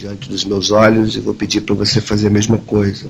diante 0.00 0.30
dos 0.30 0.46
meus 0.46 0.70
olhos 0.70 1.14
e 1.14 1.20
vou 1.20 1.34
pedir 1.34 1.60
para 1.60 1.74
você 1.74 2.00
fazer 2.00 2.28
a 2.28 2.30
mesma 2.30 2.56
coisa. 2.56 3.06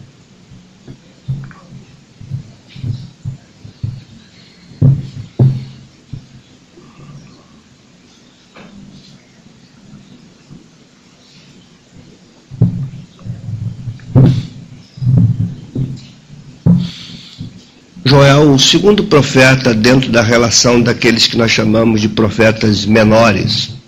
Joel, 18.04 18.54
o 18.54 18.58
segundo 18.58 19.04
profeta 19.04 19.72
dentro 19.72 20.10
da 20.10 20.22
relação 20.22 20.80
daqueles 20.80 21.28
que 21.28 21.36
nós 21.36 21.52
chamamos 21.52 22.00
de 22.00 22.08
profetas 22.08 22.84
menores. 22.84 23.79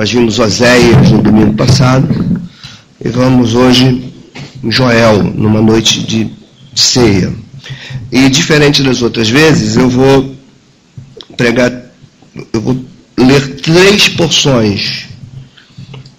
Nós 0.00 0.10
vimos 0.10 0.38
Oséias 0.38 1.10
no 1.10 1.20
domingo 1.20 1.52
passado 1.52 2.08
e 3.04 3.08
vamos 3.10 3.54
hoje 3.54 4.10
em 4.64 4.72
Joel, 4.72 5.22
numa 5.22 5.60
noite 5.60 6.00
de 6.00 6.26
ceia. 6.74 7.30
E 8.10 8.30
diferente 8.30 8.82
das 8.82 9.02
outras 9.02 9.28
vezes, 9.28 9.76
eu 9.76 9.90
vou 9.90 10.34
pregar, 11.36 11.70
eu 12.50 12.60
vou 12.62 12.82
ler 13.18 13.56
três 13.56 14.08
porções 14.08 15.04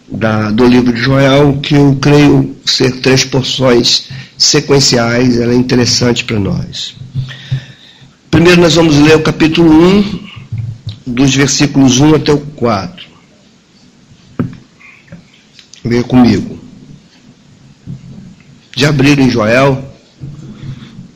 da, 0.08 0.52
do 0.52 0.68
livro 0.68 0.94
de 0.94 1.02
Joel, 1.02 1.58
que 1.64 1.74
eu 1.74 1.98
creio 2.00 2.56
ser 2.64 3.02
três 3.02 3.26
porções 3.26 4.10
sequenciais, 4.38 5.40
ela 5.40 5.54
é 5.54 5.56
interessante 5.56 6.24
para 6.24 6.40
nós. 6.40 6.94
Primeiro 8.30 8.62
nós 8.62 8.76
vamos 8.76 8.96
ler 9.00 9.16
o 9.16 9.24
capítulo 9.24 9.72
1, 9.72 10.20
dos 11.08 11.34
versículos 11.34 12.00
1 12.00 12.14
até 12.14 12.32
o 12.32 12.38
4. 12.38 13.11
Leia 15.84 16.04
comigo. 16.04 16.60
Já 18.76 18.90
abriram 18.90 19.24
em 19.24 19.30
Joel? 19.30 19.84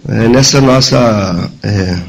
É, 0.07 0.27
nessa 0.27 0.61
nossa 0.61 1.51
é, 1.63 1.99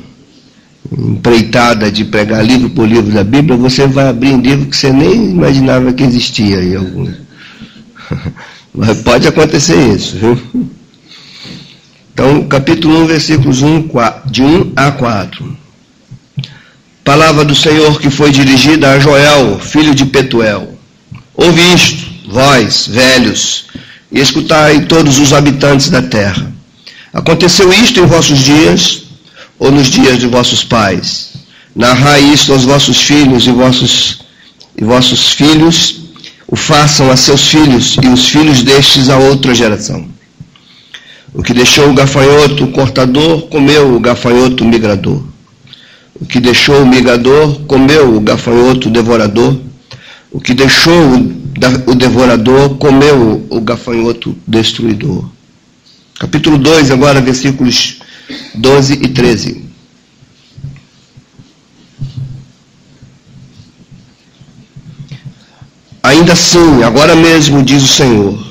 empreitada 0.92 1.90
de 1.90 2.04
pregar 2.04 2.44
livro 2.44 2.70
por 2.70 2.86
livro 2.86 3.12
da 3.12 3.24
Bíblia, 3.24 3.56
você 3.56 3.86
vai 3.86 4.08
abrir 4.08 4.34
um 4.34 4.40
livro 4.40 4.66
que 4.66 4.76
você 4.76 4.92
nem 4.92 5.30
imaginava 5.30 5.92
que 5.92 6.02
existia 6.02 6.58
aí 6.58 6.76
algum. 6.76 7.10
Mas 8.74 9.00
pode 9.02 9.26
acontecer 9.26 9.94
isso, 9.94 10.16
viu? 10.16 10.38
Então, 12.12 12.46
capítulo 12.48 13.02
1, 13.02 13.06
versículos 13.06 13.62
1, 13.62 13.88
de 14.26 14.42
1 14.42 14.72
a 14.76 14.91
4. 14.91 15.56
Palavra 17.04 17.44
do 17.44 17.54
Senhor 17.54 18.00
que 18.00 18.10
foi 18.10 18.30
dirigida 18.30 18.91
a 18.91 18.98
Joel, 18.98 19.58
filho 19.58 19.94
de 19.94 20.04
Petuel. 20.04 20.76
Ouve 21.34 21.74
isto, 21.74 22.05
vós, 22.27 22.86
velhos, 22.88 23.66
e 24.10 24.20
escutai 24.20 24.86
todos 24.86 25.19
os 25.19 25.32
habitantes 25.32 25.88
da 25.91 26.02
terra. 26.02 26.52
Aconteceu 27.12 27.72
isto 27.72 28.00
em 28.00 28.06
vossos 28.06 28.38
dias, 28.38 29.02
ou 29.58 29.70
nos 29.70 29.86
dias 29.86 30.19
de 30.19 30.27
vossos 30.27 30.62
pais? 30.62 31.32
Narrai 31.74 32.20
isto 32.20 32.52
aos 32.52 32.64
vossos 32.64 33.02
filhos 33.02 33.47
e 33.47 33.50
vossos, 33.50 34.20
e 34.77 34.84
vossos 34.84 35.30
filhos 35.30 36.00
o 36.48 36.56
façam 36.56 37.10
a 37.10 37.16
seus 37.16 37.48
filhos 37.48 37.97
e 38.02 38.06
os 38.06 38.28
filhos 38.28 38.62
destes 38.62 39.08
a 39.08 39.19
outra 39.19 39.54
geração. 39.54 40.06
O 41.34 41.42
que 41.42 41.52
deixou 41.52 41.91
o 41.91 41.94
gafanhoto 41.94 42.69
cortador, 42.69 43.42
comeu 43.48 43.94
o 43.94 44.00
gafanhoto 44.00 44.64
migrador. 44.64 45.22
O 46.19 46.24
que 46.24 46.41
deixou 46.41 46.82
o 46.82 46.86
migrador, 46.86 47.60
comeu 47.66 48.16
o 48.16 48.20
gafanhoto 48.20 48.88
devorador. 48.88 49.54
O 50.30 50.41
que 50.41 50.54
deixou 50.54 51.14
o 51.14 51.35
devorador, 51.96 52.76
comeu 52.76 53.46
o 53.48 53.60
gafanhoto 53.60 54.36
destruidor. 54.46 55.24
Capítulo 56.18 56.58
2, 56.58 56.90
agora, 56.90 57.20
versículos 57.20 58.00
12 58.54 58.94
e 58.94 59.08
13. 59.08 59.64
Ainda 66.03 66.34
assim, 66.34 66.82
agora 66.84 67.16
mesmo, 67.16 67.62
diz 67.62 67.82
o 67.82 67.88
Senhor, 67.88 68.47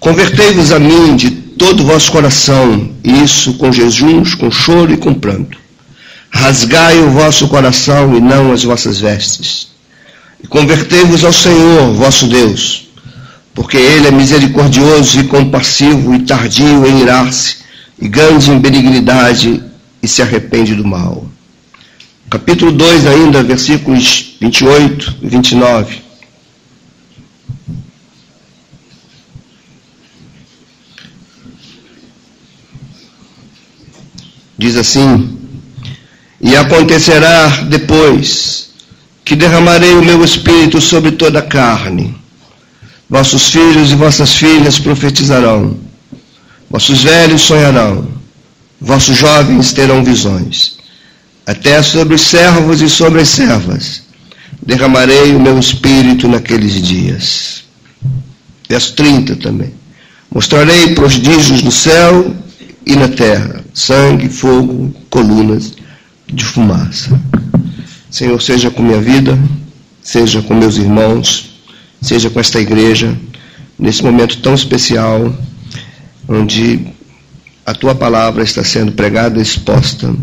convertei-vos 0.00 0.72
a 0.72 0.78
mim 0.78 1.14
de 1.14 1.30
todo 1.30 1.80
o 1.80 1.86
vosso 1.86 2.10
coração, 2.10 2.90
isso 3.04 3.54
com 3.54 3.72
jejuns, 3.72 4.34
com 4.34 4.50
choro 4.50 4.92
e 4.92 4.96
com 4.96 5.14
pranto. 5.14 5.58
Rasgai 6.30 6.98
o 6.98 7.10
vosso 7.10 7.48
coração 7.48 8.16
e 8.16 8.20
não 8.20 8.52
as 8.52 8.64
vossas 8.64 9.00
vestes. 9.00 9.68
E 10.42 10.46
convertei-vos 10.46 11.24
ao 11.24 11.32
Senhor, 11.32 11.92
vosso 11.94 12.26
Deus, 12.26 12.88
porque 13.54 13.76
Ele 13.76 14.06
é 14.06 14.10
misericordioso 14.10 15.20
e 15.20 15.24
compassivo 15.24 16.14
e 16.14 16.20
tardio 16.20 16.86
em 16.86 17.00
irar-se, 17.02 17.56
e 18.00 18.08
grande 18.08 18.50
em 18.50 18.58
benignidade 18.58 19.62
e 20.02 20.06
se 20.06 20.22
arrepende 20.22 20.74
do 20.74 20.86
mal. 20.86 21.26
Capítulo 22.30 22.70
2 22.72 23.06
ainda, 23.06 23.42
versículos 23.42 24.36
28 24.40 25.16
e 25.22 25.28
29. 25.28 26.02
Diz 34.58 34.76
assim: 34.76 35.38
E 36.40 36.54
acontecerá 36.56 37.46
depois 37.68 38.67
que 39.28 39.36
derramarei 39.36 39.92
o 39.92 40.02
meu 40.02 40.24
espírito 40.24 40.80
sobre 40.80 41.12
toda 41.12 41.40
a 41.40 41.42
carne. 41.42 42.16
Vossos 43.10 43.50
filhos 43.50 43.92
e 43.92 43.94
vossas 43.94 44.34
filhas 44.34 44.78
profetizarão, 44.78 45.76
vossos 46.70 47.02
velhos 47.02 47.42
sonharão, 47.42 48.08
vossos 48.80 49.18
jovens 49.18 49.74
terão 49.74 50.02
visões. 50.02 50.78
Até 51.46 51.82
sobre 51.82 52.14
os 52.14 52.22
servos 52.22 52.80
e 52.80 52.88
sobre 52.88 53.20
as 53.20 53.28
servas 53.28 54.02
derramarei 54.62 55.34
o 55.34 55.40
meu 55.40 55.58
espírito 55.58 56.26
naqueles 56.26 56.80
dias. 56.80 57.64
Verso 58.66 58.94
30 58.94 59.36
também. 59.36 59.74
Mostrarei 60.34 60.94
prodígios 60.94 61.62
no 61.62 61.70
céu 61.70 62.34
e 62.86 62.96
na 62.96 63.08
terra 63.08 63.62
sangue, 63.74 64.30
fogo, 64.30 64.94
colunas 65.10 65.74
de 66.32 66.44
fumaça. 66.44 67.20
Senhor, 68.10 68.40
seja 68.40 68.70
com 68.70 68.82
minha 68.82 69.00
vida, 69.00 69.38
seja 70.02 70.42
com 70.42 70.54
meus 70.54 70.76
irmãos, 70.76 71.50
seja 72.00 72.30
com 72.30 72.40
esta 72.40 72.60
igreja, 72.60 73.16
nesse 73.78 74.02
momento 74.02 74.38
tão 74.38 74.54
especial, 74.54 75.34
onde 76.28 76.86
a 77.64 77.74
tua 77.74 77.94
palavra 77.94 78.42
está 78.42 78.64
sendo 78.64 78.92
pregada 78.92 79.38
e 79.38 79.42
exposta 79.42 80.14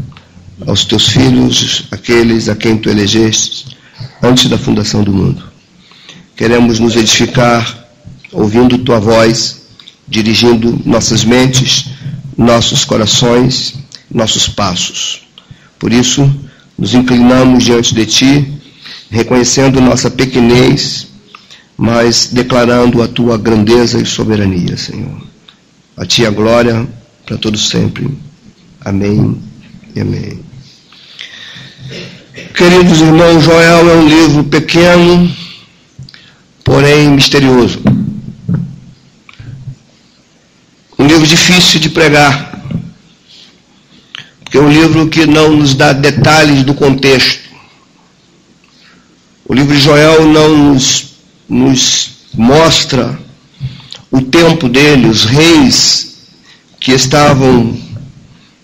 aos 0.66 0.86
teus 0.86 1.08
filhos, 1.08 1.88
aqueles 1.92 2.50
a 2.50 2.56
quem 2.56 2.78
tu 2.78 2.90
elegeste 2.90 3.78
antes 4.22 4.50
da 4.50 4.58
fundação 4.58 5.04
do 5.04 5.12
mundo. 5.12 5.44
Queremos 6.36 6.80
nos 6.80 6.96
edificar 6.96 7.86
ouvindo 8.32 8.78
tua 8.80 9.00
voz, 9.00 9.62
dirigindo 10.08 10.82
nossas 10.86 11.24
mentes 11.24 11.86
nossos 12.38 12.84
corações, 12.84 13.76
nossos 14.12 14.48
passos. 14.48 15.22
Por 15.80 15.94
isso, 15.94 16.34
nos 16.78 16.94
inclinamos 16.94 17.64
diante 17.64 17.94
de 17.94 18.06
Ti, 18.06 18.54
reconhecendo 19.10 19.82
nossa 19.82 20.10
pequenez, 20.10 21.08
mas 21.78 22.28
declarando 22.32 23.02
a 23.02 23.08
Tua 23.08 23.38
grandeza 23.38 24.00
e 24.00 24.06
soberania, 24.06 24.78
Senhor. 24.78 25.22
A 25.98 26.06
Ti 26.06 26.26
a 26.26 26.32
glória 26.32 26.88
para 27.26 27.38
todos 27.38 27.70
sempre. 27.70 28.10
Amém 28.82 29.42
e 29.96 30.02
amém. 30.02 30.40
Queridos 32.54 33.02
irmãos, 33.02 33.44
Joel 33.44 33.90
é 33.90 33.96
um 33.96 34.08
livro 34.08 34.44
pequeno, 34.44 35.34
porém 36.64 37.10
misterioso. 37.10 37.82
Um 40.98 41.08
livro 41.08 41.28
difícil 41.28 41.80
de 41.80 41.90
pregar, 41.90 42.55
porque 44.56 44.58
é 44.58 44.62
um 44.62 44.70
livro 44.70 45.10
que 45.10 45.26
não 45.26 45.58
nos 45.58 45.74
dá 45.74 45.92
detalhes 45.92 46.64
do 46.64 46.74
contexto. 46.74 47.42
O 49.46 49.54
livro 49.54 49.76
de 49.76 49.82
Joel 49.82 50.26
não 50.26 50.58
nos, 50.58 51.16
nos 51.50 52.12
mostra 52.34 53.20
o 54.10 54.22
tempo 54.22 54.70
dele, 54.70 55.08
os 55.08 55.26
reis 55.26 56.16
que 56.80 56.94
estavam 56.94 57.78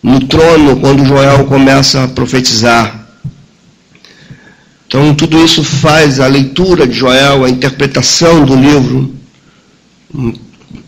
no 0.02 0.22
trono 0.28 0.80
quando 0.80 1.06
Joel 1.06 1.46
começa 1.46 2.06
a 2.06 2.08
profetizar. 2.08 3.08
Então, 4.88 5.14
tudo 5.14 5.44
isso 5.44 5.62
faz 5.64 6.22
a 6.22 6.28
leitura 6.28 6.88
de 6.88 6.94
Joel, 6.98 7.44
a 7.44 7.50
interpretação 7.50 8.46
do 8.46 8.56
livro, 8.56 9.14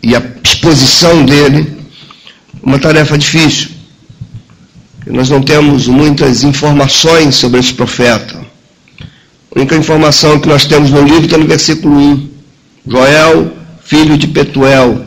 e 0.02 0.16
a 0.16 0.22
exposição 0.42 1.24
dele 1.24 1.76
uma 2.62 2.78
tarefa 2.78 3.18
difícil. 3.18 3.73
Nós 5.06 5.28
não 5.28 5.42
temos 5.42 5.86
muitas 5.86 6.44
informações 6.44 7.36
sobre 7.36 7.60
esse 7.60 7.74
profeta. 7.74 8.44
A 9.54 9.58
única 9.58 9.76
informação 9.76 10.40
que 10.40 10.48
nós 10.48 10.64
temos 10.64 10.90
no 10.90 11.02
livro 11.02 11.26
está 11.26 11.36
no 11.36 11.46
versículo 11.46 11.94
1. 11.94 12.28
Joel, 12.86 13.52
filho 13.84 14.16
de 14.16 14.26
Petuel. 14.26 15.04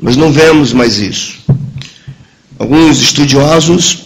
Mas 0.00 0.16
não 0.16 0.30
vemos 0.30 0.72
mais 0.72 0.98
isso. 0.98 1.38
Alguns 2.58 3.00
estudiosos 3.00 4.04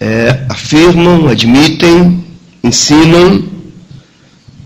é, 0.00 0.44
afirmam, 0.48 1.28
admitem, 1.28 2.24
ensinam 2.62 3.44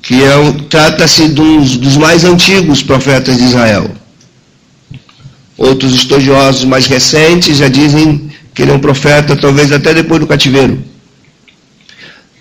que 0.01 0.23
é, 0.23 0.53
trata-se 0.71 1.29
dos, 1.29 1.77
dos 1.77 1.97
mais 1.97 2.25
antigos 2.25 2.83
profetas 2.83 3.37
de 3.37 3.45
Israel. 3.45 3.91
Outros 5.57 5.93
estudiosos 5.93 6.65
mais 6.65 6.87
recentes 6.87 7.59
já 7.59 7.69
dizem 7.69 8.28
que 8.59 8.63
ele 8.63 8.73
é 8.73 8.75
um 8.75 8.81
profeta, 8.81 9.37
talvez 9.37 9.71
até 9.71 9.95
depois 9.95 10.19
do 10.19 10.27
cativeiro. 10.27 10.83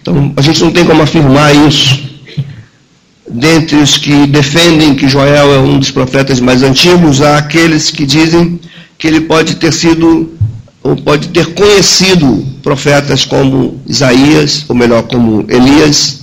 Então, 0.02 0.34
a 0.36 0.42
gente 0.42 0.64
não 0.64 0.72
tem 0.72 0.84
como 0.84 1.04
afirmar 1.04 1.56
isso. 1.56 2.10
Dentre 3.30 3.76
os 3.76 4.00
que 4.00 4.26
defendem 4.26 4.96
que 4.96 5.08
Joel 5.08 5.54
é 5.54 5.60
um 5.60 5.78
dos 5.78 5.92
profetas 5.92 6.40
mais 6.40 6.64
antigos, 6.64 7.22
há 7.22 7.38
aqueles 7.38 7.92
que 7.92 8.04
dizem 8.04 8.60
que 8.98 9.06
ele 9.06 9.22
pode 9.22 9.58
ter 9.58 9.72
sido, 9.72 10.36
ou 10.82 10.96
pode 10.96 11.28
ter 11.28 11.54
conhecido 11.54 12.44
profetas 12.64 13.24
como 13.24 13.80
Isaías, 13.86 14.66
ou 14.68 14.76
melhor, 14.76 15.04
como 15.04 15.46
Elias 15.48 16.22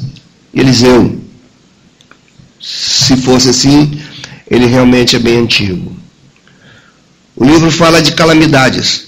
e 0.53 0.59
Eliseu. 0.59 1.21
Se 2.61 3.17
fosse 3.19 3.51
assim, 3.51 3.97
ele 4.51 4.67
realmente 4.67 5.15
é 5.15 5.21
bem 5.21 5.39
antigo. 5.39 5.95
O 7.37 7.45
livro 7.45 7.71
fala 7.71 8.03
de 8.03 8.11
calamidades. 8.11 9.07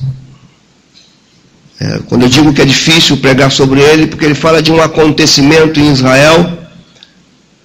É, 1.79 1.99
quando 2.07 2.23
eu 2.23 2.29
digo 2.29 2.53
que 2.55 2.63
é 2.63 2.65
difícil 2.65 3.19
pregar 3.19 3.51
sobre 3.51 3.81
ele, 3.81 4.07
porque 4.07 4.25
ele 4.25 4.35
fala 4.35 4.63
de 4.63 4.73
um 4.73 4.81
acontecimento 4.81 5.79
em 5.79 5.93
Israel 5.93 6.59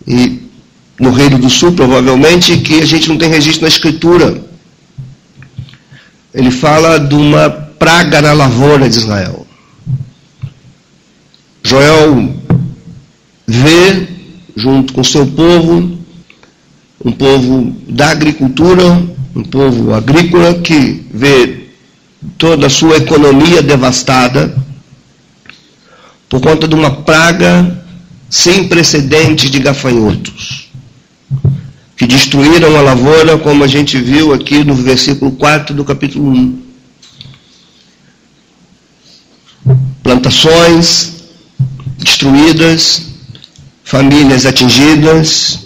e 0.06 0.42
no 1.00 1.12
Reino 1.12 1.40
do 1.40 1.50
Sul, 1.50 1.72
provavelmente, 1.72 2.58
que 2.58 2.82
a 2.82 2.86
gente 2.86 3.10
não 3.10 3.18
tem 3.18 3.30
registro 3.30 3.64
na 3.64 3.70
Escritura. 3.70 4.44
Ele 6.34 6.52
fala 6.52 7.00
de 7.00 7.16
uma 7.16 7.50
praga 7.50 8.22
na 8.22 8.34
lavoura 8.34 8.88
de 8.90 8.98
Israel. 8.98 9.48
Joel 11.64 12.36
vê, 13.48 14.08
junto 14.56 14.94
com 14.94 15.04
seu 15.04 15.26
povo, 15.26 15.98
um 17.04 17.12
povo 17.12 17.76
da 17.88 18.10
agricultura, 18.10 18.84
um 19.36 19.44
povo 19.44 19.94
agrícola 19.94 20.56
que 20.56 21.06
vê 21.12 21.61
toda 22.38 22.68
a 22.68 22.70
sua 22.70 22.98
economia 22.98 23.62
devastada 23.62 24.56
por 26.30 26.40
conta 26.42 26.68
de 26.68 26.76
uma 26.76 26.92
praga 27.04 27.84
sem 28.30 28.68
precedentes 28.70 29.52
de 29.52 29.60
gafanhotos, 29.60 30.70
que 31.98 32.08
destruíram 32.08 32.76
a 32.78 32.82
lavoura, 32.82 33.38
como 33.38 33.64
a 33.64 33.68
gente 33.68 34.00
viu 34.00 34.34
aqui 34.34 34.64
no 34.64 34.74
versículo 34.74 35.32
4 35.32 35.76
do 35.76 35.84
capítulo 35.84 36.32
1. 36.32 36.62
Plantações 40.02 41.12
destruídas, 41.98 43.04
famílias 43.84 44.46
atingidas, 44.46 45.60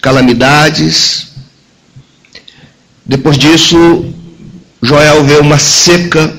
calamidades. 0.00 1.32
Depois 3.04 3.36
disso, 3.36 4.13
Joel 4.84 5.24
vê 5.24 5.38
uma 5.38 5.58
seca 5.58 6.30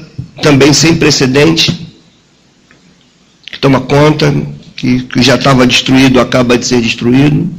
também 0.41 0.71
sem 0.71 0.95
precedente, 0.95 1.87
que 3.47 3.57
toma 3.57 3.81
conta, 3.81 4.33
que, 4.75 5.01
que 5.03 5.23
já 5.23 5.33
estava 5.33 5.65
destruído, 5.65 6.19
acaba 6.19 6.55
de 6.55 6.65
ser 6.65 6.79
destruído. 6.79 7.49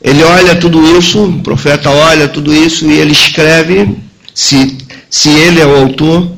Ele 0.00 0.22
olha 0.22 0.54
tudo 0.54 0.96
isso, 0.96 1.24
o 1.24 1.42
profeta 1.42 1.90
olha 1.90 2.28
tudo 2.28 2.54
isso 2.54 2.88
e 2.88 2.92
ele 2.92 3.10
escreve, 3.10 3.96
se, 4.32 4.78
se 5.10 5.28
ele 5.28 5.60
é 5.60 5.66
o 5.66 5.76
autor, 5.76 6.30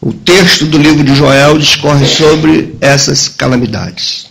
o 0.00 0.10
texto 0.10 0.64
do 0.64 0.78
livro 0.78 1.04
de 1.04 1.14
Joel 1.14 1.58
discorre 1.58 2.06
sobre 2.06 2.74
essas 2.80 3.28
calamidades. 3.28 4.28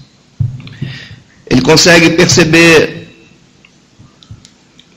Ele 1.47 1.61
consegue 1.61 2.09
perceber 2.11 3.07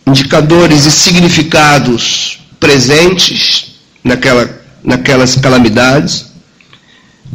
indicadores 0.07 0.87
e 0.87 0.91
significados 0.91 2.39
presentes 2.59 3.77
naquela, 4.03 4.49
naquelas 4.83 5.37
calamidades. 5.37 6.27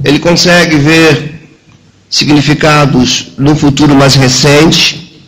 Ele 0.03 0.19
consegue 0.19 0.77
ver 0.77 1.31
significados 2.09 3.27
no 3.38 3.56
futuro 3.56 3.95
mais 3.95 4.15
recente. 4.15 5.23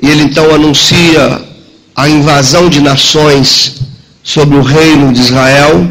E 0.00 0.08
ele 0.08 0.22
então 0.22 0.54
anuncia 0.54 1.44
a 1.94 2.08
invasão 2.08 2.68
de 2.68 2.80
nações 2.80 3.76
sobre 4.22 4.56
o 4.56 4.62
reino 4.62 5.12
de 5.12 5.20
Israel. 5.20 5.90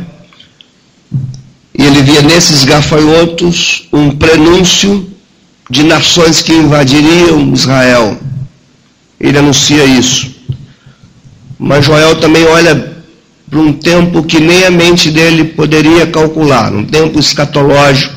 E 1.78 1.84
ele 1.84 2.02
via 2.02 2.22
nesses 2.22 2.64
gafanhotos 2.64 3.88
um 3.92 4.12
prenúncio 4.12 5.12
de 5.70 5.84
nações 5.84 6.42
que 6.42 6.54
invadiriam 6.54 7.54
Israel. 7.54 8.18
Ele 9.20 9.38
anuncia 9.38 9.84
isso. 9.84 10.37
Mas 11.58 11.86
Joel 11.86 12.20
também 12.20 12.46
olha 12.46 12.98
para 13.50 13.60
um 13.60 13.74
tempo 13.74 14.24
que 14.24 14.40
nem 14.40 14.66
a 14.66 14.72
mente 14.72 15.10
dele 15.10 15.46
poderia 15.46 16.06
calcular, 16.08 16.74
um 16.74 16.86
tempo 16.86 17.20
escatológico. 17.20 18.16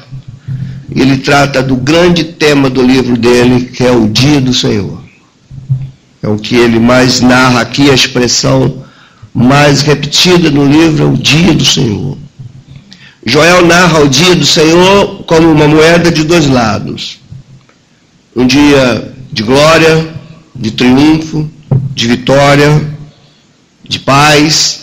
Ele 0.94 1.18
trata 1.18 1.62
do 1.62 1.76
grande 1.76 2.24
tema 2.24 2.68
do 2.68 2.82
livro 2.82 3.16
dele, 3.16 3.66
que 3.66 3.84
é 3.84 3.92
o 3.92 4.08
dia 4.08 4.40
do 4.40 4.52
Senhor. 4.52 5.00
É 6.22 6.28
o 6.28 6.36
que 6.36 6.56
ele 6.56 6.78
mais 6.78 7.20
narra 7.20 7.60
aqui, 7.60 7.88
a 7.90 7.94
expressão 7.94 8.84
mais 9.32 9.82
repetida 9.82 10.50
no 10.50 10.66
livro 10.66 11.04
é 11.04 11.06
o 11.06 11.16
dia 11.16 11.54
do 11.54 11.64
Senhor. 11.64 12.18
Joel 13.24 13.64
narra 13.64 14.00
o 14.00 14.08
dia 14.08 14.34
do 14.34 14.44
Senhor 14.44 15.22
como 15.24 15.50
uma 15.50 15.68
moeda 15.68 16.10
de 16.10 16.24
dois 16.24 16.48
lados. 16.48 17.20
Um 18.34 18.46
dia 18.46 19.14
de 19.32 19.42
glória, 19.42 20.08
de 20.54 20.70
triunfo, 20.72 21.48
de 21.94 22.08
vitória, 22.08 22.90
de 23.90 23.98
paz, 23.98 24.82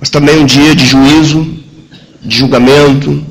mas 0.00 0.08
também 0.08 0.38
um 0.38 0.46
dia 0.46 0.74
de 0.74 0.86
juízo, 0.86 1.54
de 2.22 2.38
julgamento 2.38 3.22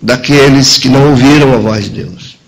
daqueles 0.00 0.78
que 0.78 0.88
não 0.88 1.10
ouviram 1.10 1.52
a 1.52 1.56
voz 1.56 1.86
de 1.86 1.90
Deus. 2.02 2.38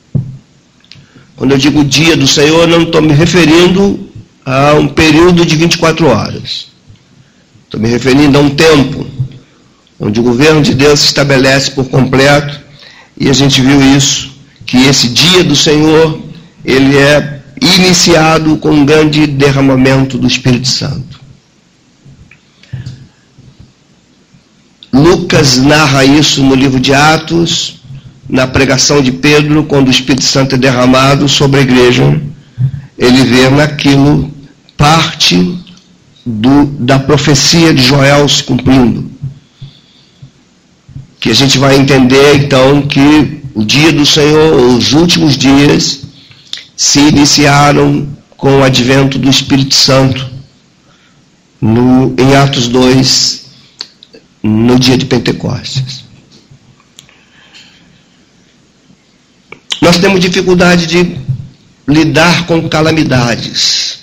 Quando 1.35 1.51
eu 1.51 1.59
digo 1.59 1.83
dia 1.83 2.17
do 2.17 2.29
Senhor, 2.29 2.69
não 2.69 2.83
estou 2.83 3.03
me 3.03 3.13
referindo 3.13 4.09
a 4.47 4.75
um 4.75 4.87
período 4.87 5.45
de 5.45 5.57
24 5.57 6.07
horas. 6.07 6.69
Estou 7.65 7.81
me 7.81 7.89
referindo 7.89 8.39
a 8.39 8.41
um 8.41 8.51
tempo 8.51 9.05
onde 9.99 10.21
o 10.21 10.23
governo 10.23 10.63
de 10.63 10.73
Deus 10.73 11.01
se 11.01 11.07
estabelece 11.07 11.73
por 11.73 11.89
completo 11.89 12.61
e 13.19 13.29
a 13.29 13.33
gente 13.33 13.61
viu 13.61 13.83
isso, 13.97 14.31
que 14.65 14.77
esse 14.85 15.09
dia 15.09 15.43
do 15.43 15.57
Senhor, 15.57 16.23
ele 16.65 16.97
é 16.97 17.41
iniciado 17.61 18.57
com 18.59 18.71
um 18.71 18.85
grande 18.85 19.27
derramamento 19.27 20.17
do 20.17 20.29
Espírito 20.29 20.69
Santo. 20.69 21.20
Lucas 24.93 25.59
narra 25.59 26.05
isso 26.05 26.43
no 26.43 26.55
livro 26.55 26.81
de 26.81 26.93
Atos, 26.93 27.81
na 28.29 28.47
pregação 28.47 29.03
de 29.03 29.13
Pedro, 29.13 29.65
quando 29.65 29.89
o 29.89 29.91
Espírito 29.91 30.25
Santo 30.25 30.55
é 30.55 30.59
derramado 30.59 31.29
sobre 31.29 31.61
a 31.61 31.63
igreja. 31.63 32.21
Ele 32.99 33.25
vê 33.25 33.49
naquilo 33.49 34.31
parte 34.77 35.59
do, 36.25 36.67
da 36.67 36.99
profecia 36.99 37.73
de 37.73 37.83
Joel 37.83 38.29
se 38.29 38.43
cumprindo. 38.45 39.11
Que 41.19 41.31
a 41.31 41.35
gente 41.35 41.59
vai 41.59 41.77
entender 41.77 42.37
então 42.37 42.83
que 42.83 43.41
o 43.55 43.65
dia 43.65 43.93
do 43.93 44.07
Senhor, 44.07 44.55
os 44.55 44.93
últimos 44.93 45.37
dias, 45.37 46.01
se 46.77 47.01
iniciaram 47.01 48.09
com 48.37 48.61
o 48.61 48.65
advento 48.65 49.19
do 49.19 49.29
Espírito 49.29 49.75
Santo. 49.75 50.29
No, 51.61 52.15
em 52.19 52.35
Atos 52.35 52.69
2, 52.69 53.40
no 54.43 54.79
dia 54.79 54.97
de 54.97 55.07
Pentecostes. 55.07 56.05
Nós 59.81 59.99
temos 59.99 60.21
dificuldade 60.21 60.87
de 60.87 61.17
lidar 61.89 62.47
com 62.47 62.69
calamidades. 62.69 63.99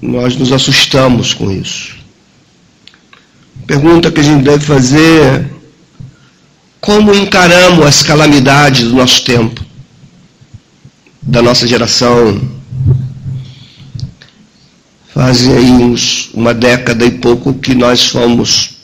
Nós 0.00 0.36
nos 0.36 0.52
assustamos 0.52 1.32
com 1.34 1.50
isso. 1.50 1.96
Pergunta 3.66 4.10
que 4.10 4.20
a 4.20 4.22
gente 4.22 4.44
deve 4.44 4.64
fazer 4.64 5.22
é: 5.22 5.44
como 6.80 7.14
encaramos 7.14 7.86
as 7.86 8.02
calamidades 8.02 8.88
do 8.88 8.94
nosso 8.94 9.24
tempo, 9.24 9.64
da 11.22 11.42
nossa 11.42 11.66
geração, 11.66 12.57
fazem 15.18 15.52
aí 15.52 15.70
uns, 15.72 16.30
uma 16.32 16.54
década 16.54 17.04
e 17.04 17.10
pouco 17.10 17.52
que 17.52 17.74
nós 17.74 18.06
fomos 18.06 18.76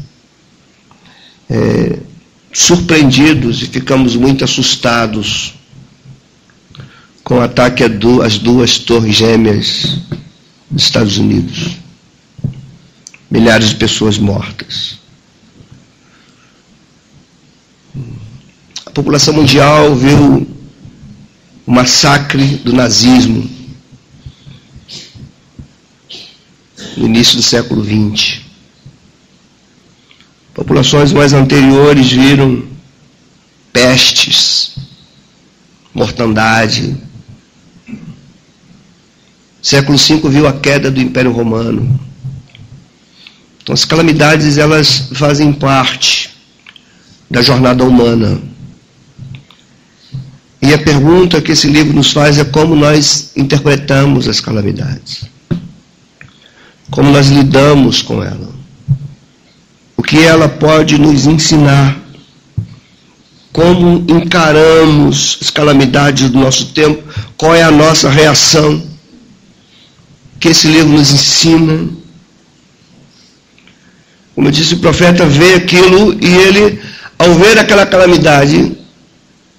é, 1.48 1.96
surpreendidos 2.52 3.62
e 3.62 3.66
ficamos 3.66 4.16
muito 4.16 4.42
assustados 4.42 5.54
com 7.22 7.36
o 7.36 7.40
ataque 7.40 7.84
às 7.84 8.36
duas 8.36 8.80
torres 8.80 9.14
gêmeas 9.14 9.96
dos 10.68 10.82
Estados 10.82 11.18
Unidos. 11.18 11.76
Milhares 13.30 13.68
de 13.68 13.76
pessoas 13.76 14.18
mortas. 14.18 14.98
A 18.84 18.90
população 18.90 19.34
mundial 19.34 19.94
viu 19.94 20.48
o 21.64 21.70
massacre 21.70 22.56
do 22.56 22.72
nazismo 22.72 23.53
no 26.96 27.06
início 27.06 27.36
do 27.36 27.42
século 27.42 27.84
XX. 27.84 28.40
Populações 30.54 31.12
mais 31.12 31.32
anteriores 31.32 32.12
viram 32.12 32.62
pestes, 33.72 34.76
mortandade. 35.92 36.96
Século 39.60 39.98
V 39.98 40.28
viu 40.30 40.46
a 40.46 40.52
queda 40.52 40.90
do 40.90 41.00
Império 41.00 41.32
Romano. 41.32 41.98
Então 43.62 43.72
as 43.72 43.84
calamidades 43.84 44.58
elas 44.58 45.08
fazem 45.14 45.52
parte 45.52 46.30
da 47.30 47.42
jornada 47.42 47.82
humana. 47.82 48.40
E 50.62 50.72
a 50.72 50.78
pergunta 50.78 51.42
que 51.42 51.52
esse 51.52 51.66
livro 51.66 51.94
nos 51.94 52.12
faz 52.12 52.38
é 52.38 52.44
como 52.44 52.76
nós 52.76 53.32
interpretamos 53.36 54.28
as 54.28 54.40
calamidades. 54.40 55.33
Como 56.90 57.10
nós 57.10 57.28
lidamos 57.28 58.02
com 58.02 58.22
ela. 58.22 58.52
O 59.96 60.02
que 60.02 60.18
ela 60.18 60.48
pode 60.48 60.98
nos 60.98 61.26
ensinar. 61.26 61.98
Como 63.52 64.04
encaramos 64.08 65.38
as 65.40 65.50
calamidades 65.50 66.30
do 66.30 66.38
nosso 66.38 66.66
tempo. 66.66 67.02
Qual 67.36 67.54
é 67.54 67.62
a 67.62 67.70
nossa 67.70 68.10
reação. 68.10 68.82
Que 70.38 70.48
esse 70.48 70.68
livro 70.68 70.92
nos 70.92 71.10
ensina. 71.10 71.88
Como 74.34 74.48
eu 74.48 74.52
disse, 74.52 74.74
o 74.74 74.78
profeta 74.78 75.24
vê 75.26 75.54
aquilo 75.54 76.12
e 76.20 76.26
ele, 76.26 76.80
ao 77.18 77.34
ver 77.34 77.58
aquela 77.58 77.86
calamidade, 77.86 78.76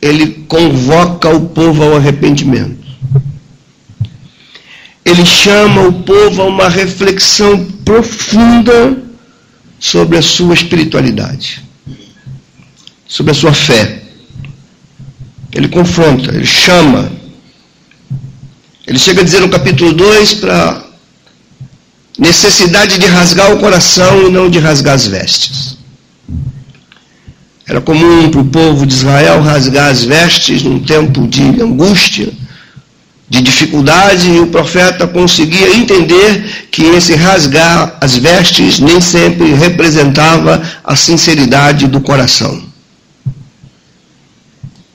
ele 0.01 0.45
convoca 0.47 1.29
o 1.29 1.49
povo 1.49 1.81
ao 1.81 1.95
arrependimento. 1.95 2.84
Ele 5.05 5.23
chama 5.23 5.81
o 5.83 5.93
povo 5.93 6.41
a 6.41 6.45
uma 6.45 6.67
reflexão 6.67 7.63
profunda 7.85 8.97
sobre 9.79 10.17
a 10.17 10.21
sua 10.21 10.55
espiritualidade, 10.55 11.63
sobre 13.07 13.31
a 13.31 13.35
sua 13.35 13.53
fé. 13.53 14.01
Ele 15.53 15.67
confronta, 15.67 16.31
ele 16.33 16.45
chama. 16.45 17.11
Ele 18.87 18.97
chega 18.97 19.21
a 19.21 19.23
dizer 19.23 19.41
no 19.41 19.49
capítulo 19.49 19.93
2 19.93 20.33
para 20.35 20.83
necessidade 22.17 22.97
de 22.97 23.05
rasgar 23.05 23.53
o 23.53 23.59
coração 23.59 24.27
e 24.27 24.31
não 24.31 24.49
de 24.49 24.57
rasgar 24.57 24.95
as 24.95 25.05
vestes. 25.05 25.77
Era 27.67 27.81
comum 27.81 28.29
para 28.29 28.41
o 28.41 28.45
povo 28.45 28.85
de 28.85 28.93
Israel 28.93 29.41
rasgar 29.41 29.89
as 29.89 30.03
vestes 30.03 30.63
num 30.63 30.79
tempo 30.79 31.27
de 31.27 31.43
angústia, 31.61 32.31
de 33.27 33.41
dificuldade, 33.41 34.29
e 34.29 34.39
o 34.39 34.47
profeta 34.47 35.07
conseguia 35.07 35.75
entender 35.75 36.67
que 36.71 36.83
esse 36.83 37.15
rasgar 37.15 37.97
as 37.99 38.15
vestes 38.15 38.79
nem 38.79 39.01
sempre 39.01 39.53
representava 39.53 40.61
a 40.83 40.95
sinceridade 40.95 41.87
do 41.87 41.99
coração. 42.01 42.63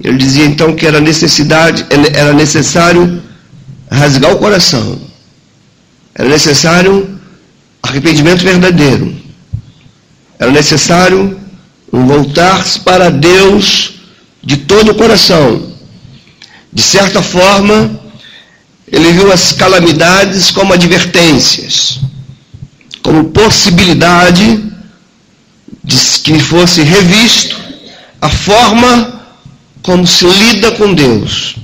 Ele 0.02 0.16
dizia 0.16 0.44
então 0.44 0.74
que 0.74 0.86
era 0.86 1.00
necessidade, 1.00 1.84
era 2.14 2.32
necessário 2.32 3.22
rasgar 3.90 4.32
o 4.32 4.38
coração. 4.38 4.98
Era 6.14 6.28
necessário 6.28 7.18
arrependimento 7.82 8.42
verdadeiro. 8.42 9.14
Era 10.38 10.50
necessário 10.50 11.38
voltar-se 11.92 12.80
para 12.80 13.10
Deus 13.10 13.94
de 14.42 14.56
todo 14.56 14.92
o 14.92 14.94
coração. 14.94 15.74
De 16.72 16.82
certa 16.82 17.20
forma, 17.20 17.99
ele 18.92 19.12
viu 19.12 19.32
as 19.32 19.52
calamidades 19.52 20.50
como 20.50 20.72
advertências, 20.72 22.00
como 23.02 23.30
possibilidade 23.30 24.64
de 25.82 25.96
que 26.22 26.38
fosse 26.38 26.82
revisto 26.82 27.56
a 28.20 28.28
forma 28.28 29.20
como 29.82 30.06
se 30.06 30.26
lida 30.26 30.72
com 30.72 30.92
Deus. 30.92 31.56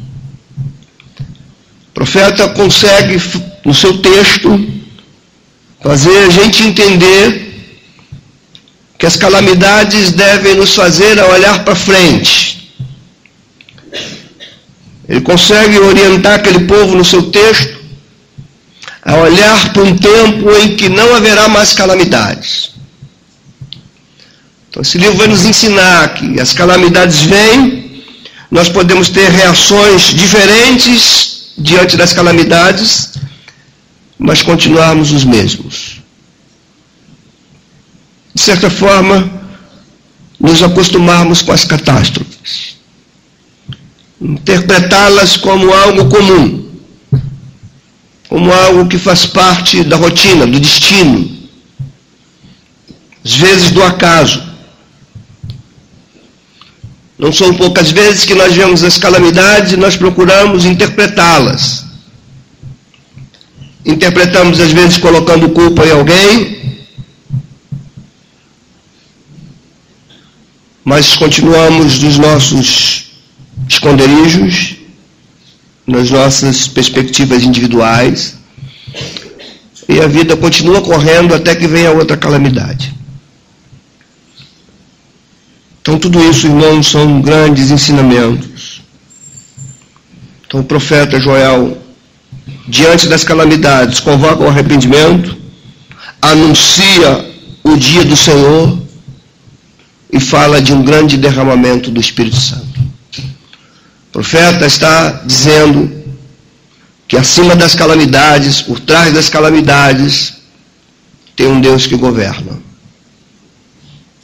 O 1.88 1.92
profeta 1.94 2.48
consegue, 2.50 3.20
no 3.64 3.74
seu 3.74 3.98
texto, 3.98 4.68
fazer 5.82 6.18
a 6.18 6.30
gente 6.30 6.62
entender 6.62 7.46
que 8.98 9.06
as 9.06 9.16
calamidades 9.16 10.12
devem 10.12 10.54
nos 10.54 10.74
fazer 10.74 11.18
olhar 11.18 11.64
para 11.64 11.74
frente. 11.74 12.55
Ele 15.08 15.20
consegue 15.20 15.78
orientar 15.78 16.34
aquele 16.34 16.60
povo 16.60 16.96
no 16.96 17.04
seu 17.04 17.30
texto 17.30 17.76
a 19.02 19.14
olhar 19.16 19.72
para 19.72 19.82
um 19.82 19.96
tempo 19.96 20.50
em 20.62 20.76
que 20.76 20.88
não 20.88 21.14
haverá 21.14 21.48
mais 21.48 21.72
calamidades. 21.72 22.72
Então, 24.68 24.82
esse 24.82 24.98
livro 24.98 25.16
vai 25.16 25.28
nos 25.28 25.44
ensinar 25.44 26.14
que 26.14 26.40
as 26.40 26.52
calamidades 26.52 27.20
vêm, 27.22 28.04
nós 28.50 28.68
podemos 28.68 29.08
ter 29.08 29.30
reações 29.30 30.14
diferentes 30.14 31.52
diante 31.56 31.96
das 31.96 32.12
calamidades, 32.12 33.12
mas 34.18 34.42
continuarmos 34.42 35.12
os 35.12 35.24
mesmos 35.24 35.96
de 38.36 38.42
certa 38.42 38.68
forma, 38.68 39.32
nos 40.38 40.62
acostumarmos 40.62 41.40
com 41.40 41.52
as 41.52 41.64
catástrofes. 41.64 42.75
Interpretá-las 44.20 45.36
como 45.36 45.72
algo 45.72 46.08
comum, 46.08 46.64
como 48.28 48.52
algo 48.52 48.88
que 48.88 48.98
faz 48.98 49.26
parte 49.26 49.84
da 49.84 49.96
rotina, 49.96 50.46
do 50.46 50.58
destino, 50.58 51.36
às 53.24 53.34
vezes 53.34 53.70
do 53.72 53.82
acaso. 53.82 54.42
Não 57.18 57.32
são 57.32 57.54
poucas 57.54 57.90
vezes 57.90 58.24
que 58.24 58.34
nós 58.34 58.54
vemos 58.54 58.82
as 58.84 58.98
calamidades 58.98 59.72
e 59.72 59.76
nós 59.76 59.96
procuramos 59.96 60.64
interpretá-las. 60.64 61.84
Interpretamos, 63.84 64.60
às 64.60 64.72
vezes, 64.72 64.98
colocando 64.98 65.48
culpa 65.50 65.86
em 65.86 65.92
alguém, 65.92 66.56
mas 70.84 71.16
continuamos 71.16 71.98
nos 72.00 72.18
nossos 72.18 73.05
esconderijos, 73.68 74.76
nas 75.86 76.10
nossas 76.10 76.66
perspectivas 76.66 77.42
individuais, 77.42 78.36
e 79.88 80.00
a 80.00 80.06
vida 80.06 80.36
continua 80.36 80.82
correndo 80.82 81.34
até 81.34 81.54
que 81.54 81.66
venha 81.66 81.92
outra 81.92 82.16
calamidade. 82.16 82.92
Então, 85.80 85.98
tudo 85.98 86.20
isso, 86.28 86.48
irmãos, 86.48 86.88
são 86.88 87.20
grandes 87.20 87.70
ensinamentos. 87.70 88.82
Então, 90.44 90.60
o 90.60 90.64
profeta 90.64 91.20
Joel, 91.20 91.78
diante 92.66 93.06
das 93.06 93.22
calamidades, 93.22 94.00
convoca 94.00 94.42
o 94.42 94.48
arrependimento, 94.48 95.36
anuncia 96.20 97.32
o 97.62 97.76
dia 97.76 98.04
do 98.04 98.16
Senhor 98.16 98.76
e 100.12 100.18
fala 100.18 100.60
de 100.60 100.72
um 100.72 100.82
grande 100.82 101.16
derramamento 101.16 101.90
do 101.90 102.00
Espírito 102.00 102.36
Santo. 102.36 102.75
Profeta 104.16 104.64
está 104.64 105.20
dizendo 105.26 105.92
que 107.06 107.18
acima 107.18 107.54
das 107.54 107.74
calamidades, 107.74 108.62
por 108.62 108.80
trás 108.80 109.12
das 109.12 109.28
calamidades, 109.28 110.38
tem 111.36 111.48
um 111.48 111.60
Deus 111.60 111.86
que 111.86 111.98
governa, 111.98 112.58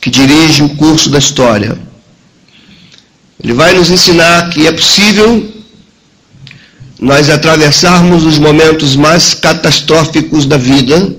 que 0.01 0.09
dirige 0.09 0.63
o 0.63 0.71
curso 0.77 1.11
da 1.11 1.19
história. 1.19 1.79
Ele 3.45 3.53
vai 3.53 3.75
nos 3.75 3.91
ensinar 3.91 4.49
que 4.49 4.67
é 4.67 4.73
possível 4.73 5.53
nós 6.99 7.29
atravessarmos 7.29 8.25
os 8.25 8.39
momentos 8.39 8.97
mais 8.97 9.35
catastróficos 9.35 10.47
da 10.47 10.57
vida 10.57 11.15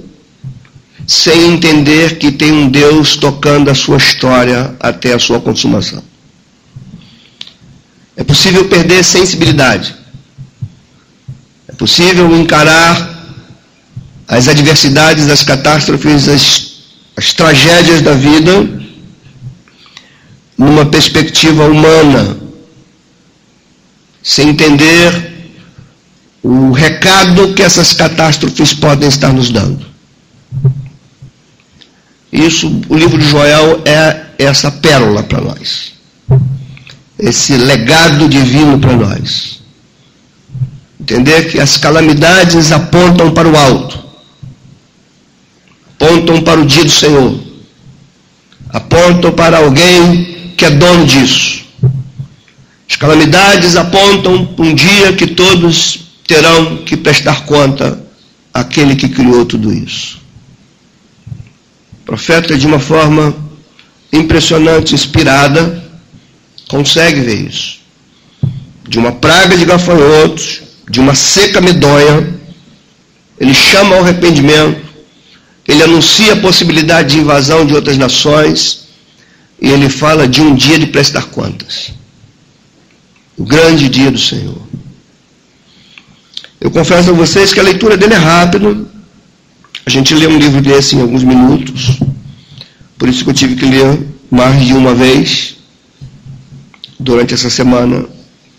sem 1.05 1.53
entender 1.53 2.17
que 2.17 2.31
tem 2.31 2.51
um 2.51 2.69
Deus 2.69 3.17
tocando 3.17 3.69
a 3.69 3.75
sua 3.75 3.97
história 3.97 4.75
até 4.79 5.13
a 5.13 5.19
sua 5.19 5.39
consumação. 5.39 6.12
É 8.15 8.23
possível 8.23 8.67
perder 8.67 9.03
sensibilidade. 9.03 9.95
É 11.67 11.73
possível 11.73 12.35
encarar 12.35 13.13
as 14.27 14.47
adversidades, 14.47 15.29
as 15.29 15.43
catástrofes, 15.43 16.27
as, 16.27 16.71
as 17.15 17.33
tragédias 17.33 18.01
da 18.01 18.13
vida 18.13 18.83
numa 20.57 20.85
perspectiva 20.85 21.65
humana, 21.65 22.37
sem 24.21 24.49
entender 24.49 25.33
o 26.41 26.71
recado 26.71 27.53
que 27.53 27.63
essas 27.63 27.93
catástrofes 27.93 28.73
podem 28.73 29.09
estar 29.09 29.33
nos 29.33 29.49
dando. 29.49 29.85
Isso, 32.31 32.81
o 32.89 32.95
livro 32.95 33.17
de 33.17 33.27
Joel 33.27 33.81
é 33.85 34.25
essa 34.37 34.71
pérola 34.71 35.23
para 35.23 35.41
nós. 35.41 35.92
Esse 37.23 37.55
legado 37.55 38.27
divino 38.27 38.77
para 38.77 38.97
nós. 38.97 39.61
Entender 40.99 41.49
que 41.49 41.57
as 41.57 41.77
calamidades 41.77 42.73
apontam 42.73 43.31
para 43.31 43.47
o 43.47 43.55
alto. 43.55 44.03
Apontam 45.95 46.41
para 46.41 46.59
o 46.59 46.65
dia 46.65 46.83
do 46.83 46.91
Senhor. 46.91 47.39
Apontam 48.69 49.31
para 49.31 49.59
alguém 49.59 50.51
que 50.57 50.65
é 50.65 50.71
dono 50.71 51.05
disso. 51.05 51.63
As 52.89 52.97
calamidades 52.97 53.77
apontam 53.77 54.45
para 54.45 54.65
um 54.65 54.75
dia 54.75 55.13
que 55.13 55.27
todos 55.27 56.01
terão 56.27 56.77
que 56.83 56.97
prestar 56.97 57.45
conta 57.45 58.05
àquele 58.53 58.97
que 58.97 59.07
criou 59.07 59.45
tudo 59.45 59.71
isso. 59.71 60.19
O 62.01 62.05
profeta, 62.05 62.57
de 62.57 62.67
uma 62.67 62.79
forma 62.79 63.33
impressionante, 64.11 64.93
inspirada, 64.93 65.81
consegue 66.73 67.21
ver 67.21 67.39
isso. 67.49 67.77
De 68.89 68.97
uma 68.97 69.11
praga 69.11 69.55
de 69.55 69.63
gafanhotos, 69.63 70.63
de 70.89 70.99
uma 70.99 71.13
seca 71.13 71.61
medonha, 71.61 72.33
ele 73.39 73.53
chama 73.53 73.95
ao 73.95 74.01
arrependimento, 74.01 74.81
ele 75.67 75.83
anuncia 75.83 76.33
a 76.33 76.37
possibilidade 76.37 77.13
de 77.13 77.19
invasão 77.19 77.63
de 77.63 77.75
outras 77.75 77.97
nações, 77.97 78.87
e 79.61 79.69
ele 79.69 79.87
fala 79.87 80.27
de 80.27 80.41
um 80.41 80.55
dia 80.55 80.79
de 80.79 80.87
prestar 80.87 81.25
contas. 81.27 81.91
O 83.37 83.45
grande 83.45 83.87
dia 83.87 84.09
do 84.09 84.19
Senhor. 84.19 84.61
Eu 86.59 86.71
confesso 86.71 87.11
a 87.11 87.13
vocês 87.13 87.53
que 87.53 87.59
a 87.59 87.63
leitura 87.63 87.95
dele 87.97 88.15
é 88.15 88.17
rápida. 88.17 88.83
A 89.85 89.89
gente 89.89 90.13
lê 90.15 90.27
um 90.27 90.37
livro 90.37 90.61
desse 90.61 90.95
em 90.95 91.01
alguns 91.01 91.23
minutos. 91.23 91.99
Por 92.97 93.07
isso 93.09 93.23
que 93.23 93.29
eu 93.29 93.33
tive 93.33 93.55
que 93.55 93.65
ler 93.65 93.99
mais 94.31 94.65
de 94.65 94.73
uma 94.73 94.93
vez 94.93 95.53
durante 97.03 97.33
essa 97.33 97.49
semana. 97.49 98.05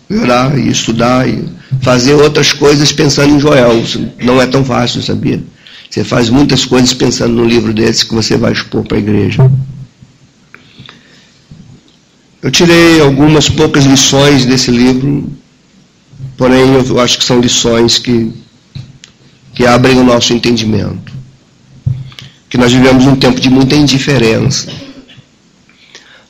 Orar 0.09 0.57
e 0.57 0.69
estudar 0.69 1.27
e 1.27 1.43
fazer 1.81 2.13
outras 2.13 2.53
coisas 2.53 2.91
pensando 2.91 3.35
em 3.35 3.39
Joel. 3.39 3.83
Não 4.21 4.39
é 4.39 4.45
tão 4.45 4.63
fácil, 4.63 5.01
sabia? 5.01 5.43
Você 5.89 6.03
faz 6.03 6.29
muitas 6.29 6.63
coisas 6.63 6.93
pensando 6.93 7.33
num 7.33 7.45
livro 7.47 7.73
desse 7.73 8.05
que 8.05 8.13
você 8.13 8.37
vai 8.37 8.51
expor 8.51 8.83
para 8.83 8.97
a 8.97 8.99
igreja. 8.99 9.51
Eu 12.41 12.51
tirei 12.51 13.01
algumas 13.01 13.49
poucas 13.49 13.85
lições 13.85 14.45
desse 14.45 14.69
livro 14.69 15.27
Porém, 16.37 16.73
eu 16.73 16.99
acho 16.99 17.17
que 17.17 17.23
são 17.23 17.39
lições 17.39 17.97
que, 17.97 18.31
que 19.53 19.65
abrem 19.65 19.97
o 19.97 20.03
nosso 20.03 20.33
entendimento. 20.33 21.13
Que 22.49 22.57
nós 22.57 22.71
vivemos 22.71 23.05
um 23.05 23.15
tempo 23.15 23.39
de 23.39 23.49
muita 23.49 23.75
indiferença. 23.75 24.71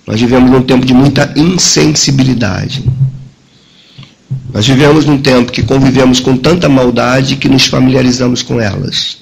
Nós 0.05 0.19
vivemos 0.19 0.51
um 0.51 0.61
tempo 0.61 0.85
de 0.85 0.93
muita 0.93 1.33
insensibilidade. 1.35 2.83
Nós 4.53 4.67
vivemos 4.67 5.05
num 5.05 5.17
tempo 5.21 5.51
que 5.51 5.63
convivemos 5.63 6.19
com 6.19 6.37
tanta 6.37 6.69
maldade 6.69 7.35
que 7.35 7.49
nos 7.49 7.65
familiarizamos 7.65 8.41
com 8.41 8.61
elas. 8.61 9.17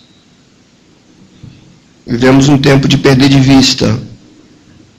Vivemos 2.06 2.50
um 2.50 2.58
tempo 2.58 2.88
de 2.88 2.98
perder 2.98 3.30
de 3.30 3.40
vista 3.40 4.00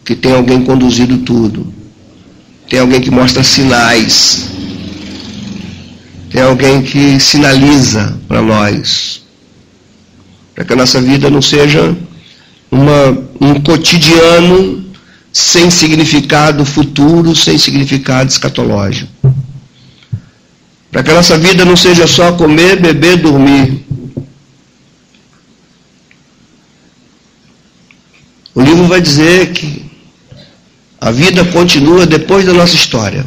que 0.04 0.14
tem 0.14 0.32
alguém 0.32 0.64
conduzido 0.64 1.18
tudo. 1.18 1.72
Tem 2.68 2.80
alguém 2.80 3.00
que 3.00 3.10
mostra 3.10 3.44
sinais 3.44 4.54
é 6.34 6.42
alguém 6.42 6.82
que 6.82 7.20
sinaliza 7.20 8.18
para 8.26 8.42
nós, 8.42 9.22
para 10.52 10.64
que 10.64 10.72
a 10.72 10.76
nossa 10.76 11.00
vida 11.00 11.30
não 11.30 11.40
seja 11.40 11.96
uma, 12.72 13.16
um 13.40 13.60
cotidiano 13.62 14.83
sem 15.34 15.68
significado 15.68 16.64
futuro, 16.64 17.34
sem 17.34 17.58
significado 17.58 18.30
escatológico. 18.30 19.34
Para 20.92 21.02
que 21.02 21.10
a 21.10 21.14
nossa 21.14 21.36
vida 21.36 21.64
não 21.64 21.76
seja 21.76 22.06
só 22.06 22.30
comer, 22.34 22.80
beber, 22.80 23.16
dormir. 23.16 23.84
O 28.54 28.62
livro 28.62 28.86
vai 28.86 29.00
dizer 29.00 29.52
que 29.52 29.90
a 31.00 31.10
vida 31.10 31.44
continua 31.46 32.06
depois 32.06 32.46
da 32.46 32.52
nossa 32.52 32.76
história. 32.76 33.26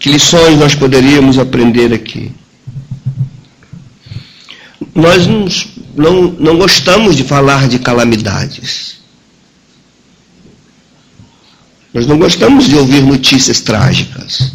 Que 0.00 0.10
lições 0.10 0.58
nós 0.58 0.74
poderíamos 0.74 1.38
aprender 1.38 1.94
aqui? 1.94 2.32
Nós 4.92 5.28
não, 5.28 5.46
não, 5.94 6.22
não 6.40 6.58
gostamos 6.58 7.14
de 7.14 7.22
falar 7.22 7.68
de 7.68 7.78
calamidades. 7.78 9.03
Nós 11.94 12.08
não 12.08 12.18
gostamos 12.18 12.68
de 12.68 12.74
ouvir 12.74 13.02
notícias 13.02 13.60
trágicas. 13.60 14.52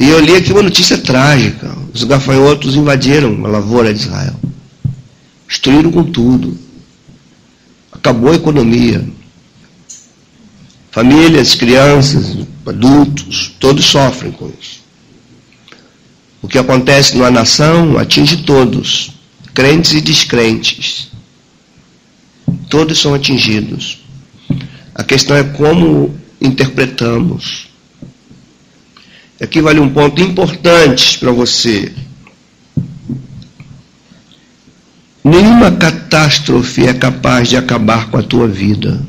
E 0.00 0.08
eu 0.08 0.18
li 0.18 0.34
aqui 0.34 0.50
uma 0.50 0.64
notícia 0.64 0.98
trágica. 0.98 1.72
Os 1.94 2.02
gafanhotos 2.02 2.74
invadiram 2.74 3.46
a 3.46 3.48
lavoura 3.48 3.94
de 3.94 4.00
Israel. 4.00 4.34
Destruíram 5.48 5.92
com 5.92 6.02
tudo. 6.02 6.58
Acabou 7.92 8.32
a 8.32 8.34
economia. 8.34 9.08
Famílias, 10.90 11.54
crianças, 11.54 12.36
adultos, 12.66 13.54
todos 13.60 13.84
sofrem 13.84 14.32
com 14.32 14.50
isso. 14.60 14.82
O 16.42 16.48
que 16.48 16.58
acontece 16.58 17.16
numa 17.16 17.30
nação 17.30 17.96
atinge 17.96 18.38
todos, 18.38 19.12
crentes 19.54 19.92
e 19.92 20.00
descrentes. 20.00 21.10
Todos 22.68 22.98
são 22.98 23.14
atingidos. 23.14 24.03
A 24.94 25.02
questão 25.02 25.36
é 25.36 25.42
como 25.42 26.14
interpretamos. 26.40 27.68
Aqui 29.40 29.60
vale 29.60 29.80
um 29.80 29.90
ponto 29.90 30.22
importante 30.22 31.18
para 31.18 31.32
você. 31.32 31.92
Nenhuma 35.24 35.72
catástrofe 35.72 36.86
é 36.86 36.94
capaz 36.94 37.48
de 37.48 37.56
acabar 37.56 38.10
com 38.10 38.18
a 38.18 38.22
tua 38.22 38.46
vida. 38.46 39.04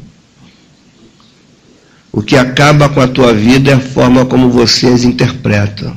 O 2.12 2.22
que 2.22 2.38
acaba 2.38 2.90
com 2.90 3.02
a 3.02 3.08
tua 3.08 3.34
vida 3.34 3.72
é 3.72 3.74
a 3.74 3.80
forma 3.80 4.26
como 4.26 4.50
você 4.50 4.88
as 4.88 5.04
interpreta. 5.04 5.96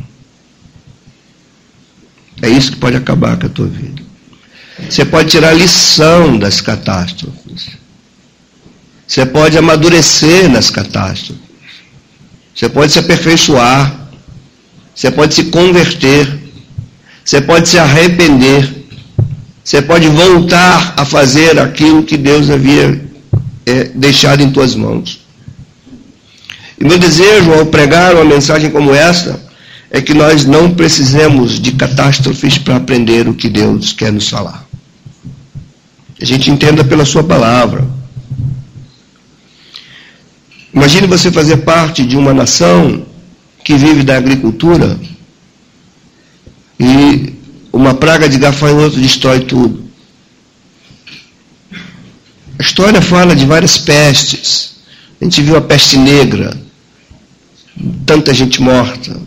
É 2.42 2.48
isso 2.48 2.72
que 2.72 2.78
pode 2.78 2.96
acabar 2.96 3.38
com 3.38 3.46
a 3.46 3.48
tua 3.48 3.68
vida. 3.68 4.02
Você 4.88 5.04
pode 5.04 5.30
tirar 5.30 5.54
lição 5.54 6.38
das 6.38 6.60
catástrofes. 6.60 7.70
Você 9.08 9.24
pode 9.24 9.56
amadurecer 9.56 10.50
nas 10.50 10.68
catástrofes. 10.68 11.42
Você 12.54 12.68
pode 12.68 12.92
se 12.92 12.98
aperfeiçoar. 12.98 14.10
Você 14.94 15.10
pode 15.10 15.34
se 15.34 15.44
converter. 15.44 16.28
Você 17.24 17.40
pode 17.40 17.70
se 17.70 17.78
arrepender. 17.78 18.68
Você 19.64 19.80
pode 19.80 20.08
voltar 20.08 20.92
a 20.98 21.06
fazer 21.06 21.58
aquilo 21.58 22.02
que 22.02 22.18
Deus 22.18 22.50
havia 22.50 23.02
é, 23.64 23.84
deixado 23.84 24.42
em 24.42 24.50
tuas 24.50 24.74
mãos. 24.74 25.20
E 26.78 26.84
meu 26.84 26.98
desejo 26.98 27.52
ao 27.54 27.64
pregar 27.66 28.14
uma 28.14 28.24
mensagem 28.26 28.70
como 28.70 28.94
esta 28.94 29.40
é 29.90 30.02
que 30.02 30.12
nós 30.12 30.44
não 30.44 30.74
precisemos 30.74 31.58
de 31.58 31.72
catástrofes 31.72 32.58
para 32.58 32.76
aprender 32.76 33.26
o 33.26 33.32
que 33.32 33.48
Deus 33.48 33.92
quer 33.92 34.12
nos 34.12 34.28
falar. 34.28 34.66
A 36.20 36.24
gente 36.26 36.50
entenda 36.50 36.84
pela 36.84 37.06
sua 37.06 37.24
palavra. 37.24 37.97
Imagine 40.78 41.08
você 41.08 41.32
fazer 41.32 41.56
parte 41.56 42.04
de 42.06 42.16
uma 42.16 42.32
nação 42.32 43.04
que 43.64 43.74
vive 43.74 44.04
da 44.04 44.16
agricultura 44.16 44.96
e 46.78 47.34
uma 47.72 47.94
praga 47.94 48.28
de 48.28 48.38
gafanhoto 48.38 49.00
destrói 49.00 49.40
tudo. 49.40 49.90
A 52.56 52.62
história 52.62 53.02
fala 53.02 53.34
de 53.34 53.44
várias 53.44 53.76
pestes. 53.76 54.76
A 55.20 55.24
gente 55.24 55.42
viu 55.42 55.56
a 55.56 55.60
peste 55.60 55.98
negra, 55.98 56.56
tanta 58.06 58.32
gente 58.32 58.62
morta, 58.62 59.20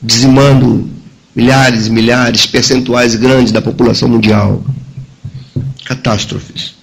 dizimando 0.00 0.88
milhares 1.34 1.88
e 1.88 1.90
milhares, 1.90 2.46
percentuais 2.46 3.16
grandes 3.16 3.52
da 3.52 3.60
população 3.60 4.08
mundial. 4.08 4.64
Catástrofes. 5.84 6.74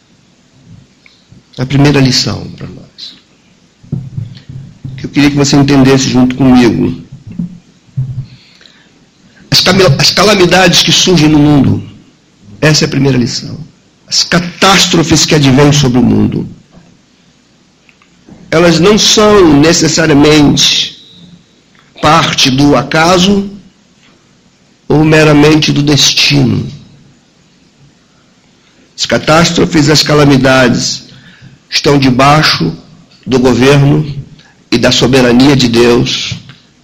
A 1.57 1.65
primeira 1.65 2.01
lição 2.01 2.45
para 2.57 2.67
nós. 2.67 2.78
Que 4.99 5.05
eu 5.05 5.09
queria 5.09 5.31
que 5.31 5.37
você 5.37 5.55
entendesse 5.55 6.09
junto 6.09 6.35
comigo. 6.35 7.01
As 9.97 10.11
calamidades 10.11 10.83
que 10.83 10.91
surgem 10.91 11.29
no 11.29 11.39
mundo. 11.39 11.81
Essa 12.59 12.83
é 12.83 12.87
a 12.87 12.89
primeira 12.89 13.17
lição. 13.17 13.57
As 14.07 14.23
catástrofes 14.23 15.25
que 15.25 15.35
advêm 15.35 15.71
sobre 15.71 15.99
o 15.99 16.03
mundo. 16.03 16.47
Elas 18.51 18.79
não 18.79 18.97
são 18.97 19.59
necessariamente 19.59 20.97
parte 22.01 22.49
do 22.49 22.75
acaso 22.75 23.49
ou 24.87 25.05
meramente 25.05 25.71
do 25.71 25.83
destino. 25.83 26.67
As 28.97 29.05
catástrofes, 29.05 29.87
as 29.87 30.03
calamidades 30.03 31.05
estão 31.69 31.97
debaixo 31.97 32.75
do 33.25 33.39
governo 33.39 34.18
e 34.71 34.77
da 34.77 34.91
soberania 34.91 35.55
de 35.55 35.67
Deus 35.67 36.35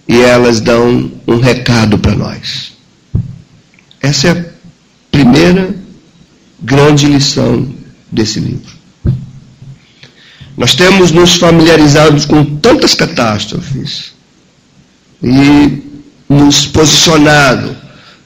e 0.08 0.20
elas 0.20 0.60
dão 0.60 1.10
um 1.26 1.38
recado 1.38 1.98
para 1.98 2.14
nós. 2.14 2.72
Essa 4.00 4.28
é 4.28 4.30
a 4.30 4.44
primeira 5.10 5.74
grande 6.60 7.06
lição 7.06 7.68
desse 8.10 8.38
livro. 8.40 8.76
Nós 10.56 10.74
temos 10.74 11.10
nos 11.10 11.36
familiarizados 11.36 12.24
com 12.24 12.44
tantas 12.44 12.94
catástrofes 12.94 14.12
e 15.22 15.82
nos 16.28 16.66
posicionado, 16.66 17.76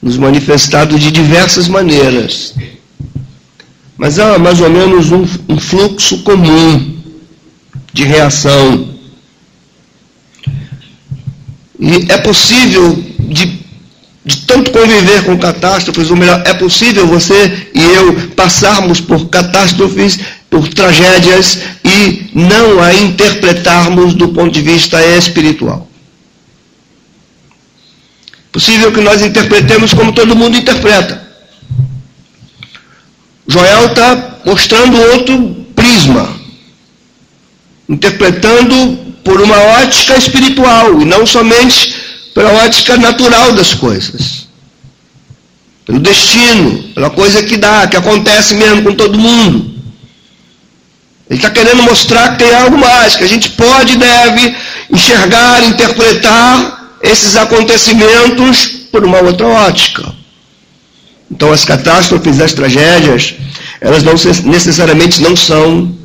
nos 0.01 0.17
manifestado 0.17 0.99
de 0.99 1.11
diversas 1.11 1.67
maneiras. 1.67 2.55
Mas 3.97 4.19
há 4.19 4.39
mais 4.39 4.61
ou 4.61 4.71
menos 4.71 5.11
um, 5.11 5.27
um 5.49 5.59
fluxo 5.59 6.23
comum 6.23 6.99
de 7.93 8.05
reação. 8.05 8.90
E 11.81 12.13
é 12.13 12.19
possível, 12.19 13.03
de, 13.21 13.59
de 14.23 14.37
tanto 14.47 14.71
conviver 14.71 15.25
com 15.25 15.39
catástrofes, 15.39 16.11
ou 16.11 16.17
melhor, 16.17 16.43
é 16.45 16.53
possível 16.53 17.07
você 17.07 17.69
e 17.75 17.83
eu 17.83 18.29
passarmos 18.37 19.01
por 19.01 19.31
catástrofes, 19.31 20.21
por 20.51 20.69
tragédias 20.69 21.59
e 21.83 22.31
não 22.35 22.83
a 22.83 22.93
interpretarmos 22.93 24.13
do 24.13 24.29
ponto 24.29 24.51
de 24.51 24.61
vista 24.61 25.03
espiritual. 25.17 25.89
Possível 28.53 28.93
que 28.93 29.01
nós 29.01 29.23
interpretemos 29.23 29.95
como 29.95 30.13
todo 30.13 30.37
mundo 30.37 30.59
interpreta. 30.59 31.29
Joel 33.47 33.87
está 33.87 34.41
mostrando 34.45 35.01
outro 35.13 35.67
prisma, 35.75 36.29
interpretando 37.89 39.10
por 39.31 39.41
uma 39.41 39.59
ótica 39.81 40.17
espiritual 40.19 41.01
e 41.01 41.05
não 41.05 41.25
somente 41.25 41.95
pela 42.35 42.51
ótica 42.65 42.97
natural 42.97 43.53
das 43.53 43.73
coisas. 43.73 44.49
Pelo 45.87 46.01
destino, 46.01 46.83
pela 46.95 47.11
coisa 47.11 47.41
que 47.41 47.57
dá, 47.57 47.87
que 47.87 47.97
acontece 47.97 48.55
mesmo 48.55 48.83
com 48.83 48.93
todo 48.93 49.17
mundo. 49.17 49.73
Ele 51.29 51.39
está 51.39 51.49
querendo 51.49 51.81
mostrar 51.85 52.33
que 52.33 52.45
tem 52.45 52.53
algo 52.53 52.77
mais, 52.77 53.15
que 53.15 53.23
a 53.23 53.29
gente 53.29 53.51
pode 53.51 53.93
e 53.93 53.99
deve 53.99 54.57
enxergar, 54.91 55.63
interpretar 55.63 56.99
esses 57.01 57.37
acontecimentos 57.37 58.67
por 58.91 59.05
uma 59.05 59.21
outra 59.21 59.47
ótica. 59.47 60.13
Então 61.31 61.53
as 61.53 61.65
catástrofes, 61.65 62.41
as 62.41 62.53
tragédias, 62.53 63.35
elas 63.81 64.03
não 64.03 64.15
necessariamente 64.51 65.23
não 65.23 65.37
são 65.37 65.97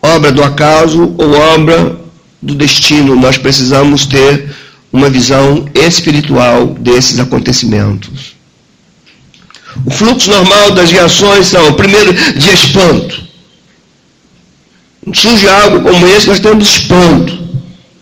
obra 0.00 0.32
do 0.32 0.42
acaso 0.42 1.14
ou 1.18 1.34
obra 1.34 2.01
do 2.42 2.54
destino. 2.54 3.14
Nós 3.14 3.38
precisamos 3.38 4.06
ter 4.06 4.50
uma 4.92 5.08
visão 5.08 5.66
espiritual 5.74 6.66
desses 6.66 7.18
acontecimentos. 7.18 8.34
O 9.86 9.90
fluxo 9.90 10.30
normal 10.30 10.72
das 10.72 10.90
reações 10.90 11.46
são, 11.46 11.72
primeiro, 11.74 12.12
de 12.12 12.50
espanto. 12.50 13.22
Surge 15.14 15.48
algo 15.48 15.80
como 15.80 16.06
esse, 16.06 16.28
nós 16.28 16.40
temos 16.40 16.68
espanto, 16.68 17.36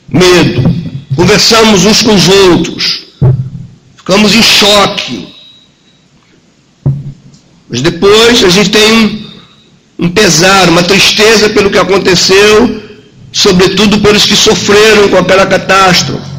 medo. 0.09 0.75
Conversamos 1.15 1.85
uns 1.87 2.03
com 2.03 2.15
os 2.15 2.29
outros. 2.29 3.05
Ficamos 3.97 4.35
em 4.35 4.43
choque. 4.43 5.29
Mas 7.69 7.81
depois 7.83 8.45
a 8.45 8.49
gente 8.49 8.71
tem 8.71 9.27
um, 9.99 10.09
pesar, 10.09 10.69
uma 10.69 10.83
tristeza 10.83 11.51
pelo 11.51 11.71
que 11.71 11.79
aconteceu, 11.79 12.83
sobretudo 13.33 14.01
pelos 14.01 14.25
que 14.25 14.37
sofreram 14.37 15.09
com 15.09 15.17
aquela 15.17 15.47
catástrofe. 15.47 16.31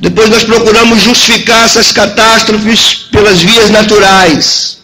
Depois 0.00 0.28
nós 0.28 0.44
procuramos 0.44 1.02
justificar 1.02 1.64
essas 1.64 1.90
catástrofes 1.90 3.06
pelas 3.10 3.40
vias 3.40 3.70
naturais. 3.70 4.78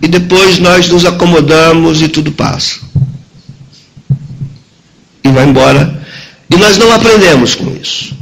E 0.00 0.08
depois 0.08 0.58
nós 0.58 0.88
nos 0.88 1.04
acomodamos 1.04 2.02
e 2.02 2.08
tudo 2.08 2.32
passa. 2.32 2.80
E 5.22 5.28
vai 5.30 5.44
embora. 5.44 6.02
E 6.50 6.56
nós 6.56 6.76
não 6.76 6.92
aprendemos 6.92 7.54
com 7.54 7.74
isso. 7.76 8.16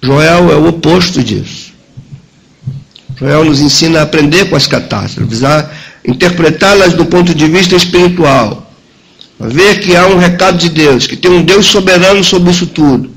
Joel 0.00 0.52
é 0.52 0.56
o 0.56 0.68
oposto 0.68 1.22
disso. 1.22 1.71
Joel 3.22 3.44
nos 3.44 3.60
ensina 3.60 4.00
a 4.00 4.02
aprender 4.02 4.50
com 4.50 4.56
as 4.56 4.66
catástrofes, 4.66 5.44
a 5.44 5.70
interpretá-las 6.04 6.94
do 6.94 7.06
ponto 7.06 7.32
de 7.32 7.46
vista 7.46 7.76
espiritual, 7.76 8.68
a 9.38 9.46
ver 9.46 9.78
que 9.78 9.94
há 9.94 10.08
um 10.08 10.18
recado 10.18 10.58
de 10.58 10.68
Deus, 10.68 11.06
que 11.06 11.16
tem 11.16 11.30
um 11.30 11.44
Deus 11.44 11.66
soberano 11.66 12.24
sobre 12.24 12.50
isso 12.50 12.66
tudo. 12.66 13.12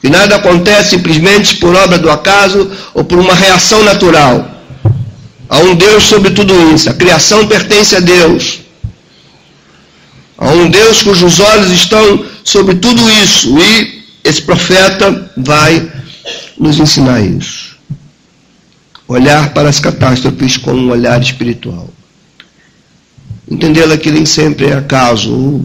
Que 0.00 0.10
nada 0.10 0.34
acontece 0.34 0.90
simplesmente 0.90 1.56
por 1.56 1.74
obra 1.74 1.98
do 1.98 2.10
acaso 2.10 2.68
ou 2.94 3.04
por 3.04 3.18
uma 3.18 3.34
reação 3.34 3.84
natural. 3.84 4.50
Há 5.48 5.58
um 5.60 5.76
Deus 5.76 6.02
sobre 6.04 6.32
tudo 6.32 6.52
isso. 6.74 6.90
A 6.90 6.94
criação 6.94 7.46
pertence 7.46 7.94
a 7.94 8.00
Deus. 8.00 8.60
Há 10.36 10.50
um 10.50 10.68
Deus 10.68 11.02
cujos 11.02 11.38
olhos 11.38 11.70
estão 11.70 12.24
sobre 12.44 12.74
tudo 12.74 13.08
isso. 13.10 13.56
E 13.58 14.02
esse 14.22 14.42
profeta 14.42 15.30
vai 15.36 15.90
nos 16.58 16.78
ensinar 16.78 17.20
isso. 17.20 17.75
Olhar 19.08 19.54
para 19.54 19.68
as 19.68 19.78
catástrofes 19.78 20.56
com 20.56 20.72
um 20.72 20.90
olhar 20.90 21.20
espiritual. 21.20 21.88
Entendê-la 23.48 23.96
que 23.96 24.10
nem 24.10 24.26
sempre 24.26 24.66
é 24.66 24.74
acaso. 24.74 25.64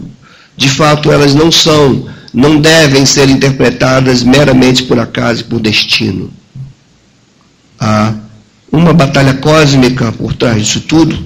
De 0.56 0.68
fato, 0.68 1.10
elas 1.10 1.34
não 1.34 1.50
são, 1.50 2.08
não 2.32 2.60
devem 2.60 3.04
ser 3.04 3.28
interpretadas 3.28 4.22
meramente 4.22 4.84
por 4.84 4.98
acaso 4.98 5.40
e 5.40 5.44
por 5.44 5.60
destino. 5.60 6.30
Há 7.80 8.14
uma 8.70 8.92
batalha 8.92 9.34
cósmica 9.34 10.12
por 10.12 10.32
trás 10.34 10.64
disso 10.64 10.80
tudo, 10.82 11.18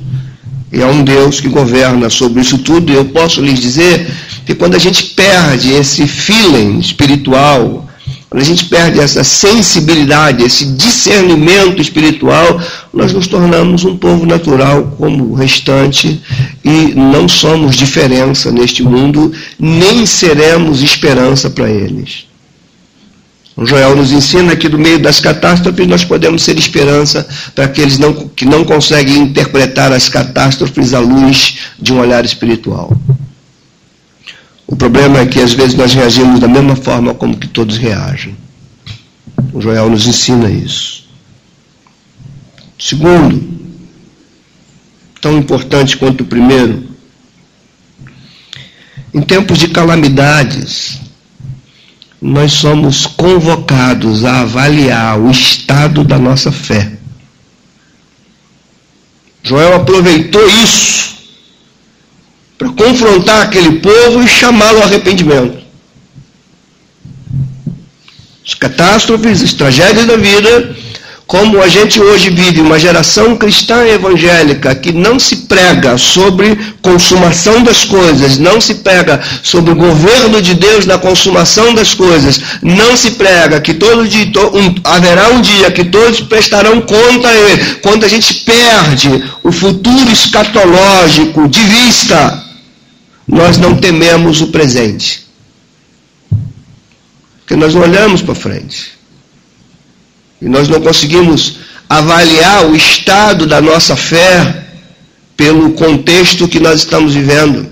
e 0.72 0.82
há 0.82 0.86
um 0.86 1.04
Deus 1.04 1.40
que 1.40 1.48
governa 1.48 2.10
sobre 2.10 2.40
isso 2.40 2.58
tudo, 2.58 2.90
e 2.90 2.96
eu 2.96 3.04
posso 3.04 3.40
lhes 3.40 3.60
dizer 3.60 4.10
que 4.44 4.54
quando 4.54 4.74
a 4.74 4.78
gente 4.78 5.04
perde 5.04 5.72
esse 5.72 6.08
feeling 6.08 6.78
espiritual, 6.78 7.85
quando 8.36 8.42
a 8.42 8.48
gente 8.48 8.66
perde 8.66 9.00
essa 9.00 9.24
sensibilidade, 9.24 10.44
esse 10.44 10.66
discernimento 10.66 11.80
espiritual, 11.80 12.60
nós 12.92 13.10
nos 13.10 13.26
tornamos 13.26 13.82
um 13.86 13.96
povo 13.96 14.26
natural 14.26 14.94
como 14.98 15.30
o 15.30 15.34
restante 15.34 16.20
e 16.62 16.92
não 16.94 17.26
somos 17.26 17.74
diferença 17.74 18.52
neste 18.52 18.82
mundo, 18.82 19.32
nem 19.58 20.04
seremos 20.04 20.82
esperança 20.82 21.48
para 21.48 21.70
eles. 21.70 22.26
O 23.56 23.64
Joel 23.64 23.96
nos 23.96 24.12
ensina 24.12 24.54
que 24.54 24.68
do 24.68 24.78
meio 24.78 24.98
das 24.98 25.18
catástrofes 25.18 25.86
nós 25.86 26.04
podemos 26.04 26.42
ser 26.42 26.58
esperança 26.58 27.26
para 27.54 27.64
aqueles 27.64 27.96
não, 27.96 28.12
que 28.12 28.44
não 28.44 28.64
conseguem 28.64 29.16
interpretar 29.16 29.94
as 29.94 30.10
catástrofes 30.10 30.92
à 30.92 30.98
luz 30.98 31.56
de 31.80 31.90
um 31.90 32.00
olhar 32.00 32.22
espiritual. 32.22 32.94
O 34.66 34.74
problema 34.74 35.20
é 35.20 35.26
que 35.26 35.38
às 35.38 35.52
vezes 35.52 35.76
nós 35.76 35.94
reagimos 35.94 36.40
da 36.40 36.48
mesma 36.48 36.74
forma 36.74 37.14
como 37.14 37.36
que 37.36 37.46
todos 37.46 37.76
reagem. 37.76 38.36
O 39.52 39.60
Joel 39.60 39.88
nos 39.88 40.06
ensina 40.06 40.50
isso. 40.50 41.06
Segundo, 42.78 43.42
tão 45.20 45.38
importante 45.38 45.96
quanto 45.96 46.22
o 46.22 46.26
primeiro, 46.26 46.84
em 49.14 49.22
tempos 49.22 49.58
de 49.58 49.68
calamidades, 49.68 50.98
nós 52.20 52.52
somos 52.52 53.06
convocados 53.06 54.24
a 54.24 54.40
avaliar 54.40 55.18
o 55.18 55.30
estado 55.30 56.02
da 56.02 56.18
nossa 56.18 56.50
fé. 56.50 56.92
Joel 59.42 59.76
aproveitou 59.76 60.44
isso 60.48 61.15
para 62.58 62.68
confrontar 62.70 63.42
aquele 63.42 63.80
povo 63.80 64.22
e 64.22 64.28
chamá-lo 64.28 64.78
ao 64.78 64.84
arrependimento. 64.84 65.64
As 68.46 68.54
catástrofes, 68.54 69.42
as 69.42 69.52
tragédias 69.52 70.06
da 70.06 70.16
vida, 70.16 70.76
como 71.26 71.60
a 71.60 71.66
gente 71.66 72.00
hoje 72.00 72.30
vive 72.30 72.60
uma 72.60 72.78
geração 72.78 73.36
cristã 73.36 73.84
evangélica 73.84 74.72
que 74.76 74.92
não 74.92 75.18
se 75.18 75.38
prega 75.48 75.98
sobre 75.98 76.56
consumação 76.80 77.64
das 77.64 77.84
coisas, 77.84 78.38
não 78.38 78.60
se 78.60 78.76
prega 78.76 79.20
sobre 79.42 79.72
o 79.72 79.76
governo 79.76 80.40
de 80.40 80.54
Deus 80.54 80.86
na 80.86 80.98
consumação 80.98 81.74
das 81.74 81.92
coisas, 81.92 82.40
não 82.62 82.96
se 82.96 83.12
prega 83.12 83.60
que 83.60 83.74
todo 83.74 84.06
dia, 84.06 84.26
um, 84.54 84.74
haverá 84.84 85.30
um 85.30 85.40
dia 85.40 85.68
que 85.72 85.84
todos 85.84 86.20
prestarão 86.20 86.80
conta 86.82 87.26
a 87.26 87.34
ele, 87.34 87.74
quando 87.82 88.04
a 88.04 88.08
gente 88.08 88.32
perde 88.32 89.24
o 89.42 89.50
futuro 89.50 90.08
escatológico 90.12 91.48
de 91.48 91.60
vista, 91.60 92.45
nós 93.26 93.58
não 93.58 93.76
tememos 93.76 94.40
o 94.40 94.48
presente. 94.48 95.26
Porque 97.40 97.56
nós 97.56 97.74
não 97.74 97.82
olhamos 97.82 98.22
para 98.22 98.34
frente. 98.34 98.92
E 100.40 100.48
nós 100.48 100.68
não 100.68 100.80
conseguimos 100.80 101.58
avaliar 101.88 102.66
o 102.66 102.76
estado 102.76 103.46
da 103.46 103.60
nossa 103.60 103.96
fé 103.96 104.64
pelo 105.36 105.72
contexto 105.72 106.48
que 106.48 106.60
nós 106.60 106.80
estamos 106.80 107.14
vivendo. 107.14 107.68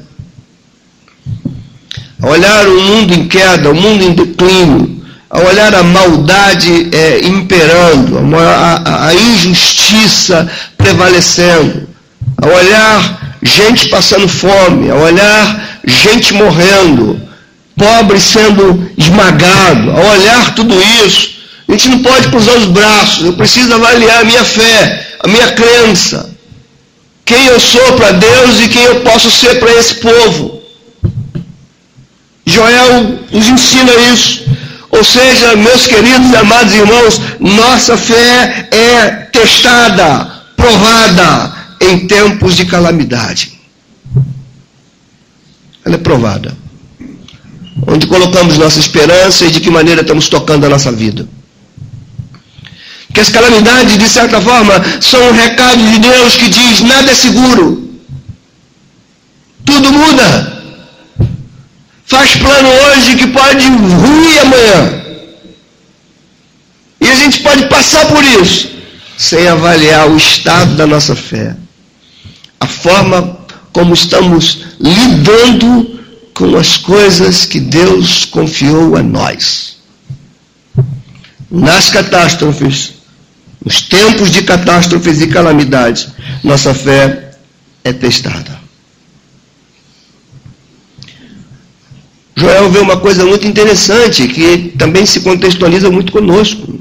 A 2.20 2.28
olhar 2.28 2.68
o 2.68 2.80
mundo 2.80 3.14
em 3.14 3.28
queda, 3.28 3.70
o 3.70 3.74
mundo 3.74 4.04
em 4.04 4.14
declínio, 4.14 5.04
a 5.28 5.40
olhar 5.40 5.74
a 5.74 5.82
maldade 5.82 6.88
é, 6.92 7.26
imperando, 7.26 8.18
a, 8.36 8.74
a, 8.76 9.06
a 9.08 9.14
injustiça 9.14 10.48
prevalecendo, 10.76 11.88
a 12.40 12.46
olhar 12.46 13.23
gente 13.44 13.88
passando 13.88 14.26
fome, 14.26 14.90
a 14.90 14.94
olhar 14.94 15.80
gente 15.86 16.32
morrendo, 16.32 17.20
pobre 17.76 18.18
sendo 18.18 18.90
esmagado, 18.96 19.90
a 19.90 20.00
olhar 20.12 20.54
tudo 20.54 20.74
isso, 21.06 21.34
a 21.68 21.72
gente 21.72 21.88
não 21.88 21.98
pode 21.98 22.28
cruzar 22.28 22.56
os 22.56 22.64
braços, 22.66 23.24
eu 23.24 23.34
preciso 23.34 23.72
avaliar 23.74 24.22
a 24.22 24.24
minha 24.24 24.44
fé, 24.44 25.06
a 25.20 25.28
minha 25.28 25.52
crença, 25.52 26.30
quem 27.24 27.46
eu 27.46 27.60
sou 27.60 27.92
para 27.92 28.12
Deus 28.12 28.60
e 28.60 28.68
quem 28.68 28.82
eu 28.82 29.00
posso 29.00 29.30
ser 29.30 29.60
para 29.60 29.72
esse 29.74 29.96
povo. 29.96 30.62
Joel 32.46 33.18
nos 33.30 33.48
ensina 33.48 33.92
isso. 34.12 34.44
Ou 34.90 35.02
seja, 35.02 35.56
meus 35.56 35.86
queridos 35.86 36.30
e 36.30 36.36
amados 36.36 36.74
irmãos, 36.74 37.20
nossa 37.40 37.96
fé 37.96 38.68
é 38.70 39.10
testada, 39.32 40.30
provada 40.54 41.63
em 41.80 42.06
tempos 42.06 42.56
de 42.56 42.64
calamidade. 42.64 43.52
Ela 45.84 45.96
é 45.96 45.98
provada. 45.98 46.56
Onde 47.86 48.06
colocamos 48.06 48.56
nossa 48.56 48.78
esperança 48.78 49.44
e 49.44 49.50
de 49.50 49.60
que 49.60 49.70
maneira 49.70 50.00
estamos 50.00 50.28
tocando 50.28 50.64
a 50.64 50.68
nossa 50.68 50.90
vida. 50.90 51.28
Que 53.12 53.20
as 53.20 53.28
calamidades, 53.28 53.98
de 53.98 54.08
certa 54.08 54.40
forma, 54.40 54.74
são 55.00 55.20
um 55.28 55.32
recado 55.32 55.78
de 55.92 55.98
Deus 55.98 56.34
que 56.36 56.48
diz: 56.48 56.80
nada 56.80 57.10
é 57.10 57.14
seguro. 57.14 58.00
Tudo 59.64 59.92
muda. 59.92 60.54
Faz 62.06 62.36
plano 62.36 62.68
hoje 62.68 63.16
que 63.16 63.26
pode 63.28 63.66
ruir 63.66 64.38
amanhã. 64.40 65.04
E 67.00 67.08
a 67.08 67.14
gente 67.14 67.40
pode 67.40 67.66
passar 67.66 68.06
por 68.06 68.24
isso 68.24 68.74
sem 69.16 69.46
avaliar 69.46 70.08
o 70.08 70.16
estado 70.16 70.74
da 70.74 70.86
nossa 70.86 71.14
fé, 71.14 71.54
a 72.64 72.66
forma 72.66 73.38
como 73.72 73.92
estamos 73.92 74.64
lidando 74.80 76.00
com 76.32 76.56
as 76.56 76.76
coisas 76.78 77.44
que 77.44 77.60
Deus 77.60 78.24
confiou 78.24 78.96
a 78.96 79.02
nós. 79.02 79.76
Nas 81.50 81.90
catástrofes, 81.90 82.94
nos 83.64 83.82
tempos 83.82 84.30
de 84.30 84.42
catástrofes 84.42 85.20
e 85.20 85.28
calamidades, 85.28 86.08
nossa 86.42 86.74
fé 86.74 87.36
é 87.84 87.92
testada. 87.92 88.58
Joel 92.36 92.70
vê 92.70 92.78
uma 92.78 92.96
coisa 92.96 93.24
muito 93.24 93.46
interessante 93.46 94.26
que 94.26 94.74
também 94.76 95.06
se 95.06 95.20
contextualiza 95.20 95.90
muito 95.90 96.10
conosco. 96.10 96.80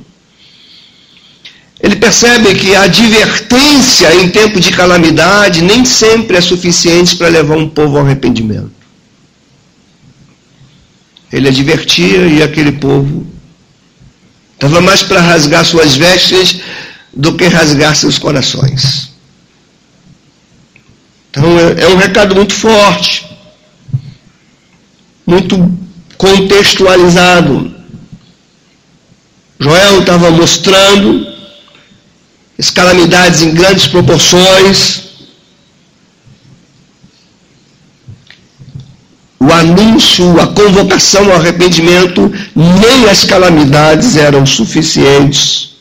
Ele 1.84 1.98
percebe 1.98 2.56
que 2.56 2.74
a 2.74 2.84
advertência 2.84 4.16
em 4.16 4.30
tempo 4.30 4.60
de 4.60 4.72
calamidade 4.72 5.62
nem 5.62 5.84
sempre 5.84 6.38
é 6.38 6.42
suficiente 6.42 7.16
para 7.18 7.28
levar 7.28 7.58
um 7.58 7.70
povo 7.70 7.98
ao 7.98 8.06
arrependimento. 8.06 8.72
Ele 11.32 11.50
advertia 11.50 12.26
e 12.26 12.42
aquele 12.42 12.72
povo 12.72 13.28
Estava 14.64 14.80
mais 14.80 15.04
para 15.04 15.20
rasgar 15.20 15.66
suas 15.66 15.98
vestes 15.98 16.62
do 17.14 17.36
que 17.36 17.48
rasgar 17.48 17.94
seus 17.98 18.18
corações. 18.18 19.10
Então 21.30 21.60
é, 21.60 21.84
é 21.84 21.88
um 21.90 21.98
recado 21.98 22.34
muito 22.34 22.54
forte, 22.54 23.28
muito 25.28 25.70
contextualizado. 26.18 27.76
Joel 29.60 30.00
estava 30.00 30.32
mostrando 30.32 31.33
calamidades 32.70 33.42
em 33.42 33.54
grandes 33.54 33.88
proporções, 33.88 35.04
o 39.40 39.52
anúncio, 39.52 40.40
a 40.40 40.48
convocação 40.48 41.26
ao 41.26 41.38
arrependimento, 41.38 42.32
nem 42.56 43.10
as 43.10 43.26
calamidades 43.26 44.16
eram 44.16 44.46
suficientes 44.46 45.76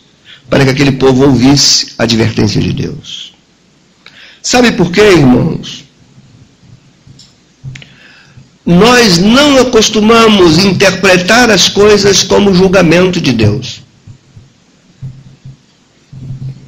para 0.50 0.64
que 0.64 0.70
aquele 0.70 0.92
povo 0.92 1.24
ouvisse 1.24 1.92
a 1.96 2.02
advertência 2.02 2.60
de 2.60 2.72
Deus. 2.72 3.32
Sabe 4.42 4.72
por 4.72 4.90
quê, 4.90 5.00
irmãos? 5.00 5.84
Nós 8.66 9.18
não 9.18 9.58
acostumamos 9.58 10.58
interpretar 10.58 11.50
as 11.50 11.68
coisas 11.68 12.22
como 12.22 12.54
julgamento 12.54 13.20
de 13.20 13.32
Deus. 13.32 13.82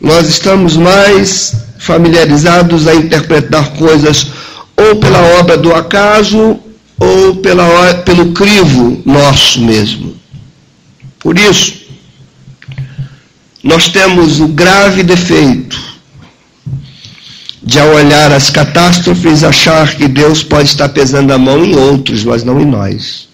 Nós 0.04 0.28
estamos 0.28 0.76
mais 0.76 1.54
familiarizados 1.78 2.86
a 2.86 2.94
interpretar 2.94 3.70
coisas 3.70 4.26
ou 4.76 4.96
pela 4.96 5.18
obra 5.40 5.56
do 5.56 5.74
acaso 5.74 6.60
ou 7.00 7.36
pela, 7.36 7.94
pelo 8.04 8.32
crivo 8.32 9.00
nosso 9.06 9.62
mesmo. 9.62 10.14
Por 11.18 11.38
isso, 11.38 11.86
nós 13.62 13.88
temos 13.88 14.40
o 14.40 14.48
grave 14.48 15.02
defeito 15.02 15.82
de, 17.62 17.80
ao 17.80 17.94
olhar 17.94 18.30
as 18.30 18.50
catástrofes, 18.50 19.42
achar 19.42 19.96
que 19.96 20.06
Deus 20.06 20.42
pode 20.42 20.68
estar 20.68 20.90
pesando 20.90 21.32
a 21.32 21.38
mão 21.38 21.64
em 21.64 21.74
outros, 21.76 22.22
mas 22.24 22.44
não 22.44 22.60
em 22.60 22.66
nós. 22.66 23.26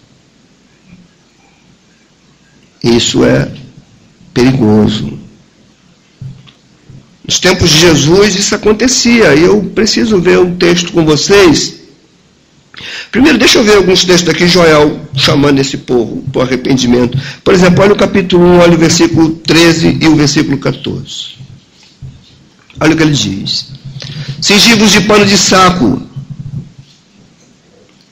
Isso 2.81 3.25
é 3.25 3.51
perigoso. 4.33 5.20
Nos 7.31 7.39
tempos 7.39 7.69
de 7.69 7.77
Jesus 7.77 8.35
isso 8.35 8.53
acontecia. 8.53 9.33
E 9.33 9.43
eu 9.43 9.63
preciso 9.73 10.19
ver 10.19 10.37
um 10.37 10.53
texto 10.57 10.91
com 10.91 11.05
vocês 11.05 11.79
Primeiro, 13.09 13.37
deixa 13.37 13.57
eu 13.57 13.63
ver 13.63 13.77
alguns 13.77 14.03
textos 14.03 14.29
aqui, 14.29 14.47
Joel 14.47 14.99
chamando 15.15 15.59
esse 15.59 15.77
povo 15.77 16.23
para 16.31 16.39
o 16.39 16.41
arrependimento. 16.41 17.17
Por 17.43 17.53
exemplo, 17.53 17.83
olha 17.83 17.93
o 17.93 17.97
capítulo 17.97 18.45
1, 18.45 18.59
olha 18.59 18.73
o 18.73 18.77
versículo 18.77 19.29
13 19.29 19.99
e 20.01 20.07
o 20.07 20.15
versículo 20.15 20.57
14. 20.57 21.35
Olha 22.79 22.93
o 22.93 22.97
que 22.97 23.03
ele 23.03 23.13
diz. 23.13 23.67
Cingivos 24.41 24.91
de 24.91 25.01
pano 25.01 25.25
de 25.25 25.37
saco 25.37 26.01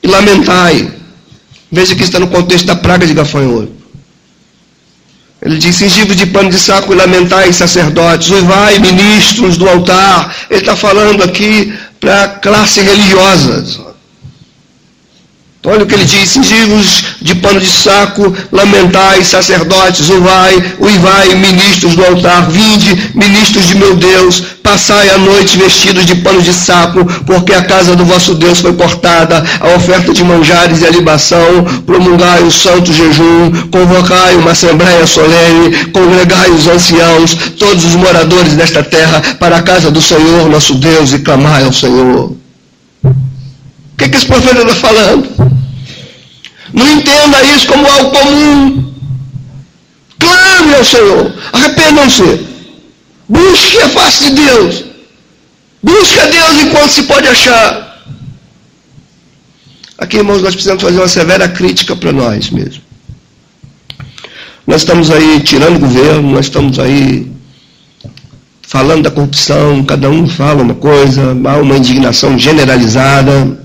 e 0.02 0.06
lamentai. 0.06 0.94
Veja 1.70 1.94
que 1.94 2.02
está 2.02 2.18
no 2.18 2.28
contexto 2.28 2.66
da 2.66 2.76
praga 2.76 3.06
de 3.06 3.14
gafanhoto. 3.14 3.79
Ele 5.42 5.56
diz: 5.56 5.76
cingivos 5.76 6.16
de 6.16 6.26
pano 6.26 6.50
de 6.50 6.58
saco 6.58 6.92
e 6.92 6.96
lamentai, 6.96 7.52
sacerdotes, 7.52 8.28
vai, 8.28 8.78
ministros 8.78 9.56
do 9.56 9.68
altar. 9.68 10.34
Ele 10.50 10.60
está 10.60 10.76
falando 10.76 11.22
aqui 11.22 11.72
para 11.98 12.24
a 12.24 12.28
classe 12.28 12.80
religiosa. 12.80 13.90
Olha 15.64 15.82
o 15.82 15.86
que 15.86 15.94
ele 15.94 16.04
diz: 16.04 16.30
cingivos 16.30 17.04
de 17.20 17.34
pano 17.34 17.60
de 17.60 17.66
saco, 17.66 18.34
lamentai, 18.50 19.22
sacerdotes, 19.24 20.08
uvai, 20.08 20.74
uivai, 20.78 21.34
ministros 21.34 21.94
do 21.94 22.04
altar, 22.04 22.50
vinde, 22.50 23.12
ministros 23.14 23.66
de 23.66 23.74
meu 23.76 23.94
Deus, 23.94 24.42
passai 24.62 25.10
a 25.10 25.18
noite 25.18 25.58
vestidos 25.58 26.06
de 26.06 26.14
pano 26.16 26.40
de 26.42 26.52
saco, 26.52 27.04
porque 27.24 27.52
a 27.52 27.62
casa 27.62 27.96
do 27.96 28.04
vosso 28.04 28.34
Deus 28.34 28.60
foi 28.60 28.72
cortada, 28.74 29.44
a 29.60 29.76
oferta 29.76 30.12
de 30.12 30.22
manjares 30.22 30.80
e 30.80 30.86
a 30.86 30.90
libação, 30.90 31.64
promulgai 31.86 32.42
o 32.42 32.50
santo 32.50 32.92
jejum, 32.92 33.50
convocai 33.70 34.36
uma 34.36 34.52
assembléia 34.52 35.06
solene, 35.06 35.86
congregai 35.86 36.50
os 36.50 36.66
anciãos, 36.66 37.34
todos 37.58 37.84
os 37.84 37.94
moradores 37.94 38.54
desta 38.54 38.82
terra, 38.82 39.22
para 39.38 39.56
a 39.56 39.62
casa 39.62 39.90
do 39.90 40.00
Senhor 40.00 40.48
nosso 40.48 40.74
Deus, 40.74 41.12
e 41.12 41.18
clamai 41.18 41.64
ao 41.64 41.72
Senhor. 41.72 42.32
O 43.02 43.16
que, 43.96 44.08
que 44.08 44.16
esse 44.16 44.26
profeta 44.26 44.62
está 44.62 44.74
falando? 44.74 45.28
Não 46.72 46.88
entenda 46.88 47.42
isso 47.54 47.66
como 47.66 47.86
algo 47.86 48.10
comum. 48.10 48.92
Clame 50.18 50.74
ao 50.74 50.84
Senhor. 50.84 51.32
Arrependam-se. 51.52 52.49
Busque 53.30 53.78
a 53.78 53.88
face 53.90 54.24
de 54.24 54.42
Deus. 54.42 54.84
Busque 55.80 56.18
a 56.18 56.26
Deus 56.26 56.62
enquanto 56.62 56.90
se 56.90 57.04
pode 57.04 57.28
achar. 57.28 58.02
Aqui, 59.96 60.16
irmãos, 60.16 60.42
nós 60.42 60.52
precisamos 60.52 60.82
fazer 60.82 60.98
uma 60.98 61.06
severa 61.06 61.48
crítica 61.48 61.94
para 61.94 62.10
nós 62.10 62.50
mesmos. 62.50 62.80
Nós 64.66 64.82
estamos 64.82 65.12
aí 65.12 65.40
tirando 65.44 65.76
o 65.76 65.80
governo, 65.80 66.32
nós 66.32 66.46
estamos 66.46 66.80
aí 66.80 67.30
falando 68.62 69.04
da 69.04 69.10
corrupção, 69.12 69.84
cada 69.84 70.10
um 70.10 70.28
fala 70.28 70.62
uma 70.62 70.74
coisa, 70.74 71.30
há 71.30 71.56
uma 71.58 71.76
indignação 71.76 72.36
generalizada. 72.36 73.58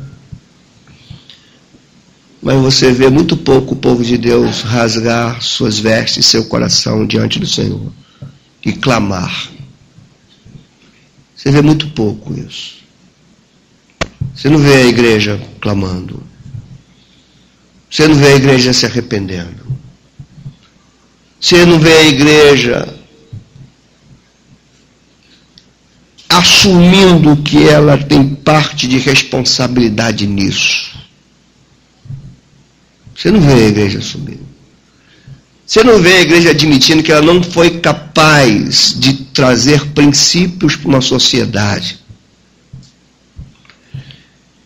mas 2.40 2.62
você 2.62 2.92
vê 2.92 3.10
muito 3.10 3.36
pouco 3.36 3.74
o 3.74 3.78
povo 3.78 4.04
de 4.04 4.16
Deus 4.16 4.62
rasgar 4.62 5.42
suas 5.42 5.80
vestes, 5.80 6.28
seu 6.28 6.46
coração 6.46 7.08
diante 7.08 7.40
do 7.40 7.48
Senhor 7.48 7.92
e 8.64 8.74
clamar. 8.74 9.55
Você 11.46 11.52
vê 11.52 11.62
muito 11.62 11.88
pouco 11.90 12.34
isso. 12.34 12.78
Você 14.34 14.50
não 14.50 14.58
vê 14.58 14.78
a 14.78 14.86
igreja 14.88 15.40
clamando. 15.62 16.24
Você 17.88 18.08
não 18.08 18.16
vê 18.16 18.30
a 18.30 18.36
igreja 18.36 18.74
se 18.74 18.88
arrependendo. 18.88 19.64
Você 21.40 21.64
não 21.64 21.80
vê 21.80 21.94
a 21.94 22.04
igreja 22.06 23.00
assumindo 26.28 27.38
que 27.44 27.64
ela 27.70 27.96
tem 27.96 28.28
parte 28.28 28.88
de 28.88 28.98
responsabilidade 28.98 30.26
nisso. 30.26 30.98
Você 33.16 33.30
não 33.30 33.40
vê 33.40 33.54
a 33.54 33.68
igreja 33.68 34.00
assumindo. 34.00 34.55
Você 35.66 35.84
não 35.84 36.00
vê 36.00 36.18
a 36.18 36.22
igreja 36.22 36.52
admitindo 36.52 37.02
que 37.02 37.12
ela 37.12 37.22
não 37.22 37.42
foi 37.42 37.80
capaz 37.80 38.94
de 38.98 39.14
trazer 39.14 39.84
princípios 39.88 40.76
para 40.76 40.90
uma 40.90 41.02
sociedade. 41.02 42.00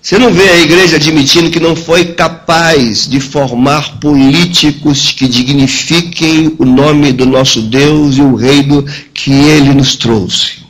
Você 0.01 0.17
não 0.17 0.33
vê 0.33 0.49
a 0.49 0.59
igreja 0.59 0.95
admitindo 0.95 1.51
que 1.51 1.59
não 1.59 1.75
foi 1.75 2.13
capaz 2.13 3.07
de 3.07 3.19
formar 3.19 3.99
políticos 3.99 5.11
que 5.11 5.27
dignifiquem 5.27 6.55
o 6.57 6.65
nome 6.65 7.13
do 7.13 7.25
nosso 7.25 7.61
Deus 7.61 8.17
e 8.17 8.21
o 8.21 8.35
reino 8.35 8.83
que 9.13 9.31
ele 9.31 9.73
nos 9.73 9.95
trouxe. 9.95 10.63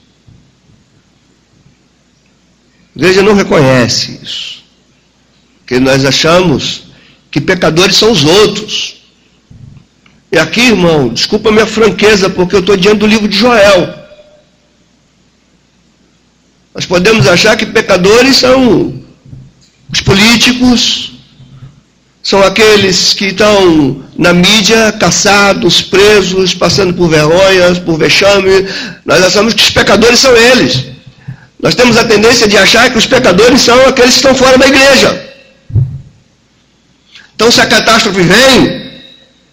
A 2.96 3.00
igreja 3.00 3.24
não 3.24 3.34
reconhece 3.34 4.20
isso. 4.22 4.64
Porque 5.60 5.80
nós 5.80 6.04
achamos 6.04 6.84
que 7.32 7.40
pecadores 7.40 7.96
são 7.96 8.12
os 8.12 8.24
outros. 8.24 8.99
E 10.32 10.38
aqui, 10.38 10.62
irmão, 10.62 11.10
desculpa 11.10 11.50
a 11.50 11.52
minha 11.52 11.66
franqueza, 11.66 12.30
porque 12.30 12.56
eu 12.56 12.60
estou 12.60 12.78
diante 12.78 13.00
do 13.00 13.08
livro 13.08 13.28
de 13.28 13.38
Joel. 13.38 13.94
Nós 16.74 16.86
podemos 16.86 17.28
achar 17.28 17.58
que 17.58 17.66
pecadores 17.66 18.38
são 18.38 18.94
os 19.92 20.02
políticos, 20.02 21.14
são 22.22 22.44
aqueles 22.44 23.14
que 23.14 23.26
estão 23.26 24.04
na 24.16 24.34
mídia, 24.34 24.92
caçados, 24.92 25.82
presos, 25.82 26.54
passando 26.54 26.94
por 26.94 27.10
vergonhas, 27.10 27.80
por 27.80 27.98
vexame. 27.98 28.68
Nós 29.04 29.24
achamos 29.24 29.56
que 29.56 29.64
os 29.64 29.72
pecadores 29.72 30.20
são 30.20 30.36
eles. 30.36 30.86
Nós 31.60 31.74
temos 31.74 31.98
a 31.98 32.04
tendência 32.04 32.48
de 32.48 32.56
achar 32.56 32.92
que 32.92 32.98
os 32.98 33.08
pecadores 33.08 33.62
são 33.62 33.88
aqueles 33.88 34.12
que 34.12 34.18
estão 34.18 34.36
fora 34.36 34.58
da 34.58 34.68
igreja. 34.68 35.30
Então, 37.36 37.50
se 37.50 37.60
a 37.62 37.66
catástrofe 37.66 38.22
vem, 38.22 38.89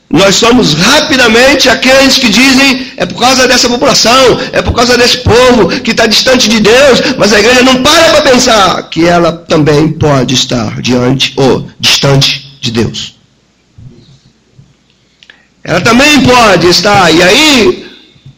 nós 0.09 0.37
somos 0.37 0.75
rapidamente 0.75 1.69
aqueles 1.69 2.17
que 2.17 2.29
dizem 2.29 2.93
é 2.97 3.05
por 3.05 3.19
causa 3.19 3.49
dessa 3.49 3.69
população, 3.69 4.39
é 4.53 4.63
por 4.63 4.73
causa 4.73 4.97
desse 4.97 5.19
povo 5.19 5.69
que 5.81 5.91
está 5.91 6.07
distante 6.07 6.49
de 6.49 6.61
Deus, 6.61 7.01
mas 7.19 7.33
a 7.33 7.41
igreja 7.41 7.63
não 7.65 7.83
para 7.83 8.11
para 8.11 8.23
pensar 8.23 8.83
que 8.89 9.05
ela 9.05 9.33
também 9.33 9.89
pode 9.89 10.35
estar 10.35 10.81
diante 10.81 11.35
ou 11.37 11.69
distante 11.81 12.57
de 12.61 12.71
Deus. 12.71 13.17
Ela 15.65 15.81
também 15.81 16.23
pode 16.23 16.69
estar, 16.69 17.13
e 17.13 17.21
aí 17.21 17.87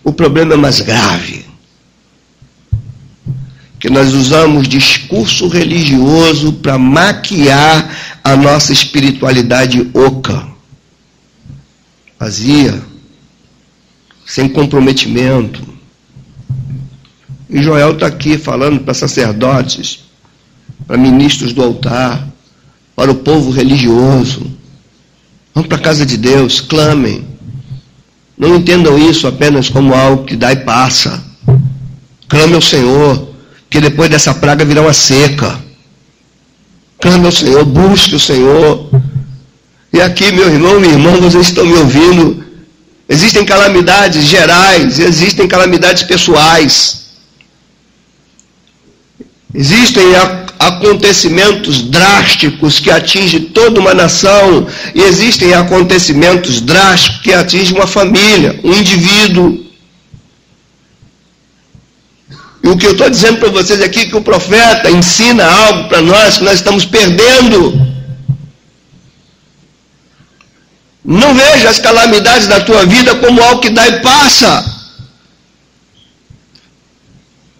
o 0.03 0.11
problema 0.11 0.55
é 0.55 0.57
mais 0.57 0.81
grave. 0.81 1.45
Que 3.79 3.91
nós 3.91 4.15
usamos 4.15 4.67
discurso 4.67 5.47
religioso 5.47 6.55
para 6.55 6.79
maquiar 6.79 7.95
a 8.25 8.35
nossa 8.35 8.73
espiritualidade 8.73 9.91
oca, 9.93 10.48
vazia, 12.19 12.83
sem 14.27 14.49
comprometimento. 14.49 15.63
E 17.49 17.63
Joel 17.63 17.93
está 17.93 18.07
aqui 18.07 18.37
falando 18.37 18.81
para 18.81 18.93
sacerdotes, 18.93 20.01
para 20.87 20.97
ministros 20.97 21.53
do 21.53 21.63
altar, 21.63 22.29
para 22.95 23.11
o 23.11 23.15
povo 23.15 23.51
religioso. 23.51 24.51
Vão 25.55 25.65
para 25.65 25.77
a 25.79 25.81
casa 25.81 26.05
de 26.05 26.17
Deus, 26.17 26.61
clamem. 26.61 27.27
Não 28.37 28.57
entendam 28.57 28.99
isso 28.99 29.27
apenas 29.27 29.69
como 29.69 29.95
algo 29.95 30.25
que 30.25 30.37
dá 30.37 30.53
e 30.53 30.57
passa. 30.57 31.25
Clame 32.29 32.55
ao 32.55 32.63
Senhor, 32.63 33.29
que 33.71 33.81
depois 33.81 34.11
dessa 34.11 34.35
praga 34.35 34.65
virá 34.65 34.83
uma 34.83 34.93
seca. 34.93 35.59
Clame 37.01 37.27
ao 37.27 37.33
Senhor, 37.33 37.65
busque 37.65 38.15
o 38.15 38.21
Senhor. 38.21 38.91
E 39.93 40.01
aqui, 40.01 40.31
meu 40.33 40.49
irmão, 40.49 40.79
minha 40.81 40.93
irmã, 40.93 41.13
vocês 41.13 41.47
estão 41.47 41.65
me 41.65 41.75
ouvindo. 41.75 42.45
Existem 43.09 43.45
calamidades 43.45 44.25
gerais, 44.25 44.99
existem 44.99 45.49
calamidades 45.49 46.03
pessoais. 46.03 47.07
Existem 49.55 50.05
acontecimentos 50.59 51.83
drásticos 51.83 52.79
que 52.79 52.91
atingem 52.91 53.41
toda 53.41 53.81
uma 53.81 53.95
nação, 53.95 54.67
e 54.95 55.01
existem 55.01 55.55
acontecimentos 55.55 56.61
drásticos 56.61 57.23
que 57.23 57.33
atingem 57.33 57.75
uma 57.75 57.87
família, 57.87 58.61
um 58.63 58.75
indivíduo. 58.75 59.67
E 62.63 62.69
o 62.69 62.77
que 62.77 62.87
eu 62.87 62.93
estou 62.93 63.09
dizendo 63.09 63.39
para 63.39 63.49
vocês 63.49 63.81
aqui 63.81 64.01
é 64.01 64.07
que 64.07 64.17
o 64.17 64.21
profeta 64.21 64.91
ensina 64.91 65.47
algo 65.47 65.89
para 65.89 66.03
nós 66.03 66.37
que 66.37 66.45
nós 66.45 66.55
estamos 66.55 66.85
perdendo. 66.85 67.98
Não 71.11 71.35
veja 71.35 71.71
as 71.71 71.79
calamidades 71.79 72.47
da 72.47 72.61
tua 72.61 72.85
vida 72.85 73.15
como 73.15 73.43
algo 73.43 73.63
que 73.63 73.71
dá 73.71 73.89
e 73.89 74.01
passa. 74.03 74.78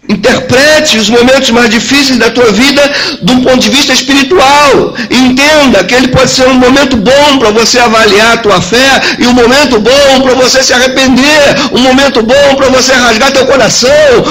Interprete 0.09 0.97
os 0.97 1.07
momentos 1.07 1.51
mais 1.51 1.69
difíceis 1.69 2.17
da 2.17 2.31
tua 2.31 2.51
vida 2.51 2.81
um 3.29 3.43
ponto 3.43 3.59
de 3.59 3.69
vista 3.69 3.93
espiritual. 3.93 4.95
Entenda 5.07 5.83
que 5.83 5.93
ele 5.93 6.07
pode 6.07 6.31
ser 6.31 6.47
um 6.47 6.55
momento 6.55 6.97
bom 6.97 7.37
para 7.37 7.51
você 7.51 7.77
avaliar 7.77 8.33
a 8.33 8.37
tua 8.37 8.59
fé 8.59 9.01
e 9.19 9.27
um 9.27 9.33
momento 9.33 9.79
bom 9.79 10.21
para 10.23 10.33
você 10.33 10.63
se 10.63 10.73
arrepender, 10.73 11.55
um 11.71 11.81
momento 11.81 12.23
bom 12.23 12.55
para 12.55 12.69
você 12.69 12.91
rasgar 12.93 13.31
teu 13.31 13.45
coração, 13.45 13.89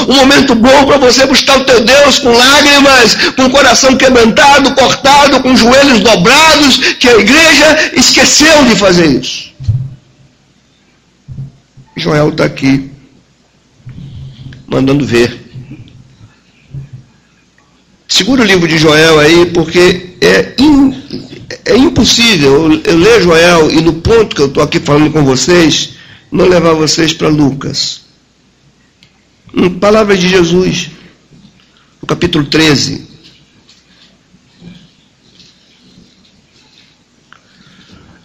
um 0.09 0.15
momento 0.15 0.57
bom 0.57 0.85
para 0.85 0.97
você 0.97 1.25
buscar 1.27 1.59
o 1.59 1.65
teu 1.65 1.85
Deus 1.85 2.19
com 2.19 2.33
lágrimas, 2.33 3.15
com 3.37 3.45
o 3.45 3.51
coração 3.51 3.97
quebrantado, 3.97 4.75
cortado, 4.75 5.41
com 5.41 5.53
os 5.53 5.61
joelhos 5.61 6.01
dobrados, 6.01 6.97
que 6.99 7.09
a 7.09 7.19
igreja 7.19 7.93
esqueceu 7.95 8.65
de 8.65 8.75
fazer 8.75 9.07
isso. 9.07 9.53
Joel 11.97 12.31
está 12.31 12.45
aqui 12.47 12.91
mandando 14.67 15.05
ver 15.05 15.38
Segura 18.09 18.43
o 18.43 18.47
livro 18.47 18.67
de 18.67 18.79
Joel 18.79 19.21
aí, 19.21 19.47
porque 19.53 20.15
é, 20.23 20.55
in, 20.59 20.95
é 21.67 21.77
impossível 21.77 22.73
eu 22.83 22.97
ler 22.97 23.23
Joel 23.23 23.71
e 23.71 23.83
no 23.83 23.93
ponto 23.93 24.35
que 24.35 24.41
eu 24.41 24.47
estou 24.47 24.63
aqui 24.63 24.81
falando 24.81 25.13
com 25.13 25.23
vocês, 25.23 25.91
não 26.33 26.49
levar 26.49 26.73
vocês 26.73 27.13
para 27.13 27.29
Lucas. 27.29 28.01
Hum, 29.55 29.79
palavras 29.79 30.19
de 30.19 30.27
Jesus, 30.27 30.89
no 32.01 32.09
capítulo 32.09 32.47
13. 32.47 33.07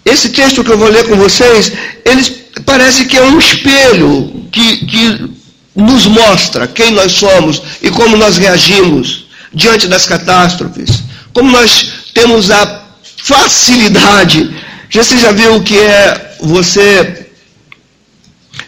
Esse 0.05 0.29
texto 0.29 0.63
que 0.63 0.71
eu 0.71 0.77
vou 0.77 0.89
ler 0.89 1.05
com 1.09 1.17
vocês, 1.17 1.73
eles 2.05 2.31
parece 2.65 3.03
que 3.03 3.17
é 3.17 3.23
um 3.23 3.37
espelho 3.37 4.47
que, 4.49 4.85
que 4.85 5.29
nos 5.75 6.05
mostra 6.05 6.67
quem 6.67 6.91
nós 6.91 7.11
somos 7.11 7.61
e 7.81 7.89
como 7.89 8.15
nós 8.15 8.37
reagimos 8.37 9.22
diante 9.53 9.87
das 9.87 10.05
catástrofes, 10.05 11.03
como 11.33 11.51
nós 11.51 12.09
temos 12.13 12.49
a 12.51 12.83
facilidade. 13.17 14.55
Você 14.91 15.17
já 15.17 15.31
viu 15.31 15.55
o 15.55 15.63
que 15.63 15.77
é 15.77 16.37
você. 16.41 17.27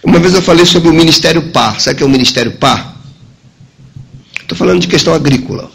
Uma 0.04 0.20
vez 0.20 0.34
eu 0.34 0.42
falei 0.42 0.66
sobre 0.66 0.90
o 0.90 0.94
Ministério 0.94 1.52
Par. 1.52 1.80
Sabe 1.80 1.96
o 1.96 1.98
que 1.98 2.04
é 2.04 2.06
o 2.06 2.10
Ministério 2.10 2.52
Par? 2.54 2.96
Estou 4.42 4.58
falando 4.58 4.80
de 4.80 4.88
questão 4.88 5.14
agrícola. 5.14 5.72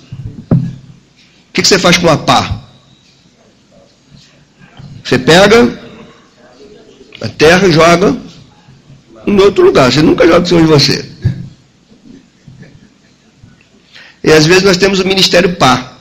O 0.51 1.53
que 1.53 1.65
você 1.65 1.79
faz 1.79 1.99
com 1.99 2.09
a 2.09 2.17
pá? 2.17 2.61
Você 5.05 5.19
pega 5.19 5.79
a 7.21 7.29
terra 7.29 7.67
e 7.67 7.73
joga 7.73 8.17
em 9.27 9.41
outro 9.41 9.65
lugar. 9.65 9.91
Você 9.91 10.03
nunca 10.03 10.25
joga 10.25 10.41
em 10.41 10.47
cima 10.47 10.61
de 10.61 10.67
você. 10.69 11.10
E 14.23 14.31
às 14.31 14.47
vezes 14.47 14.63
nós 14.63 14.77
temos 14.77 15.01
o 15.01 15.07
ministério 15.07 15.57
par. 15.57 15.99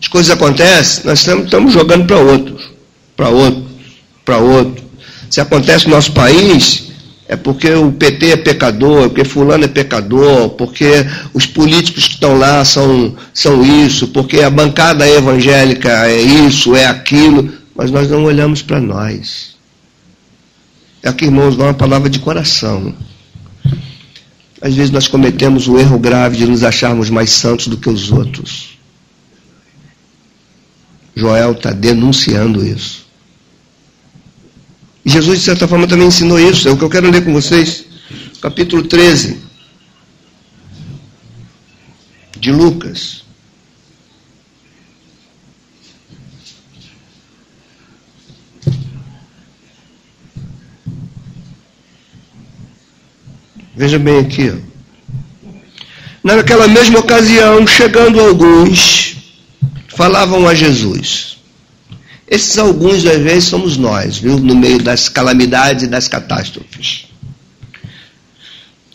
As 0.00 0.06
coisas 0.06 0.30
acontecem, 0.30 1.04
nós 1.04 1.26
estamos, 1.26 1.72
jogando 1.72 2.06
para 2.06 2.18
outros, 2.18 2.70
para 3.16 3.28
outros, 3.28 3.72
para 4.24 4.38
outro. 4.38 4.84
Se 5.28 5.40
acontece 5.40 5.86
no 5.86 5.94
nosso 5.94 6.12
país, 6.12 6.88
é 7.26 7.36
porque 7.36 7.70
o 7.72 7.92
PT 7.92 8.30
é 8.30 8.36
pecador, 8.36 9.04
é 9.04 9.08
porque 9.08 9.24
fulano 9.24 9.64
é 9.64 9.68
pecador, 9.68 10.50
porque 10.50 11.04
os 11.34 11.44
políticos 11.46 12.06
que 12.06 12.14
estão 12.14 12.38
lá 12.38 12.64
são, 12.64 13.14
são 13.34 13.62
isso, 13.84 14.08
porque 14.08 14.40
a 14.40 14.48
bancada 14.48 15.08
evangélica 15.08 16.06
é 16.06 16.20
isso, 16.20 16.76
é 16.76 16.86
aquilo, 16.86 17.52
mas 17.74 17.90
nós 17.90 18.08
não 18.08 18.24
olhamos 18.24 18.62
para 18.62 18.80
nós. 18.80 19.56
É 21.02 21.08
aqui, 21.08 21.26
irmãos, 21.26 21.56
dá 21.56 21.64
uma 21.64 21.74
palavra 21.74 22.08
de 22.08 22.18
coração. 22.18 22.94
Às 24.60 24.74
vezes 24.74 24.90
nós 24.90 25.06
cometemos 25.06 25.68
o 25.68 25.78
erro 25.78 25.98
grave 25.98 26.36
de 26.36 26.46
nos 26.46 26.64
acharmos 26.64 27.10
mais 27.10 27.30
santos 27.30 27.68
do 27.68 27.76
que 27.76 27.88
os 27.88 28.10
outros. 28.10 28.78
Joel 31.14 31.52
está 31.52 31.72
denunciando 31.72 32.64
isso. 32.64 33.06
E 35.04 35.10
Jesus, 35.10 35.38
de 35.40 35.44
certa 35.44 35.66
forma, 35.66 35.86
também 35.86 36.08
ensinou 36.08 36.38
isso. 36.38 36.68
É 36.68 36.70
o 36.70 36.76
que 36.76 36.84
eu 36.84 36.90
quero 36.90 37.10
ler 37.10 37.24
com 37.24 37.32
vocês. 37.32 37.84
Capítulo 38.40 38.82
13 38.82 39.38
de 42.38 42.52
Lucas. 42.52 43.27
Veja 53.78 53.96
bem 53.96 54.18
aqui. 54.18 54.52
Naquela 56.24 56.66
mesma 56.66 56.98
ocasião, 56.98 57.64
chegando 57.64 58.18
alguns, 58.18 59.14
falavam 59.86 60.48
a 60.48 60.52
Jesus. 60.52 61.38
Esses 62.28 62.58
alguns, 62.58 63.06
às 63.06 63.22
vezes, 63.22 63.44
somos 63.44 63.76
nós, 63.76 64.18
viu? 64.18 64.36
No 64.36 64.56
meio 64.56 64.82
das 64.82 65.08
calamidades 65.08 65.84
e 65.84 65.86
das 65.86 66.08
catástrofes. 66.08 67.04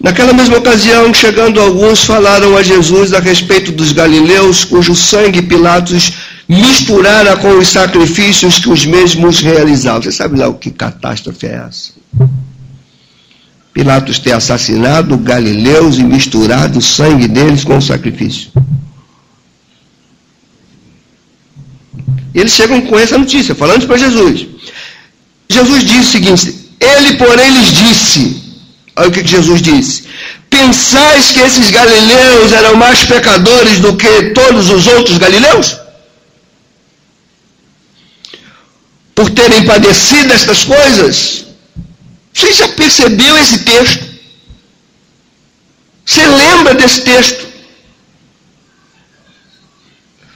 Naquela 0.01 0.33
mesma 0.33 0.57
ocasião, 0.57 1.13
chegando 1.13 1.61
alguns, 1.61 2.03
falaram 2.03 2.57
a 2.57 2.61
Jesus 2.61 3.13
a 3.13 3.21
respeito 3.21 3.71
dos 3.71 3.93
galileus, 3.93 4.65
cujo 4.65 4.93
sangue 4.93 5.41
Pilatos 5.41 6.11
misturara 6.45 7.37
com 7.37 7.57
os 7.57 7.69
sacrifícios 7.69 8.59
que 8.59 8.69
os 8.69 8.85
mesmos 8.85 9.39
realizavam. 9.39 10.01
Você 10.01 10.11
sabe 10.11 10.37
lá 10.37 10.49
o 10.49 10.55
que 10.55 10.71
catástrofe 10.71 11.45
é 11.45 11.63
essa? 11.69 11.93
Pilatos 13.73 14.19
ter 14.19 14.33
assassinado 14.33 15.17
galileus 15.17 15.97
e 15.97 16.03
misturado 16.03 16.77
o 16.79 16.81
sangue 16.81 17.27
deles 17.27 17.63
com 17.63 17.77
o 17.77 17.81
sacrifício. 17.81 18.51
Eles 22.33 22.51
chegam 22.51 22.81
com 22.81 22.97
essa 22.97 23.17
notícia, 23.17 23.55
falando 23.55 23.87
para 23.87 23.97
Jesus. 23.97 24.47
Jesus 25.49 25.83
disse 25.83 25.99
o 25.99 26.11
seguinte: 26.11 26.69
Ele, 26.79 27.13
porém, 27.15 27.49
lhes 27.51 27.71
disse: 27.71 28.43
Olha 28.95 29.09
o 29.09 29.11
que 29.11 29.25
Jesus 29.25 29.61
disse. 29.61 30.03
Pensais 30.49 31.31
que 31.31 31.39
esses 31.39 31.71
galileus 31.71 32.51
eram 32.51 32.75
mais 32.75 33.03
pecadores 33.05 33.79
do 33.79 33.95
que 33.95 34.31
todos 34.35 34.69
os 34.69 34.85
outros 34.87 35.17
galileus? 35.17 35.77
Por 39.15 39.29
terem 39.31 39.65
padecido 39.65 40.31
estas 40.31 40.63
coisas? 40.63 41.45
Você 42.33 42.51
já 42.51 42.67
percebeu 42.69 43.37
esse 43.37 43.59
texto? 43.59 44.13
Você 46.05 46.25
lembra 46.25 46.73
desse 46.73 47.01
texto? 47.01 47.53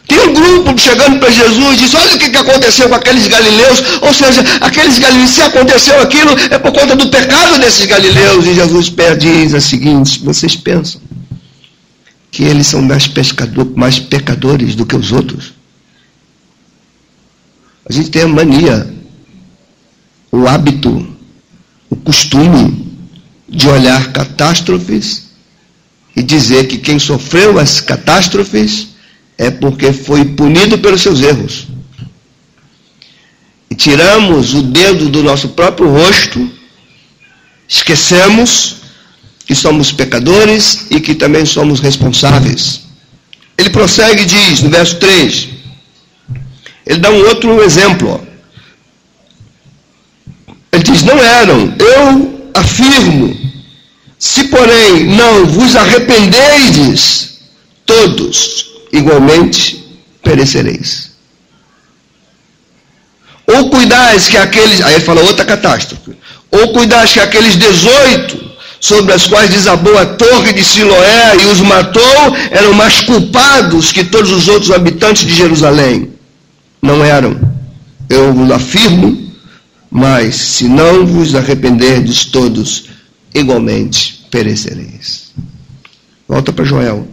Tem 0.08 0.20
um 0.20 0.34
grupo 0.34 0.78
chegando 0.78 1.20
para 1.20 1.30
Jesus 1.30 1.74
e 1.74 1.82
diz: 1.82 1.94
Olha 1.94 2.16
o 2.16 2.20
que 2.20 2.38
aconteceu 2.38 2.88
com 2.88 2.96
aqueles 2.96 3.28
galileus. 3.28 3.84
Ou 4.02 4.14
seja, 4.14 4.42
aqueles 4.62 4.98
galileus, 5.00 5.32
se 5.32 5.42
aconteceu 5.42 6.02
aquilo, 6.02 6.32
é 6.50 6.58
por 6.58 6.72
conta 6.72 6.96
do 6.96 7.10
pecado 7.10 7.60
desses 7.60 7.86
galileus. 7.86 8.46
E 8.46 8.54
Jesus 8.54 8.94
diz 9.20 9.54
a 9.54 9.60
seguinte: 9.60 10.24
Vocês 10.24 10.56
pensam 10.56 11.02
que 12.32 12.44
eles 12.44 12.68
são 12.68 12.82
mais, 12.82 13.08
pescador, 13.08 13.70
mais 13.76 14.00
pecadores 14.00 14.76
do 14.76 14.86
que 14.86 14.96
os 14.96 15.12
outros? 15.12 15.54
A 17.90 17.92
gente 17.92 18.10
tem 18.10 18.22
a 18.22 18.28
mania, 18.28 18.88
o 20.32 20.48
hábito, 20.48 21.17
o 21.98 22.02
costume 22.02 22.86
de 23.50 23.68
olhar 23.68 24.12
catástrofes 24.12 25.28
e 26.16 26.22
dizer 26.22 26.68
que 26.68 26.78
quem 26.78 27.00
sofreu 27.00 27.58
as 27.60 27.82
catástrofes 27.82 28.90
é 29.38 29.50
porque 29.50 29.92
foi 29.92 30.24
punido 30.26 30.78
pelos 30.78 31.02
seus 31.02 31.22
erros. 31.22 31.68
E 33.70 33.76
tiramos 33.76 34.54
o 34.54 34.62
dedo 34.62 35.10
do 35.10 35.24
nosso 35.24 35.50
próprio 35.50 35.90
rosto, 35.90 36.50
esquecemos 37.68 38.78
que 39.46 39.56
somos 39.56 39.92
pecadores 39.92 40.88
e 40.92 41.00
que 41.00 41.16
também 41.16 41.46
somos 41.46 41.80
responsáveis. 41.80 42.82
Ele 43.58 43.70
prossegue 43.70 44.24
e 44.24 44.26
diz, 44.26 44.62
no 44.62 44.70
verso 44.70 44.98
3, 44.98 45.50
ele 46.86 47.00
dá 47.00 47.10
um 47.10 47.26
outro 47.28 47.64
exemplo. 47.64 48.27
Ele 50.72 50.84
diz: 50.84 51.04
Não 51.04 51.18
eram, 51.18 51.74
eu 51.80 52.52
afirmo, 52.54 53.36
se 54.20 54.46
porém 54.46 55.06
não 55.06 55.46
vos 55.46 55.76
arrependeis, 55.76 57.40
todos 57.86 58.68
igualmente 58.92 59.84
perecereis. 60.24 61.12
Ou 63.48 63.70
cuidais 63.70 64.28
que 64.28 64.38
aqueles, 64.38 64.82
aí 64.82 64.96
ele 64.96 65.06
fala 65.06 65.22
outra 65.22 65.46
catástrofe, 65.46 66.18
ou 66.52 66.74
cuidais 66.74 67.14
que 67.14 67.20
aqueles 67.20 67.56
18 67.56 68.48
sobre 68.80 69.14
as 69.14 69.28
quais 69.28 69.50
desabou 69.50 69.98
a 69.98 70.06
torre 70.06 70.54
de 70.54 70.64
Siloé 70.64 71.36
e 71.42 71.46
os 71.48 71.62
matou, 71.62 72.36
eram 72.52 72.74
mais 72.74 73.02
culpados 73.02 73.92
que 73.92 74.04
todos 74.04 74.32
os 74.32 74.48
outros 74.48 74.72
habitantes 74.72 75.26
de 75.26 75.34
Jerusalém. 75.34 76.14
Não 76.82 77.04
eram. 77.04 77.40
Eu 78.10 78.54
afirmo, 78.54 79.27
mas 79.90 80.36
se 80.36 80.68
não 80.68 81.06
vos 81.06 81.36
arrependerdes 81.36 82.26
todos, 82.26 82.90
igualmente 83.34 84.26
perecereis. 84.30 85.34
Volta 86.28 86.52
para 86.52 86.66
Joel 86.66 87.08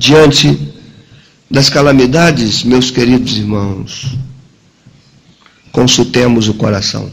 diante 0.00 0.58
das 1.50 1.68
calamidades, 1.68 2.64
meus 2.64 2.90
queridos 2.90 3.36
irmãos, 3.36 4.16
consultemos 5.70 6.48
o 6.48 6.54
coração. 6.54 7.12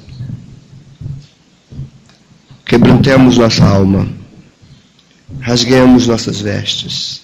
Quebrantemos 2.65 3.37
nossa 3.37 3.65
alma. 3.65 4.07
Rasguemos 5.41 6.07
nossas 6.07 6.39
vestes. 6.39 7.23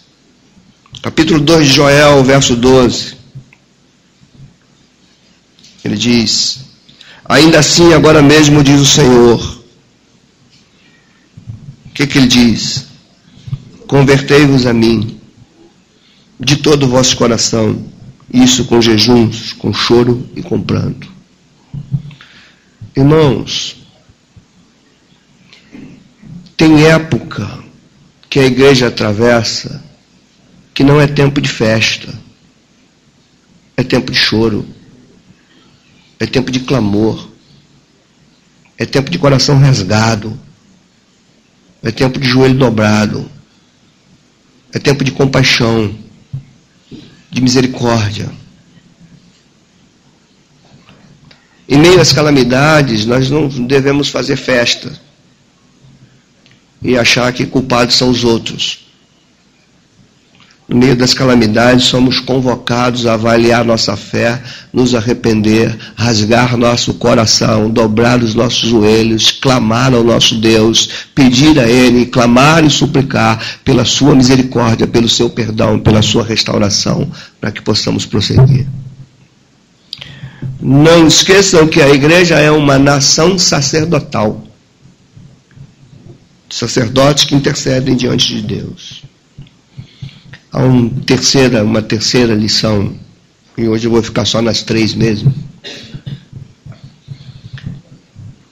Capítulo 1.01 1.39
2 1.39 1.67
de 1.67 1.73
Joel, 1.73 2.23
verso 2.25 2.57
12. 2.57 3.15
Ele 5.83 5.97
diz: 5.97 6.59
Ainda 7.25 7.59
assim, 7.59 7.93
agora 7.93 8.21
mesmo 8.21 8.63
diz 8.63 8.79
o 8.79 8.85
Senhor. 8.85 9.63
O 11.85 11.89
que, 11.93 12.07
que 12.07 12.17
ele 12.17 12.27
diz? 12.27 12.85
Convertei-vos 13.87 14.65
a 14.65 14.73
mim 14.73 15.19
de 16.39 16.57
todo 16.57 16.83
o 16.83 16.89
vosso 16.89 17.15
coração, 17.15 17.85
isso 18.31 18.65
com 18.65 18.81
jejuns, 18.81 19.53
com 19.53 19.71
choro 19.73 20.27
e 20.35 20.41
com 20.41 20.61
pranto. 20.61 21.11
Irmãos, 22.95 23.77
tem 26.57 26.85
época 26.85 27.63
que 28.29 28.39
a 28.39 28.45
igreja 28.45 28.87
atravessa 28.87 29.83
que 30.73 30.83
não 30.83 30.99
é 30.99 31.07
tempo 31.07 31.39
de 31.39 31.49
festa, 31.49 32.13
é 33.77 33.83
tempo 33.83 34.11
de 34.11 34.17
choro, 34.17 34.65
é 36.19 36.25
tempo 36.25 36.51
de 36.51 36.59
clamor, 36.61 37.29
é 38.77 38.85
tempo 38.85 39.09
de 39.09 39.17
coração 39.17 39.57
rasgado, 39.57 40.39
é 41.81 41.91
tempo 41.91 42.19
de 42.19 42.27
joelho 42.27 42.57
dobrado, 42.57 43.29
é 44.71 44.79
tempo 44.79 45.03
de 45.03 45.11
compaixão, 45.11 45.93
de 47.29 47.41
misericórdia. 47.41 48.29
Em 51.67 51.77
meio 51.77 51.99
às 51.99 52.13
calamidades, 52.13 53.05
nós 53.05 53.29
não 53.29 53.47
devemos 53.47 54.09
fazer 54.09 54.35
festa 54.35 54.99
e 56.81 56.97
achar 56.97 57.31
que 57.31 57.45
culpados 57.45 57.95
são 57.95 58.09
os 58.09 58.23
outros. 58.23 58.92
No 60.67 60.77
meio 60.77 60.95
das 60.95 61.13
calamidades, 61.13 61.85
somos 61.85 62.19
convocados 62.19 63.05
a 63.05 63.15
avaliar 63.15 63.65
nossa 63.65 63.97
fé, 63.97 64.41
nos 64.71 64.95
arrepender, 64.95 65.77
rasgar 65.93 66.55
nosso 66.55 66.93
coração, 66.93 67.69
dobrar 67.69 68.23
os 68.23 68.33
nossos 68.33 68.69
joelhos, 68.69 69.29
clamar 69.29 69.93
ao 69.93 70.03
nosso 70.03 70.35
Deus, 70.35 70.89
pedir 71.13 71.59
a 71.59 71.67
Ele, 71.67 72.05
clamar 72.05 72.63
e 72.63 72.69
suplicar 72.69 73.59
pela 73.65 73.83
Sua 73.83 74.15
misericórdia, 74.15 74.87
pelo 74.87 75.09
Seu 75.09 75.29
perdão, 75.29 75.77
pela 75.77 76.01
Sua 76.01 76.23
restauração, 76.23 77.11
para 77.41 77.51
que 77.51 77.61
possamos 77.61 78.05
prosseguir. 78.05 78.65
Não 80.61 81.05
esqueçam 81.05 81.67
que 81.67 81.81
a 81.81 81.89
igreja 81.89 82.39
é 82.39 82.49
uma 82.49 82.79
nação 82.79 83.37
sacerdotal. 83.37 84.41
sacerdotes 86.49 87.25
que 87.25 87.35
intercedem 87.35 87.97
diante 87.97 88.27
de 88.27 88.41
Deus. 88.41 89.02
Há 90.53 90.59
um 90.59 90.87
terceira, 90.87 91.63
uma 91.63 91.81
terceira 91.81 92.35
lição, 92.35 92.93
e 93.57 93.67
hoje 93.67 93.87
eu 93.87 93.91
vou 93.91 94.03
ficar 94.03 94.23
só 94.23 94.39
nas 94.39 94.61
três 94.61 94.93
mesmo. 94.93 95.33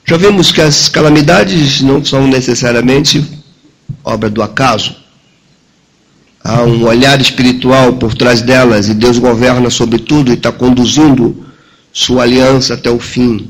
Já 0.04 0.18
vimos 0.18 0.52
que 0.52 0.62
as 0.62 0.90
calamidades 0.90 1.80
não 1.82 2.04
são 2.04 2.26
necessariamente 2.26 3.24
obra 4.04 4.32
do 4.32 4.42
acaso. 4.42 4.96
Há 6.44 6.64
um 6.64 6.86
olhar 6.86 7.22
espiritual 7.22 7.94
por 7.94 8.16
trás 8.16 8.42
delas 8.42 8.90
e 8.90 8.96
Deus 8.96 9.20
governa 9.20 9.70
sobre 9.70 10.00
tudo 10.00 10.32
e 10.32 10.34
está 10.34 10.52
conduzindo 10.52 11.46
sua 11.94 12.24
aliança 12.24 12.74
até 12.74 12.90
o 12.90 13.00
fim. 13.00 13.48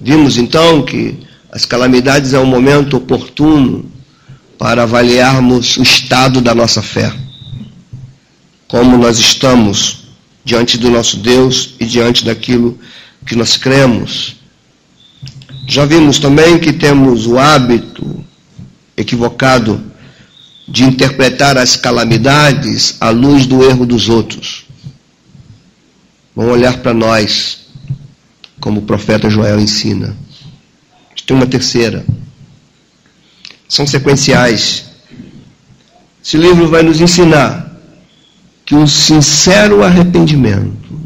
Vimos 0.00 0.38
então 0.38 0.84
que 0.84 1.18
as 1.50 1.64
calamidades 1.64 2.32
é 2.32 2.38
um 2.38 2.46
momento 2.46 2.96
oportuno 2.96 3.97
para 4.58 4.82
avaliarmos 4.82 5.76
o 5.76 5.82
estado 5.82 6.40
da 6.40 6.54
nossa 6.54 6.82
fé. 6.82 7.14
Como 8.66 8.98
nós 8.98 9.18
estamos 9.18 10.08
diante 10.44 10.76
do 10.76 10.90
nosso 10.90 11.18
Deus 11.18 11.74
e 11.78 11.86
diante 11.86 12.24
daquilo 12.24 12.78
que 13.24 13.36
nós 13.36 13.56
cremos. 13.56 14.36
Já 15.66 15.84
vimos 15.84 16.18
também 16.18 16.58
que 16.58 16.72
temos 16.72 17.26
o 17.26 17.38
hábito 17.38 18.24
equivocado 18.96 19.80
de 20.66 20.84
interpretar 20.84 21.56
as 21.56 21.76
calamidades 21.76 22.96
à 23.00 23.10
luz 23.10 23.46
do 23.46 23.62
erro 23.62 23.86
dos 23.86 24.08
outros. 24.08 24.66
Vamos 26.34 26.52
olhar 26.52 26.78
para 26.78 26.94
nós, 26.94 27.66
como 28.60 28.80
o 28.80 28.84
profeta 28.84 29.30
Joel 29.30 29.60
ensina. 29.60 30.16
Tem 31.26 31.36
uma 31.36 31.46
terceira. 31.46 32.06
São 33.68 33.86
sequenciais. 33.86 34.86
Esse 36.24 36.36
livro 36.36 36.68
vai 36.68 36.82
nos 36.82 37.00
ensinar 37.00 37.68
que 38.64 38.74
um 38.74 38.86
sincero 38.86 39.82
arrependimento 39.82 41.00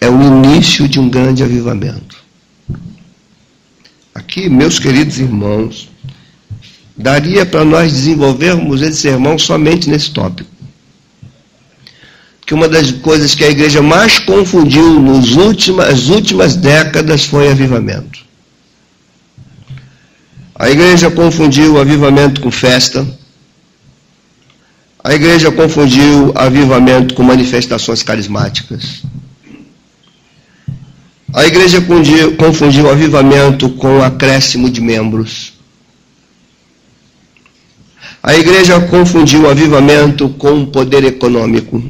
é 0.00 0.10
o 0.10 0.20
início 0.20 0.88
de 0.88 0.98
um 0.98 1.08
grande 1.08 1.42
avivamento. 1.42 2.16
Aqui, 4.14 4.48
meus 4.48 4.78
queridos 4.78 5.18
irmãos, 5.18 5.88
daria 6.96 7.46
para 7.46 7.64
nós 7.64 7.92
desenvolvermos 7.92 8.82
esse 8.82 8.98
sermão 8.98 9.38
somente 9.38 9.88
nesse 9.88 10.10
tópico. 10.10 10.50
Que 12.44 12.52
uma 12.52 12.68
das 12.68 12.90
coisas 12.90 13.34
que 13.34 13.44
a 13.44 13.50
igreja 13.50 13.80
mais 13.80 14.18
confundiu 14.18 15.00
nas 15.00 15.30
últimas, 15.30 16.08
últimas 16.08 16.56
décadas 16.56 17.24
foi 17.24 17.50
avivamento. 17.50 18.20
A 20.62 20.70
igreja 20.70 21.10
confundiu 21.10 21.80
avivamento 21.80 22.40
com 22.40 22.48
festa. 22.48 23.04
A 25.02 25.12
igreja 25.12 25.50
confundiu 25.50 26.32
avivamento 26.36 27.14
com 27.14 27.24
manifestações 27.24 28.04
carismáticas. 28.04 29.02
A 31.34 31.44
igreja 31.44 31.80
confundiu 32.38 32.88
avivamento 32.88 33.70
com 33.70 34.04
acréscimo 34.04 34.70
de 34.70 34.80
membros. 34.80 35.54
A 38.22 38.32
igreja 38.36 38.80
confundiu 38.82 39.50
avivamento 39.50 40.28
com 40.28 40.64
poder 40.64 41.02
econômico. 41.02 41.82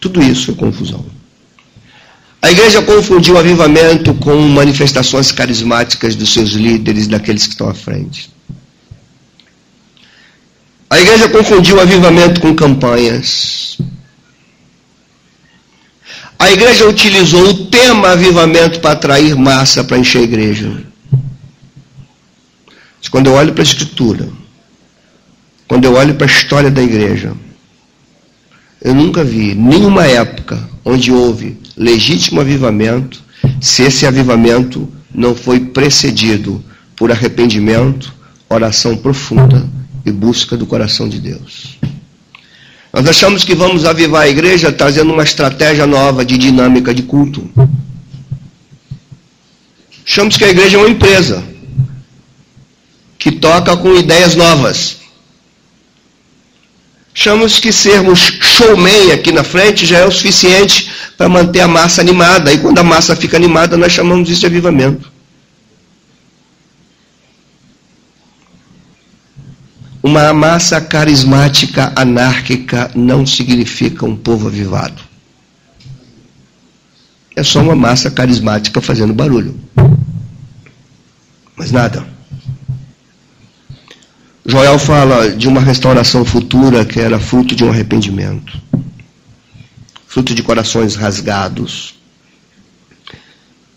Tudo 0.00 0.22
isso 0.22 0.52
é 0.52 0.54
confusão. 0.54 1.04
A 2.44 2.50
igreja 2.50 2.82
confundiu 2.82 3.38
avivamento 3.38 4.12
com 4.12 4.38
manifestações 4.48 5.32
carismáticas 5.32 6.14
dos 6.14 6.30
seus 6.30 6.50
líderes, 6.50 7.08
daqueles 7.08 7.46
que 7.46 7.54
estão 7.54 7.70
à 7.70 7.72
frente. 7.72 8.30
A 10.90 11.00
igreja 11.00 11.26
confundiu 11.30 11.80
avivamento 11.80 12.42
com 12.42 12.54
campanhas. 12.54 13.78
A 16.38 16.52
igreja 16.52 16.86
utilizou 16.86 17.48
o 17.48 17.66
tema 17.68 18.10
avivamento 18.10 18.78
para 18.78 18.92
atrair 18.92 19.34
massa 19.34 19.82
para 19.82 19.96
encher 19.96 20.18
a 20.18 20.24
igreja. 20.24 20.84
Quando 23.10 23.28
eu 23.28 23.32
olho 23.32 23.54
para 23.54 23.62
a 23.62 23.64
Escritura, 23.70 24.28
quando 25.66 25.86
eu 25.86 25.94
olho 25.94 26.14
para 26.14 26.26
a 26.26 26.30
história 26.30 26.70
da 26.70 26.82
igreja, 26.82 27.32
eu 28.82 28.94
nunca 28.94 29.24
vi 29.24 29.54
nenhuma 29.54 30.04
época 30.04 30.68
onde 30.84 31.10
houve 31.10 31.63
legítimo 31.76 32.40
avivamento, 32.40 33.22
se 33.60 33.82
esse 33.82 34.06
avivamento 34.06 34.88
não 35.14 35.34
foi 35.34 35.60
precedido 35.60 36.64
por 36.96 37.10
arrependimento, 37.10 38.14
oração 38.48 38.96
profunda 38.96 39.68
e 40.04 40.12
busca 40.12 40.56
do 40.56 40.66
coração 40.66 41.08
de 41.08 41.18
Deus. 41.18 41.78
Nós 42.92 43.08
achamos 43.08 43.42
que 43.42 43.54
vamos 43.54 43.84
avivar 43.84 44.22
a 44.22 44.28
igreja 44.28 44.70
trazendo 44.70 45.12
uma 45.12 45.24
estratégia 45.24 45.86
nova 45.86 46.24
de 46.24 46.38
dinâmica 46.38 46.94
de 46.94 47.02
culto. 47.02 47.50
Achamos 50.06 50.36
que 50.36 50.44
a 50.44 50.50
igreja 50.50 50.76
é 50.76 50.80
uma 50.80 50.88
empresa 50.88 51.42
que 53.18 53.32
toca 53.32 53.76
com 53.76 53.96
ideias 53.96 54.36
novas. 54.36 54.98
Chamamos 57.16 57.60
que 57.60 57.72
sermos 57.72 58.18
showman 58.18 59.12
aqui 59.12 59.30
na 59.30 59.44
frente 59.44 59.86
já 59.86 59.98
é 59.98 60.04
o 60.04 60.10
suficiente 60.10 60.90
para 61.16 61.28
manter 61.28 61.60
a 61.60 61.68
massa 61.68 62.00
animada. 62.00 62.52
E 62.52 62.58
quando 62.58 62.80
a 62.80 62.82
massa 62.82 63.14
fica 63.14 63.36
animada, 63.36 63.76
nós 63.76 63.92
chamamos 63.92 64.28
isso 64.28 64.40
de 64.40 64.46
avivamento. 64.46 65.12
Uma 70.02 70.34
massa 70.34 70.80
carismática 70.80 71.92
anárquica 71.94 72.90
não 72.96 73.24
significa 73.24 74.04
um 74.04 74.16
povo 74.16 74.48
avivado. 74.48 75.00
É 77.36 77.44
só 77.44 77.60
uma 77.60 77.76
massa 77.76 78.10
carismática 78.10 78.80
fazendo 78.80 79.14
barulho. 79.14 79.58
Mas 81.56 81.70
nada. 81.70 82.13
Joel 84.46 84.78
fala 84.78 85.30
de 85.30 85.48
uma 85.48 85.60
restauração 85.60 86.22
futura 86.22 86.84
que 86.84 87.00
era 87.00 87.18
fruto 87.18 87.54
de 87.54 87.64
um 87.64 87.70
arrependimento, 87.70 88.60
fruto 90.06 90.34
de 90.34 90.42
corações 90.42 90.94
rasgados, 90.94 91.94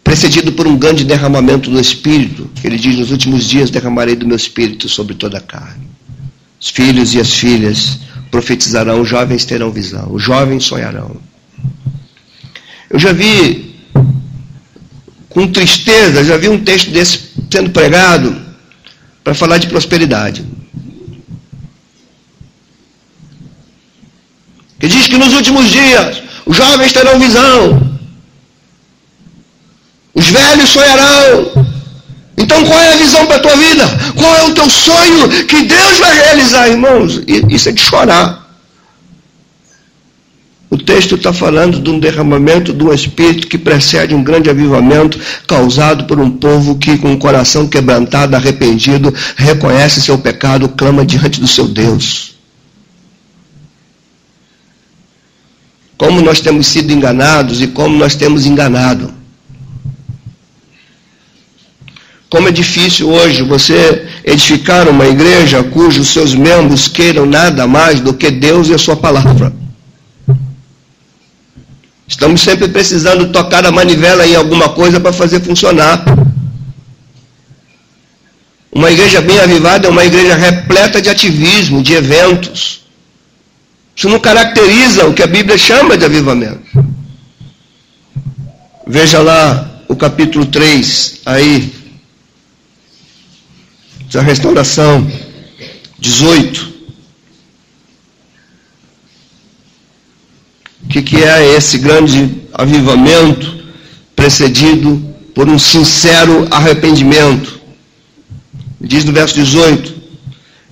precedido 0.03 0.51
por 0.51 0.67
um 0.67 0.77
grande 0.77 1.05
derramamento 1.05 1.69
do 1.69 1.79
Espírito. 1.79 2.49
Ele 2.61 2.77
diz: 2.77 2.97
Nos 2.97 3.11
últimos 3.11 3.45
dias 3.45 3.69
derramarei 3.69 4.15
do 4.15 4.27
meu 4.27 4.35
Espírito 4.35 4.89
sobre 4.89 5.15
toda 5.15 5.37
a 5.37 5.41
carne. 5.41 5.87
Os 6.59 6.69
filhos 6.69 7.13
e 7.13 7.19
as 7.21 7.31
filhas 7.31 7.99
profetizarão, 8.29 8.99
os 8.99 9.07
jovens 9.07 9.45
terão 9.45 9.71
visão, 9.71 10.11
os 10.11 10.21
jovens 10.21 10.65
sonharão. 10.65 11.15
Eu 12.89 12.99
já 12.99 13.13
vi, 13.13 13.73
com 15.29 15.47
tristeza, 15.47 16.25
já 16.25 16.35
vi 16.35 16.49
um 16.49 16.61
texto 16.61 16.91
desse 16.91 17.31
sendo 17.49 17.69
pregado 17.69 18.35
para 19.23 19.33
falar 19.33 19.59
de 19.59 19.67
prosperidade. 19.67 20.56
Que 24.79 24.87
diz 24.87 25.07
que 25.07 25.17
nos 25.17 25.33
últimos 25.33 25.69
dias 25.69 26.21
os 26.45 26.55
jovens 26.55 26.93
terão 26.93 27.19
visão, 27.19 27.81
os 30.13 30.27
velhos 30.27 30.69
sonharão. 30.69 31.67
Então 32.37 32.63
qual 32.65 32.79
é 32.79 32.93
a 32.93 32.97
visão 32.97 33.25
para 33.25 33.37
a 33.37 33.39
tua 33.39 33.55
vida? 33.55 33.83
Qual 34.15 34.35
é 34.35 34.43
o 34.43 34.53
teu 34.53 34.69
sonho 34.69 35.29
que 35.45 35.63
Deus 35.63 35.97
vai 35.97 36.15
realizar, 36.15 36.69
irmãos? 36.69 37.21
Isso 37.49 37.69
é 37.69 37.71
de 37.71 37.81
chorar. 37.81 38.47
O 40.69 40.77
texto 40.77 41.15
está 41.15 41.31
falando 41.31 41.79
de 41.79 41.89
um 41.89 41.97
derramamento 41.97 42.73
do 42.73 42.93
Espírito 42.93 43.47
que 43.47 43.57
precede 43.57 44.13
um 44.13 44.23
grande 44.23 44.49
avivamento 44.49 45.19
causado 45.47 46.03
por 46.05 46.19
um 46.19 46.29
povo 46.29 46.77
que, 46.77 46.97
com 46.97 47.13
o 47.13 47.17
coração 47.17 47.67
quebrantado, 47.67 48.35
arrependido, 48.35 49.13
reconhece 49.35 50.01
seu 50.01 50.17
pecado, 50.17 50.69
clama 50.69 51.05
diante 51.05 51.39
do 51.39 51.47
seu 51.47 51.67
Deus. 51.67 52.36
Como 55.97 56.21
nós 56.21 56.39
temos 56.39 56.67
sido 56.67 56.93
enganados 56.93 57.61
e 57.61 57.67
como 57.67 57.97
nós 57.97 58.15
temos 58.15 58.45
enganado. 58.45 59.13
Como 62.29 62.49
é 62.49 62.51
difícil 62.51 63.09
hoje 63.09 63.41
você 63.41 64.05
edificar 64.23 64.87
uma 64.89 65.07
igreja 65.07 65.63
cujos 65.63 66.09
seus 66.09 66.35
membros 66.35 66.87
queiram 66.87 67.25
nada 67.25 67.65
mais 67.65 68.01
do 68.01 68.13
que 68.13 68.29
Deus 68.29 68.67
e 68.67 68.73
a 68.73 68.77
sua 68.77 68.97
palavra. 68.97 69.53
Estamos 72.07 72.41
sempre 72.41 72.67
precisando 72.67 73.31
tocar 73.31 73.65
a 73.65 73.71
manivela 73.71 74.25
em 74.27 74.35
alguma 74.35 74.69
coisa 74.69 74.99
para 74.99 75.13
fazer 75.13 75.41
funcionar. 75.41 76.03
Uma 78.71 78.91
igreja 78.91 79.21
bem 79.21 79.39
avivada 79.39 79.87
é 79.87 79.89
uma 79.89 80.05
igreja 80.05 80.35
repleta 80.35 81.01
de 81.01 81.09
ativismo, 81.09 81.81
de 81.81 81.93
eventos. 81.93 82.86
Isso 83.97 84.07
não 84.07 84.19
caracteriza 84.19 85.07
o 85.07 85.13
que 85.13 85.23
a 85.23 85.27
Bíblia 85.27 85.57
chama 85.57 85.97
de 85.97 86.05
avivamento. 86.05 86.61
Veja 88.85 89.19
lá 89.19 89.81
o 89.87 89.95
capítulo 89.95 90.45
3, 90.45 91.21
aí, 91.25 91.73
da 94.13 94.21
restauração. 94.21 95.05
18. 95.97 96.73
O 100.83 100.87
que, 100.89 101.01
que 101.01 101.23
é 101.23 101.55
esse 101.55 101.79
grande 101.79 102.43
avivamento 102.53 103.65
precedido 104.15 105.15
por 105.33 105.49
um 105.49 105.57
sincero 105.57 106.47
arrependimento? 106.51 107.59
Diz 108.79 109.03
no 109.03 109.11
verso 109.11 109.33
18: 109.33 109.96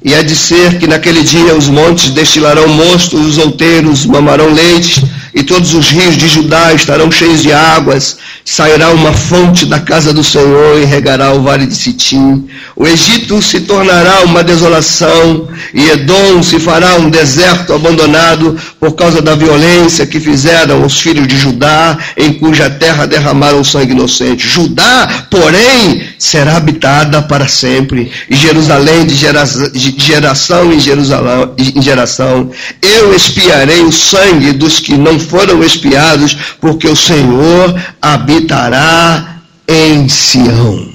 E 0.05 0.13
é 0.13 0.21
de 0.21 0.35
ser 0.35 0.77
que 0.77 0.85
naquele 0.85 1.23
dia 1.23 1.55
os 1.55 1.67
montes 1.67 2.11
destilarão 2.11 2.67
mosto, 2.67 3.17
os 3.17 3.39
outeiros 3.39 4.05
mamarão 4.05 4.53
leite, 4.53 5.03
e 5.35 5.43
todos 5.43 5.73
os 5.73 5.89
rios 5.89 6.15
de 6.15 6.29
Judá 6.29 6.73
estarão 6.73 7.11
cheios 7.11 7.41
de 7.41 7.51
águas, 7.51 8.17
sairá 8.45 8.89
uma 8.91 9.11
fonte 9.11 9.65
da 9.65 9.79
casa 9.79 10.13
do 10.13 10.23
Senhor 10.23 10.79
e 10.79 10.85
regará 10.85 11.33
o 11.33 11.41
vale 11.41 11.65
de 11.65 11.75
Sitim. 11.75 12.47
O 12.73 12.87
Egito 12.87 13.41
se 13.41 13.61
tornará 13.61 14.21
uma 14.23 14.43
desolação 14.43 15.47
e 15.73 15.89
Edom 15.89 16.41
se 16.41 16.57
fará 16.57 16.95
um 16.95 17.09
deserto 17.09 17.73
abandonado 17.73 18.57
por 18.79 18.93
causa 18.93 19.21
da 19.21 19.35
violência 19.35 20.05
que 20.05 20.21
fizeram 20.21 20.85
os 20.85 21.01
filhos 21.01 21.27
de 21.27 21.37
Judá, 21.37 21.97
em 22.15 22.33
cuja 22.33 22.69
terra 22.69 23.05
derramaram 23.05 23.63
sangue 23.63 23.91
inocente. 23.91 24.47
Judá, 24.47 25.25
porém, 25.29 26.03
será 26.17 26.55
habitada 26.55 27.21
para 27.23 27.47
sempre, 27.47 28.09
e 28.29 28.35
Jerusalém 28.35 29.05
de, 29.05 29.15
gera, 29.15 29.43
de 29.43 29.91
geração 29.97 30.71
em, 30.71 30.79
Jerusalém, 30.79 31.51
em 31.57 31.81
geração. 31.81 32.51
Eu 32.81 33.15
espiarei 33.15 33.81
o 33.81 33.91
sangue 33.91 34.51
dos 34.53 34.79
que 34.79 34.97
não 34.97 35.19
foram 35.19 35.63
espiados, 35.63 36.35
porque 36.59 36.87
o 36.87 36.95
Senhor 36.95 37.75
habitará 38.01 39.41
em 39.67 40.07
Sião. 40.07 40.89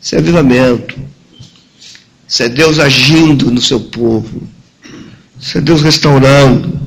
Isso 0.00 0.14
é 0.14 0.18
avivamento. 0.18 0.94
Isso 2.28 2.42
é 2.42 2.48
Deus 2.48 2.78
agindo 2.78 3.50
no 3.50 3.60
seu 3.60 3.80
povo. 3.80 4.42
Isso 5.40 5.58
é 5.58 5.60
Deus 5.60 5.82
restaurando. 5.82 6.80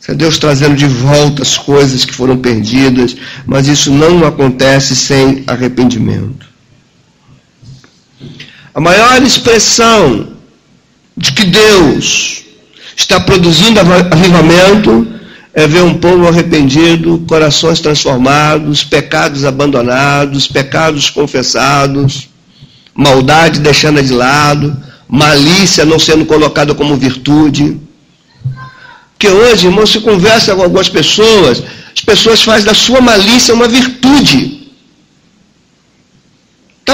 Isso 0.00 0.10
é 0.10 0.14
Deus 0.14 0.38
trazendo 0.38 0.76
de 0.76 0.86
volta 0.86 1.42
as 1.42 1.56
coisas 1.56 2.04
que 2.04 2.14
foram 2.14 2.36
perdidas. 2.36 3.16
Mas 3.46 3.68
isso 3.68 3.90
não 3.90 4.26
acontece 4.26 4.94
sem 4.94 5.44
arrependimento. 5.46 6.46
A 8.74 8.80
maior 8.80 9.22
expressão 9.22 10.33
de 11.16 11.32
que 11.32 11.44
Deus 11.44 12.44
está 12.96 13.20
produzindo 13.20 13.80
avivamento 13.80 15.06
é 15.52 15.66
ver 15.66 15.82
um 15.82 15.94
povo 15.94 16.26
arrependido, 16.26 17.24
corações 17.28 17.80
transformados, 17.80 18.82
pecados 18.82 19.44
abandonados, 19.44 20.48
pecados 20.48 21.08
confessados, 21.10 22.28
maldade 22.92 23.60
deixando 23.60 24.02
de 24.02 24.12
lado, 24.12 24.76
malícia 25.08 25.84
não 25.84 25.98
sendo 25.98 26.26
colocada 26.26 26.74
como 26.74 26.96
virtude. 26.96 27.80
Que 29.16 29.28
hoje, 29.28 29.66
irmão, 29.66 29.86
se 29.86 30.00
conversa 30.00 30.54
com 30.56 30.62
algumas 30.62 30.88
pessoas, 30.88 31.62
as 31.94 32.00
pessoas 32.00 32.42
fazem 32.42 32.66
da 32.66 32.74
sua 32.74 33.00
malícia 33.00 33.54
uma 33.54 33.68
virtude. 33.68 34.63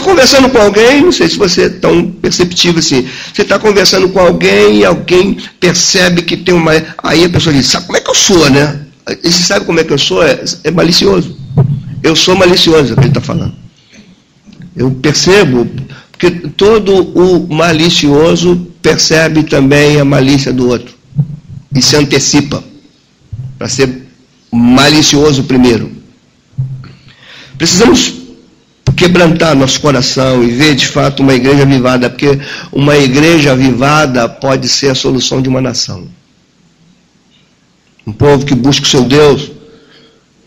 Está 0.00 0.08
conversando 0.08 0.48
com 0.48 0.56
alguém, 0.56 1.02
não 1.02 1.12
sei 1.12 1.28
se 1.28 1.36
você 1.36 1.64
é 1.64 1.68
tão 1.68 2.10
perceptivo 2.10 2.78
assim. 2.78 3.06
Você 3.34 3.42
está 3.42 3.58
conversando 3.58 4.08
com 4.08 4.18
alguém 4.18 4.78
e 4.78 4.84
alguém 4.84 5.36
percebe 5.60 6.22
que 6.22 6.38
tem 6.38 6.54
uma. 6.54 6.72
Aí 7.02 7.22
a 7.22 7.28
pessoa 7.28 7.54
diz: 7.54 7.66
Sabe 7.66 7.84
como 7.84 7.98
é 7.98 8.00
que 8.00 8.08
eu 8.08 8.14
sou, 8.14 8.48
né? 8.48 8.80
Você 9.22 9.30
sabe 9.30 9.66
como 9.66 9.78
é 9.78 9.84
que 9.84 9.92
eu 9.92 9.98
sou? 9.98 10.22
É, 10.22 10.42
é 10.64 10.70
malicioso. 10.70 11.36
Eu 12.02 12.16
sou 12.16 12.34
malicioso, 12.34 12.90
é 12.90 12.92
o 12.92 12.96
que 12.96 13.02
ele 13.02 13.08
está 13.08 13.20
falando. 13.20 13.52
Eu 14.74 14.90
percebo, 14.90 15.68
porque 16.10 16.30
todo 16.56 16.94
o 16.94 17.54
malicioso 17.54 18.68
percebe 18.80 19.42
também 19.42 20.00
a 20.00 20.04
malícia 20.04 20.50
do 20.50 20.66
outro 20.66 20.94
e 21.76 21.82
se 21.82 21.94
antecipa 21.94 22.64
para 23.58 23.68
ser 23.68 24.06
malicioso 24.50 25.44
primeiro. 25.44 25.92
Precisamos 27.58 28.19
quebrantar 29.00 29.56
nosso 29.56 29.80
coração 29.80 30.44
e 30.44 30.50
ver 30.50 30.74
de 30.74 30.86
fato 30.86 31.22
uma 31.22 31.32
igreja 31.32 31.62
avivada, 31.62 32.10
porque 32.10 32.38
uma 32.70 32.98
igreja 32.98 33.52
avivada 33.52 34.28
pode 34.28 34.68
ser 34.68 34.90
a 34.90 34.94
solução 34.94 35.40
de 35.40 35.48
uma 35.48 35.58
nação. 35.58 36.06
Um 38.06 38.12
povo 38.12 38.44
que 38.44 38.54
busca 38.54 38.84
o 38.84 38.88
seu 38.88 39.04
Deus. 39.04 39.52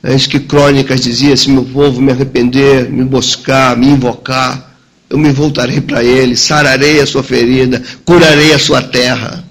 É 0.04 0.14
isso 0.14 0.30
que 0.30 0.40
Crônicas 0.40 1.02
dizia: 1.02 1.36
se 1.36 1.50
meu 1.50 1.66
povo 1.66 2.00
me 2.00 2.12
arrepender, 2.12 2.92
me 2.92 3.04
buscar, 3.04 3.76
me 3.76 3.88
invocar, 3.88 4.78
eu 5.10 5.18
me 5.18 5.32
voltarei 5.32 5.82
para 5.82 6.04
ele, 6.04 6.36
sararei 6.36 7.02
a 7.02 7.08
sua 7.08 7.24
ferida, 7.24 7.82
curarei 8.06 8.54
a 8.54 8.60
sua 8.60 8.84
terra. 8.84 9.43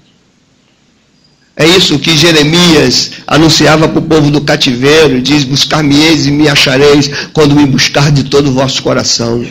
É 1.63 1.77
isso 1.77 1.97
que 1.97 2.17
Jeremias 2.17 3.11
anunciava 3.25 3.87
para 3.87 3.99
o 3.99 4.01
povo 4.01 4.29
do 4.29 4.41
cativeiro, 4.41 5.21
diz: 5.21 5.45
Buscar-me-eis 5.45 6.25
e 6.25 6.31
me 6.31 6.49
achareis 6.49 7.09
quando 7.31 7.55
me 7.55 7.65
buscar 7.65 8.11
de 8.11 8.25
todo 8.25 8.49
o 8.49 8.53
vosso 8.53 8.83
coração. 8.83 9.45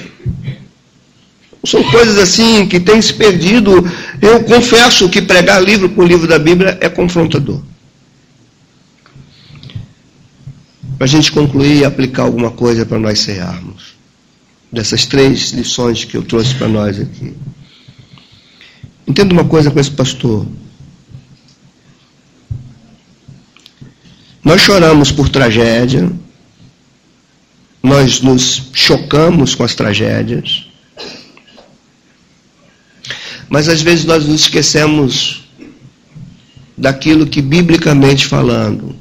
São 1.64 1.82
coisas 1.84 2.18
assim 2.18 2.66
que 2.66 2.78
têm 2.78 3.00
se 3.00 3.14
perdido. 3.14 3.90
Eu 4.20 4.44
confesso 4.44 5.08
que 5.08 5.22
pregar 5.22 5.64
livro 5.64 5.88
por 5.88 6.06
livro 6.06 6.28
da 6.28 6.38
Bíblia 6.38 6.76
é 6.82 6.88
confrontador. 6.90 7.62
Para 10.98 11.06
a 11.06 11.08
gente 11.08 11.32
concluir 11.32 11.78
e 11.78 11.84
aplicar 11.86 12.24
alguma 12.24 12.50
coisa 12.50 12.84
para 12.84 12.98
nós 12.98 13.20
cearmos. 13.20 13.94
Dessas 14.70 15.06
três 15.06 15.52
lições 15.52 16.04
que 16.04 16.14
eu 16.14 16.22
trouxe 16.22 16.54
para 16.56 16.68
nós 16.68 17.00
aqui. 17.00 17.32
Entenda 19.08 19.32
uma 19.32 19.46
coisa 19.46 19.70
com 19.70 19.80
esse 19.80 19.90
pastor. 19.90 20.46
Nós 24.44 24.60
choramos 24.60 25.12
por 25.12 25.28
tragédia, 25.28 26.10
nós 27.80 28.20
nos 28.20 28.70
chocamos 28.72 29.54
com 29.54 29.62
as 29.62 29.74
tragédias, 29.74 30.66
mas 33.48 33.68
às 33.68 33.82
vezes 33.82 34.04
nós 34.04 34.26
nos 34.26 34.40
esquecemos 34.40 35.44
daquilo 36.76 37.26
que, 37.26 37.40
biblicamente 37.40 38.26
falando, 38.26 38.96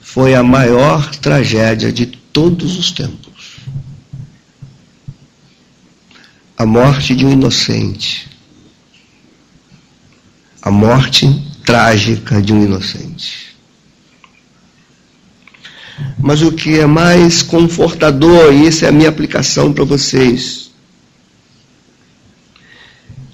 foi 0.00 0.34
a 0.34 0.42
maior 0.42 1.14
tragédia 1.16 1.92
de 1.92 2.06
todos 2.06 2.76
os 2.76 2.90
tempos. 2.90 3.58
A 6.56 6.66
morte 6.66 7.14
de 7.14 7.24
um 7.24 7.30
inocente, 7.30 8.28
a 10.60 10.72
morte 10.72 11.28
trágica 11.64 12.42
de 12.42 12.52
um 12.52 12.64
inocente. 12.64 13.47
Mas 16.18 16.42
o 16.42 16.52
que 16.52 16.78
é 16.78 16.86
mais 16.86 17.42
confortador, 17.42 18.52
e 18.52 18.66
essa 18.66 18.86
é 18.86 18.88
a 18.88 18.92
minha 18.92 19.08
aplicação 19.08 19.72
para 19.72 19.84
vocês, 19.84 20.70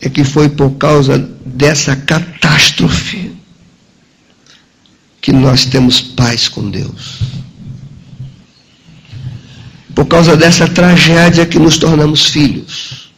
é 0.00 0.08
que 0.08 0.22
foi 0.22 0.48
por 0.48 0.72
causa 0.72 1.18
dessa 1.18 1.96
catástrofe 1.96 3.32
que 5.20 5.32
nós 5.32 5.64
temos 5.64 6.02
paz 6.02 6.48
com 6.48 6.70
Deus. 6.70 7.20
Por 9.94 10.04
causa 10.06 10.36
dessa 10.36 10.68
tragédia 10.68 11.46
que 11.46 11.58
nos 11.58 11.78
tornamos 11.78 12.26
filhos. 12.26 13.10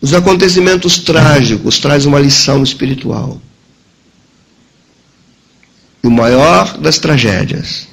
Os 0.00 0.14
acontecimentos 0.14 0.98
trágicos 1.00 1.78
trazem 1.78 2.08
uma 2.08 2.18
lição 2.18 2.62
espiritual. 2.62 3.40
E 6.02 6.06
o 6.06 6.10
maior 6.10 6.78
das 6.78 6.98
tragédias 6.98 7.88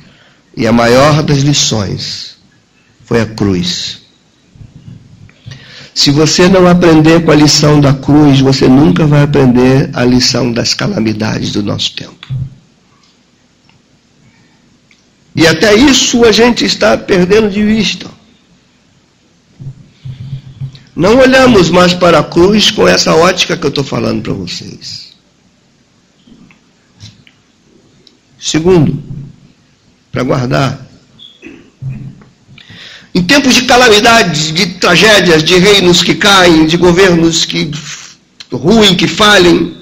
e 0.56 0.66
a 0.66 0.72
maior 0.72 1.22
das 1.24 1.40
lições 1.40 2.38
foi 3.06 3.22
a 3.22 3.26
cruz. 3.26 4.02
Se 5.94 6.12
você 6.12 6.48
não 6.48 6.68
aprender 6.68 7.24
com 7.24 7.32
a 7.32 7.36
lição 7.36 7.82
da 7.82 7.94
cruz, 7.94 8.40
você 8.40 8.68
nunca 8.68 9.06
vai 9.06 9.24
aprender 9.24 9.90
a 9.94 10.06
lição 10.06 10.52
das 10.52 10.74
calamidades 10.74 11.52
do 11.52 11.64
nosso 11.64 11.96
tempo. 11.96 12.28
E 15.36 15.46
até 15.46 15.76
isso 15.76 16.24
a 16.26 16.32
gente 16.32 16.66
está 16.66 16.98
perdendo 16.98 17.50
de 17.50 17.64
vista. 17.64 18.10
Não 20.96 21.18
olhamos 21.18 21.70
mais 21.70 21.94
para 21.94 22.20
a 22.20 22.24
cruz 22.24 22.72
com 22.72 22.88
essa 22.88 23.14
ótica 23.16 23.56
que 23.56 23.64
eu 23.64 23.70
estou 23.70 23.84
falando 23.84 24.24
para 24.24 24.34
vocês. 24.34 25.07
Segundo, 28.48 29.04
para 30.10 30.24
guardar. 30.24 30.88
Em 33.14 33.22
tempos 33.22 33.56
de 33.56 33.64
calamidades, 33.64 34.54
de 34.54 34.68
tragédias, 34.76 35.44
de 35.44 35.58
reinos 35.58 36.02
que 36.02 36.16
caem, 36.16 36.66
de 36.66 36.78
governos 36.78 37.44
que 37.44 37.70
ruem, 38.50 38.96
que 38.96 39.06
falhem, 39.06 39.76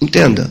entenda. 0.00 0.50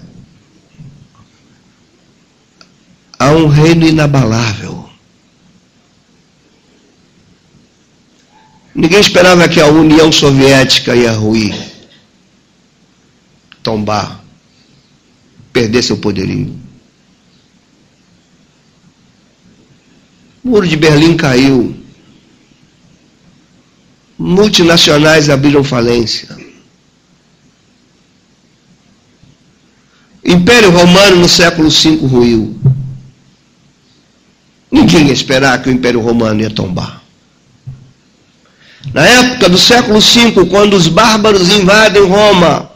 Há 3.17 3.31
um 3.31 3.47
reino 3.47 3.87
inabalável. 3.87 4.87
Ninguém 8.75 8.99
esperava 8.99 9.49
que 9.49 9.59
a 9.59 9.65
União 9.65 10.11
Soviética 10.11 10.95
ia 10.95 11.11
ruir, 11.13 11.55
tombar, 13.63 14.23
perder 15.51 15.81
seu 15.81 15.97
poderio. 15.97 16.66
O 20.47 20.49
muro 20.49 20.65
de 20.65 20.77
Berlim 20.77 21.17
caiu. 21.17 21.75
Multinacionais 24.17 25.29
abriram 25.29 25.61
falência. 25.61 26.29
Império 30.23 30.71
Romano 30.71 31.17
no 31.17 31.27
século 31.27 31.69
V 31.69 31.97
ruiu. 31.97 32.57
Ninguém 34.71 35.07
ia 35.07 35.13
esperar 35.13 35.61
que 35.61 35.67
o 35.67 35.71
Império 35.71 35.99
Romano 35.99 36.39
ia 36.39 36.49
tombar. 36.49 37.03
Na 38.93 39.05
época 39.05 39.49
do 39.49 39.57
século 39.57 39.99
V, 39.99 40.45
quando 40.49 40.75
os 40.77 40.87
bárbaros 40.87 41.49
invadem 41.49 42.03
Roma, 42.03 42.66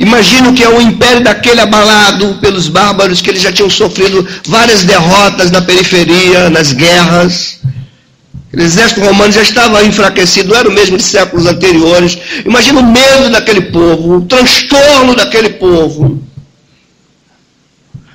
imagino 0.00 0.52
que 0.52 0.64
é 0.64 0.68
o 0.68 0.80
império 0.80 1.22
daquele 1.22 1.60
abalado 1.60 2.38
pelos 2.40 2.66
bárbaros, 2.66 3.20
que 3.22 3.30
eles 3.30 3.42
já 3.42 3.52
tinham 3.52 3.70
sofrido 3.70 4.26
várias 4.48 4.82
derrotas 4.82 5.50
na 5.52 5.62
periferia, 5.62 6.50
nas 6.50 6.72
guerras. 6.72 7.60
O 8.52 8.60
exército 8.60 9.00
romano 9.00 9.32
já 9.32 9.42
estava 9.42 9.84
enfraquecido, 9.84 10.54
era 10.56 10.68
o 10.68 10.72
mesmo 10.72 10.96
de 10.96 11.04
séculos 11.04 11.46
anteriores. 11.46 12.18
Imagina 12.44 12.80
o 12.80 12.92
medo 12.92 13.30
daquele 13.30 13.60
povo, 13.60 14.16
o 14.16 14.22
transtorno 14.22 15.14
daquele 15.14 15.50
povo. 15.50 16.20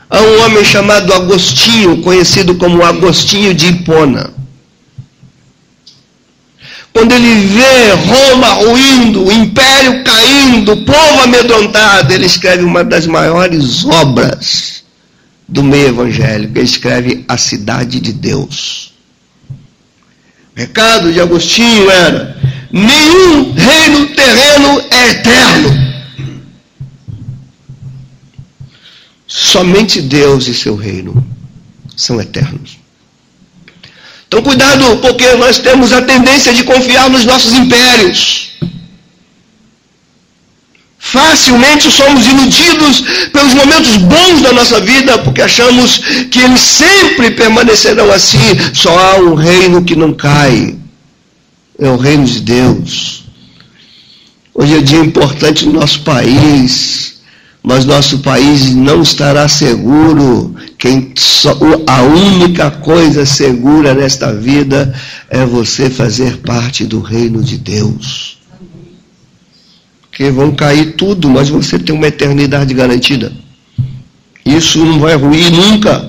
Há 0.10 0.20
um 0.20 0.44
homem 0.44 0.64
chamado 0.66 1.14
Agostinho, 1.14 2.02
conhecido 2.02 2.56
como 2.56 2.84
Agostinho 2.84 3.54
de 3.54 3.68
Hipona. 3.68 4.35
Quando 6.96 7.12
ele 7.12 7.48
vê 7.48 7.92
Roma 7.92 8.48
ruindo, 8.54 9.26
o 9.26 9.30
império 9.30 10.02
caindo, 10.06 10.72
o 10.72 10.86
povo 10.86 11.24
amedrontado, 11.24 12.14
ele 12.14 12.26
escreve 12.26 12.64
uma 12.64 12.86
das 12.86 13.06
maiores 13.06 13.84
obras 13.84 14.86
do 15.46 15.62
meio 15.62 15.90
evangélico. 15.90 16.58
Ele 16.58 16.66
escreve 16.66 17.26
A 17.28 17.36
Cidade 17.36 18.00
de 18.00 18.14
Deus. 18.14 18.94
O 20.56 20.58
recado 20.58 21.12
de 21.12 21.20
Agostinho 21.20 21.92
era: 21.92 22.38
nenhum 22.72 23.52
reino 23.52 24.08
terreno 24.16 24.82
é 24.90 25.10
eterno. 25.10 25.96
Somente 29.28 30.02
Deus 30.02 30.48
e 30.48 30.54
seu 30.54 30.78
reino 30.78 31.28
são 31.94 32.22
eternos. 32.22 32.85
Então, 34.36 34.44
cuidado, 34.44 34.98
porque 34.98 35.26
nós 35.36 35.60
temos 35.60 35.94
a 35.94 36.02
tendência 36.02 36.54
de 36.54 36.66
confiar 36.66 37.10
nos 37.10 37.24
nossos 37.24 37.54
impérios. 37.54 38.50
Facilmente 41.00 41.90
somos 41.90 42.28
iludidos 42.28 43.30
pelos 43.32 43.54
momentos 43.54 43.96
bons 43.96 44.42
da 44.42 44.52
nossa 44.52 44.82
vida, 44.82 45.18
porque 45.20 45.42
achamos 45.42 46.00
que 46.30 46.40
eles 46.40 46.60
sempre 46.60 47.32
permanecerão 47.32 48.12
assim. 48.12 48.60
Só 48.74 48.90
há 49.00 49.20
um 49.22 49.36
reino 49.36 49.86
que 49.86 49.96
não 49.96 50.12
cai. 50.12 50.76
É 51.80 51.88
o 51.88 51.96
reino 51.96 52.26
de 52.26 52.42
Deus. 52.42 53.24
Hoje 54.54 54.76
é 54.76 54.82
dia 54.82 55.00
importante 55.00 55.66
no 55.66 55.80
nosso 55.80 56.02
país 56.02 57.16
mas 57.66 57.84
nosso 57.84 58.20
país 58.20 58.76
não 58.76 59.02
estará 59.02 59.48
seguro. 59.48 60.54
Quem 60.86 61.14
só, 61.16 61.58
a 61.88 62.04
única 62.04 62.70
coisa 62.70 63.26
segura 63.26 63.96
nesta 63.96 64.32
vida 64.32 64.94
é 65.28 65.44
você 65.44 65.90
fazer 65.90 66.38
parte 66.42 66.86
do 66.86 67.02
reino 67.02 67.42
de 67.42 67.58
Deus. 67.58 68.38
Porque 70.04 70.30
vão 70.30 70.54
cair 70.54 70.94
tudo, 70.94 71.28
mas 71.28 71.50
você 71.50 71.80
tem 71.80 71.96
uma 71.96 72.06
eternidade 72.06 72.72
garantida. 72.76 73.34
Isso 74.46 74.86
não 74.86 75.00
vai 75.00 75.16
ruir 75.16 75.52
nunca. 75.52 76.08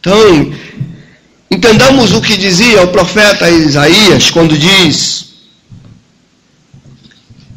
Então, 0.00 0.50
entendamos 1.50 2.14
o 2.14 2.22
que 2.22 2.38
dizia 2.38 2.80
o 2.84 2.88
profeta 2.88 3.50
Isaías 3.50 4.30
quando 4.30 4.56
diz: 4.56 5.34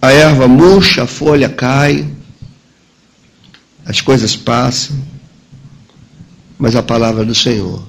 a 0.02 0.12
erva 0.12 0.46
murcha, 0.46 1.04
a 1.04 1.08
folha 1.08 1.48
cai, 1.48 2.06
as 3.90 4.02
coisas 4.02 4.36
passam, 4.36 4.96
mas 6.60 6.76
a 6.76 6.84
palavra 6.84 7.26
do 7.26 7.34
Senhor 7.34 7.82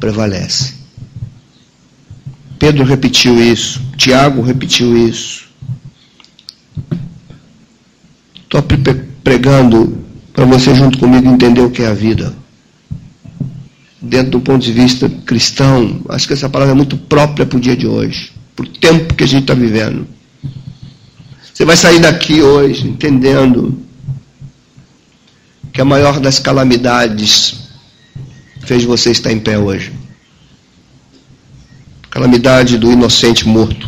prevalece. 0.00 0.74
Pedro 2.58 2.82
repetiu 2.82 3.40
isso, 3.40 3.80
Tiago 3.96 4.42
repetiu 4.42 4.96
isso. 5.08 5.46
Estou 8.42 8.60
pregando 9.22 10.04
para 10.32 10.44
você, 10.44 10.74
junto 10.74 10.98
comigo, 10.98 11.28
entender 11.28 11.60
o 11.60 11.70
que 11.70 11.82
é 11.82 11.86
a 11.86 11.94
vida. 11.94 12.34
Dentro 14.02 14.32
do 14.32 14.40
ponto 14.40 14.64
de 14.64 14.72
vista 14.72 15.08
cristão, 15.08 16.00
acho 16.08 16.26
que 16.26 16.32
essa 16.32 16.48
palavra 16.48 16.74
é 16.74 16.76
muito 16.76 16.96
própria 16.96 17.46
para 17.46 17.56
o 17.56 17.60
dia 17.60 17.76
de 17.76 17.86
hoje, 17.86 18.32
para 18.56 18.64
o 18.64 18.68
tempo 18.68 19.14
que 19.14 19.22
a 19.22 19.28
gente 19.28 19.42
está 19.42 19.54
vivendo. 19.54 20.08
Você 21.54 21.64
vai 21.64 21.76
sair 21.76 22.00
daqui 22.00 22.42
hoje 22.42 22.88
entendendo 22.88 23.85
que 25.76 25.82
a 25.82 25.84
maior 25.84 26.18
das 26.20 26.38
calamidades 26.38 27.68
fez 28.62 28.82
você 28.82 29.10
estar 29.10 29.30
em 29.30 29.38
pé 29.38 29.58
hoje. 29.58 29.92
Calamidade 32.08 32.78
do 32.78 32.90
inocente 32.90 33.46
morto. 33.46 33.86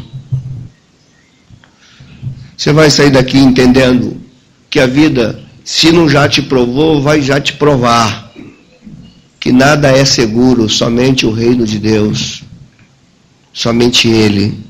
Você 2.54 2.74
vai 2.74 2.90
sair 2.90 3.10
daqui 3.10 3.38
entendendo 3.38 4.20
que 4.68 4.78
a 4.78 4.86
vida, 4.86 5.42
se 5.64 5.90
não 5.90 6.06
já 6.06 6.28
te 6.28 6.42
provou, 6.42 7.00
vai 7.00 7.22
já 7.22 7.40
te 7.40 7.54
provar. 7.54 8.34
Que 9.40 9.50
nada 9.50 9.88
é 9.88 10.04
seguro, 10.04 10.68
somente 10.68 11.24
o 11.24 11.32
reino 11.32 11.64
de 11.64 11.78
Deus. 11.78 12.42
Somente 13.50 14.08
Ele 14.08 14.62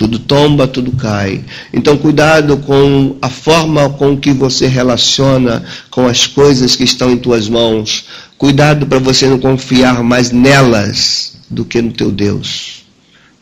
tudo 0.00 0.18
tomba, 0.18 0.66
tudo 0.66 0.92
cai. 0.92 1.44
Então, 1.74 1.94
cuidado 1.98 2.56
com 2.56 3.18
a 3.20 3.28
forma 3.28 3.90
com 3.90 4.16
que 4.16 4.32
você 4.32 4.66
relaciona 4.66 5.62
com 5.90 6.06
as 6.06 6.26
coisas 6.26 6.74
que 6.74 6.84
estão 6.84 7.10
em 7.10 7.18
tuas 7.18 7.50
mãos. 7.50 8.06
Cuidado 8.38 8.86
para 8.86 8.98
você 8.98 9.28
não 9.28 9.38
confiar 9.38 10.02
mais 10.02 10.30
nelas 10.30 11.36
do 11.50 11.66
que 11.66 11.82
no 11.82 11.92
teu 11.92 12.10
Deus. 12.10 12.82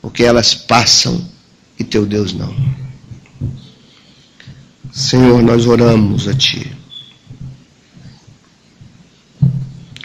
Porque 0.02 0.24
elas 0.24 0.52
passam 0.52 1.24
e 1.78 1.84
teu 1.84 2.04
Deus 2.04 2.32
não. 2.32 2.52
Senhor, 4.90 5.40
nós 5.44 5.64
oramos 5.64 6.26
a 6.26 6.34
Ti. 6.34 6.72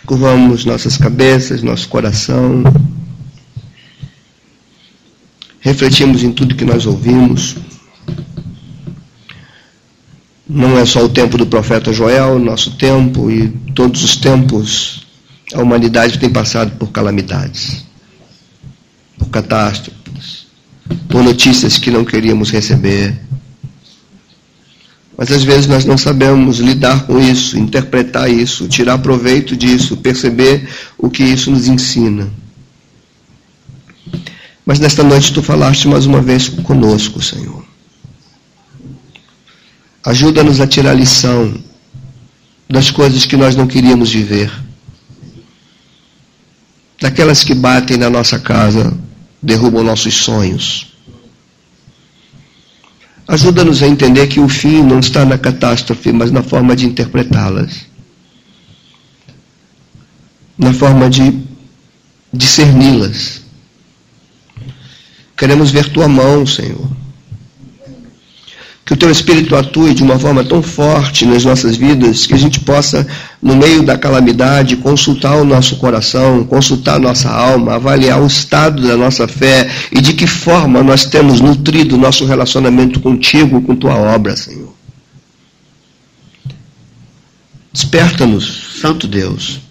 Curvamos 0.06 0.66
nossas 0.66 0.98
cabeças, 0.98 1.64
nosso 1.64 1.90
coração 1.90 2.62
refletimos 5.64 6.22
em 6.24 6.32
tudo 6.32 6.56
que 6.56 6.66
nós 6.66 6.86
ouvimos. 6.86 7.56
Não 10.48 10.78
é 10.78 10.86
só 10.86 11.04
o 11.04 11.10
tempo 11.10 11.38
do 11.38 11.48
profeta 11.48 11.94
Joel, 11.94 12.38
nosso 12.38 12.76
tempo 12.76 13.32
e 13.32 13.48
todos 13.74 14.04
os 14.04 14.18
tempos 14.18 15.08
a 15.54 15.62
humanidade 15.62 16.20
tem 16.20 16.30
passado 16.30 16.78
por 16.78 16.92
calamidades, 16.92 17.86
por 19.18 19.30
catástrofes, 19.30 20.48
por 21.08 21.24
notícias 21.24 21.78
que 21.78 21.90
não 21.90 22.04
queríamos 22.04 22.52
receber. 22.52 23.18
Mas 25.18 25.32
às 25.32 25.44
vezes 25.44 25.68
nós 25.68 25.86
não 25.86 25.98
sabemos 25.98 26.60
lidar 26.60 27.06
com 27.06 27.20
isso, 27.20 27.58
interpretar 27.58 28.30
isso, 28.30 28.68
tirar 28.68 28.98
proveito 28.98 29.56
disso, 29.56 29.96
perceber 29.96 30.68
o 30.98 31.10
que 31.10 31.24
isso 31.24 31.52
nos 31.52 31.68
ensina. 31.68 32.43
Mas 34.66 34.80
nesta 34.80 35.04
noite 35.04 35.34
tu 35.34 35.44
falaste 35.44 35.88
mais 35.88 36.06
uma 36.06 36.22
vez 36.22 36.48
conosco, 36.48 37.22
Senhor. 37.22 37.66
Ajuda-nos 40.06 40.60
a 40.60 40.68
tirar 40.68 40.94
lição 40.94 41.54
das 42.70 42.90
coisas 42.90 43.26
que 43.26 43.36
nós 43.36 43.56
não 43.56 43.68
queríamos 43.68 44.12
viver. 44.12 44.52
Daquelas 47.00 47.44
que 47.44 47.54
batem 47.54 47.98
na 47.98 48.10
nossa 48.10 48.40
casa, 48.40 48.98
derrubam 49.42 49.84
nossos 49.84 50.16
sonhos. 50.16 50.94
Ajuda-nos 53.28 53.84
a 53.84 53.88
entender 53.88 54.28
que 54.28 54.40
o 54.40 54.48
fim 54.48 54.82
não 54.82 55.00
está 55.00 55.26
na 55.26 55.38
catástrofe, 55.38 56.12
mas 56.14 56.32
na 56.32 56.44
forma 56.44 56.76
de 56.76 56.86
interpretá-las. 56.86 57.86
Na 60.58 60.74
forma 60.74 61.10
de 61.10 61.42
discerni-las 62.32 63.43
Queremos 65.36 65.72
ver 65.72 65.90
tua 65.90 66.08
mão, 66.08 66.46
Senhor. 66.46 66.88
Que 68.86 68.94
o 68.94 68.98
teu 68.98 69.10
Espírito 69.10 69.56
atue 69.56 69.94
de 69.94 70.04
uma 70.04 70.20
forma 70.20 70.44
tão 70.44 70.62
forte 70.62 71.26
nas 71.26 71.46
nossas 71.46 71.78
vidas 71.78 72.26
que 72.28 72.34
a 72.34 72.38
gente 72.38 72.60
possa, 72.60 73.08
no 73.42 73.56
meio 73.56 73.82
da 73.82 73.98
calamidade, 73.98 74.76
consultar 74.76 75.38
o 75.38 75.46
nosso 75.46 75.78
coração, 75.78 76.44
consultar 76.44 76.96
a 76.96 77.00
nossa 77.00 77.30
alma, 77.30 77.76
avaliar 77.76 78.22
o 78.22 78.28
estado 78.28 78.86
da 78.86 78.98
nossa 78.98 79.26
fé 79.26 79.70
e 79.92 80.02
de 80.02 80.14
que 80.14 80.28
forma 80.28 80.84
nós 80.84 81.06
temos 81.06 81.40
nutrido 81.40 81.98
nosso 81.98 82.26
relacionamento 82.26 83.00
contigo, 83.00 83.62
com 83.62 83.76
tua 83.76 83.96
obra, 83.96 84.36
Senhor. 84.36 84.74
Desperta-nos, 87.72 88.80
Santo 88.82 89.08
Deus. 89.08 89.62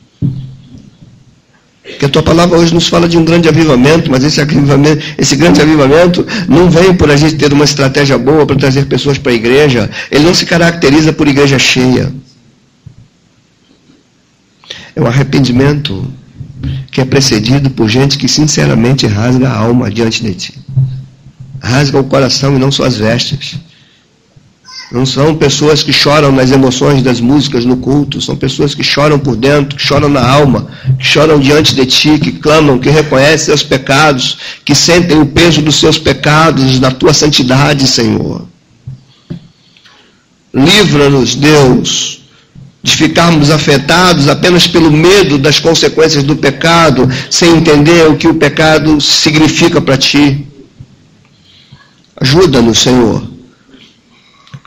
Que 1.82 2.04
a 2.04 2.08
tua 2.08 2.22
palavra 2.22 2.58
hoje 2.58 2.72
nos 2.72 2.86
fala 2.86 3.08
de 3.08 3.18
um 3.18 3.24
grande 3.24 3.48
avivamento, 3.48 4.08
mas 4.08 4.22
esse, 4.22 4.40
avivamento, 4.40 5.04
esse 5.18 5.34
grande 5.34 5.60
avivamento 5.60 6.24
não 6.48 6.70
vem 6.70 6.94
por 6.94 7.10
a 7.10 7.16
gente 7.16 7.34
ter 7.34 7.52
uma 7.52 7.64
estratégia 7.64 8.16
boa 8.16 8.46
para 8.46 8.54
trazer 8.56 8.86
pessoas 8.86 9.18
para 9.18 9.32
a 9.32 9.34
igreja. 9.34 9.90
Ele 10.10 10.24
não 10.24 10.34
se 10.34 10.46
caracteriza 10.46 11.12
por 11.12 11.26
igreja 11.26 11.58
cheia. 11.58 12.12
É 14.94 15.00
um 15.00 15.06
arrependimento 15.06 16.06
que 16.92 17.00
é 17.00 17.04
precedido 17.04 17.70
por 17.70 17.88
gente 17.88 18.16
que 18.16 18.28
sinceramente 18.28 19.06
rasga 19.06 19.48
a 19.48 19.58
alma 19.58 19.90
diante 19.90 20.22
de 20.22 20.34
ti. 20.34 20.54
Rasga 21.60 21.98
o 21.98 22.04
coração 22.04 22.54
e 22.54 22.58
não 22.60 22.70
só 22.70 22.84
as 22.84 22.96
vestes. 22.96 23.56
Não 24.92 25.06
são 25.06 25.34
pessoas 25.34 25.82
que 25.82 25.90
choram 25.90 26.30
nas 26.30 26.50
emoções 26.50 27.02
das 27.02 27.18
músicas 27.18 27.64
no 27.64 27.78
culto, 27.78 28.20
são 28.20 28.36
pessoas 28.36 28.74
que 28.74 28.84
choram 28.84 29.18
por 29.18 29.34
dentro, 29.34 29.74
que 29.74 29.82
choram 29.82 30.06
na 30.06 30.22
alma, 30.22 30.68
que 30.98 31.06
choram 31.06 31.40
diante 31.40 31.74
de 31.74 31.86
ti, 31.86 32.18
que 32.18 32.32
clamam, 32.32 32.78
que 32.78 32.90
reconhecem 32.90 33.46
seus 33.46 33.62
pecados, 33.62 34.36
que 34.62 34.74
sentem 34.74 35.18
o 35.18 35.24
peso 35.24 35.62
dos 35.62 35.76
seus 35.76 35.96
pecados, 35.96 36.78
da 36.78 36.90
tua 36.90 37.14
santidade, 37.14 37.86
Senhor. 37.86 38.46
Livra-nos, 40.52 41.36
Deus, 41.36 42.20
de 42.82 42.94
ficarmos 42.94 43.50
afetados 43.50 44.28
apenas 44.28 44.66
pelo 44.66 44.92
medo 44.92 45.38
das 45.38 45.58
consequências 45.58 46.22
do 46.22 46.36
pecado, 46.36 47.08
sem 47.30 47.56
entender 47.56 48.10
o 48.10 48.16
que 48.16 48.28
o 48.28 48.34
pecado 48.34 49.00
significa 49.00 49.80
para 49.80 49.96
ti. 49.96 50.46
Ajuda-nos, 52.14 52.78
Senhor 52.78 53.31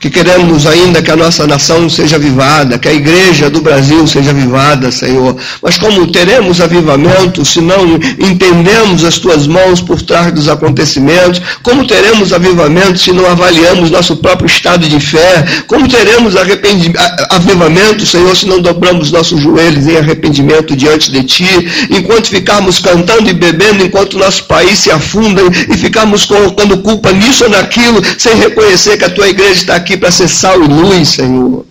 que 0.06 0.10
queremos 0.10 0.66
ainda 0.66 1.02
que 1.02 1.10
a 1.10 1.16
nossa 1.16 1.46
nação 1.46 1.88
seja 1.90 2.16
avivada, 2.16 2.78
que 2.78 2.88
a 2.88 2.92
igreja 2.92 3.50
do 3.50 3.60
Brasil 3.60 4.06
seja 4.06 4.30
avivada, 4.30 4.92
Senhor. 4.92 5.36
Mas 5.60 5.76
como 5.76 6.06
teremos 6.06 6.60
avivamento 6.60 7.44
se 7.44 7.60
não 7.60 7.98
entendemos 8.18 9.04
as 9.04 9.18
tuas 9.18 9.46
mãos 9.46 9.80
por 9.80 10.00
trás 10.00 10.32
dos 10.32 10.48
acontecimentos? 10.48 11.42
Como 11.62 11.86
teremos 11.86 12.32
avivamento 12.32 12.98
se 12.98 13.12
não 13.12 13.26
avaliamos 13.26 13.90
nosso 13.90 14.16
próprio 14.16 14.46
estado 14.46 14.88
de 14.88 15.00
fé? 15.00 15.44
Como 15.66 15.88
teremos 15.88 16.34
avivamento, 16.36 18.06
Senhor, 18.06 18.36
se 18.36 18.46
não 18.46 18.60
dobramos 18.60 19.10
nossos 19.10 19.40
joelhos 19.40 19.88
em 19.88 19.96
arrependimento 19.96 20.76
diante 20.76 21.10
de 21.10 21.24
ti? 21.24 21.88
Enquanto 21.90 22.28
ficarmos 22.28 22.78
cantando 22.78 23.28
e 23.28 23.32
bebendo, 23.32 23.84
enquanto 23.84 24.18
nosso 24.18 24.44
país 24.44 24.78
se 24.78 24.90
afunda 24.90 25.42
e 25.68 25.76
ficarmos 25.76 26.24
colocando 26.24 26.78
culpa 26.78 27.10
nisso 27.10 27.44
ou 27.44 27.50
naquilo, 27.50 28.00
sem 28.18 28.36
reconhecer 28.36 28.96
que 28.96 29.04
a 29.04 29.10
tua 29.10 29.28
igreja 29.28 29.52
está 29.52 29.74
aqui 29.74 29.95
aqui 29.96 29.98
para 29.98 30.10
ser 30.10 30.28
sal 30.28 30.62
e 30.62 30.66
luz, 30.66 31.08
Senhor. 31.08 31.66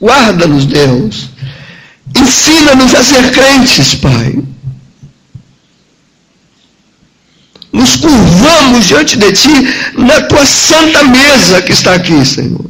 Guarda-nos, 0.00 0.64
Deus. 0.64 1.28
Ensina-nos 2.16 2.94
a 2.94 3.02
ser 3.02 3.30
crentes, 3.32 3.94
Pai. 3.96 4.38
Nos 7.72 7.96
curvamos 7.96 8.86
diante 8.86 9.16
de 9.16 9.32
Ti 9.32 9.48
na 9.96 10.22
Tua 10.22 10.44
santa 10.44 11.04
mesa 11.04 11.62
que 11.62 11.72
está 11.72 11.94
aqui, 11.94 12.24
Senhor. 12.24 12.64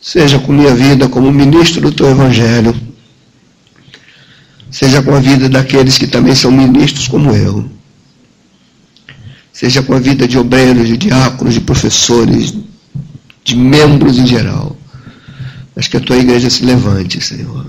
Seja 0.00 0.38
com 0.38 0.52
minha 0.52 0.74
vida 0.74 1.08
como 1.08 1.30
ministro 1.30 1.80
do 1.80 1.92
Teu 1.92 2.10
Evangelho. 2.10 2.74
Seja 4.70 5.02
com 5.02 5.14
a 5.14 5.20
vida 5.20 5.48
daqueles 5.48 5.98
que 5.98 6.06
também 6.06 6.34
são 6.34 6.50
ministros 6.50 7.06
como 7.06 7.30
eu 7.36 7.70
seja 9.62 9.80
com 9.80 9.94
a 9.94 10.00
vida 10.00 10.26
de 10.26 10.36
obreiros, 10.36 10.88
de 10.88 10.96
diáconos, 10.96 11.54
de 11.54 11.60
professores, 11.60 12.52
de 13.44 13.54
membros 13.54 14.18
em 14.18 14.26
geral. 14.26 14.76
Mas 15.76 15.86
que 15.86 15.96
a 15.96 16.00
tua 16.00 16.16
igreja 16.16 16.50
se 16.50 16.64
levante, 16.64 17.20
Senhor. 17.20 17.64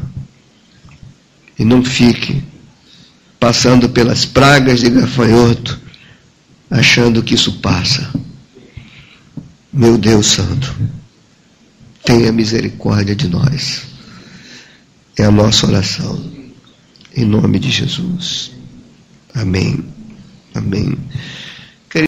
E 1.58 1.64
não 1.64 1.86
fique 1.86 2.42
passando 3.40 3.88
pelas 3.90 4.26
pragas 4.26 4.80
de 4.80 4.90
gafanhoto, 4.90 5.80
achando 6.68 7.22
que 7.22 7.36
isso 7.36 7.60
passa. 7.60 8.12
Meu 9.72 9.96
Deus 9.96 10.26
Santo, 10.26 10.76
tenha 12.04 12.32
misericórdia 12.32 13.16
de 13.16 13.28
nós. 13.28 13.84
É 15.16 15.26
a 15.26 15.32
nossa 15.32 15.68
oração. 15.68 16.20
Em 17.16 17.24
nome 17.24 17.60
de 17.60 17.70
Jesus. 17.70 18.52
Amém. 19.36 19.86
Amém. 20.56 20.98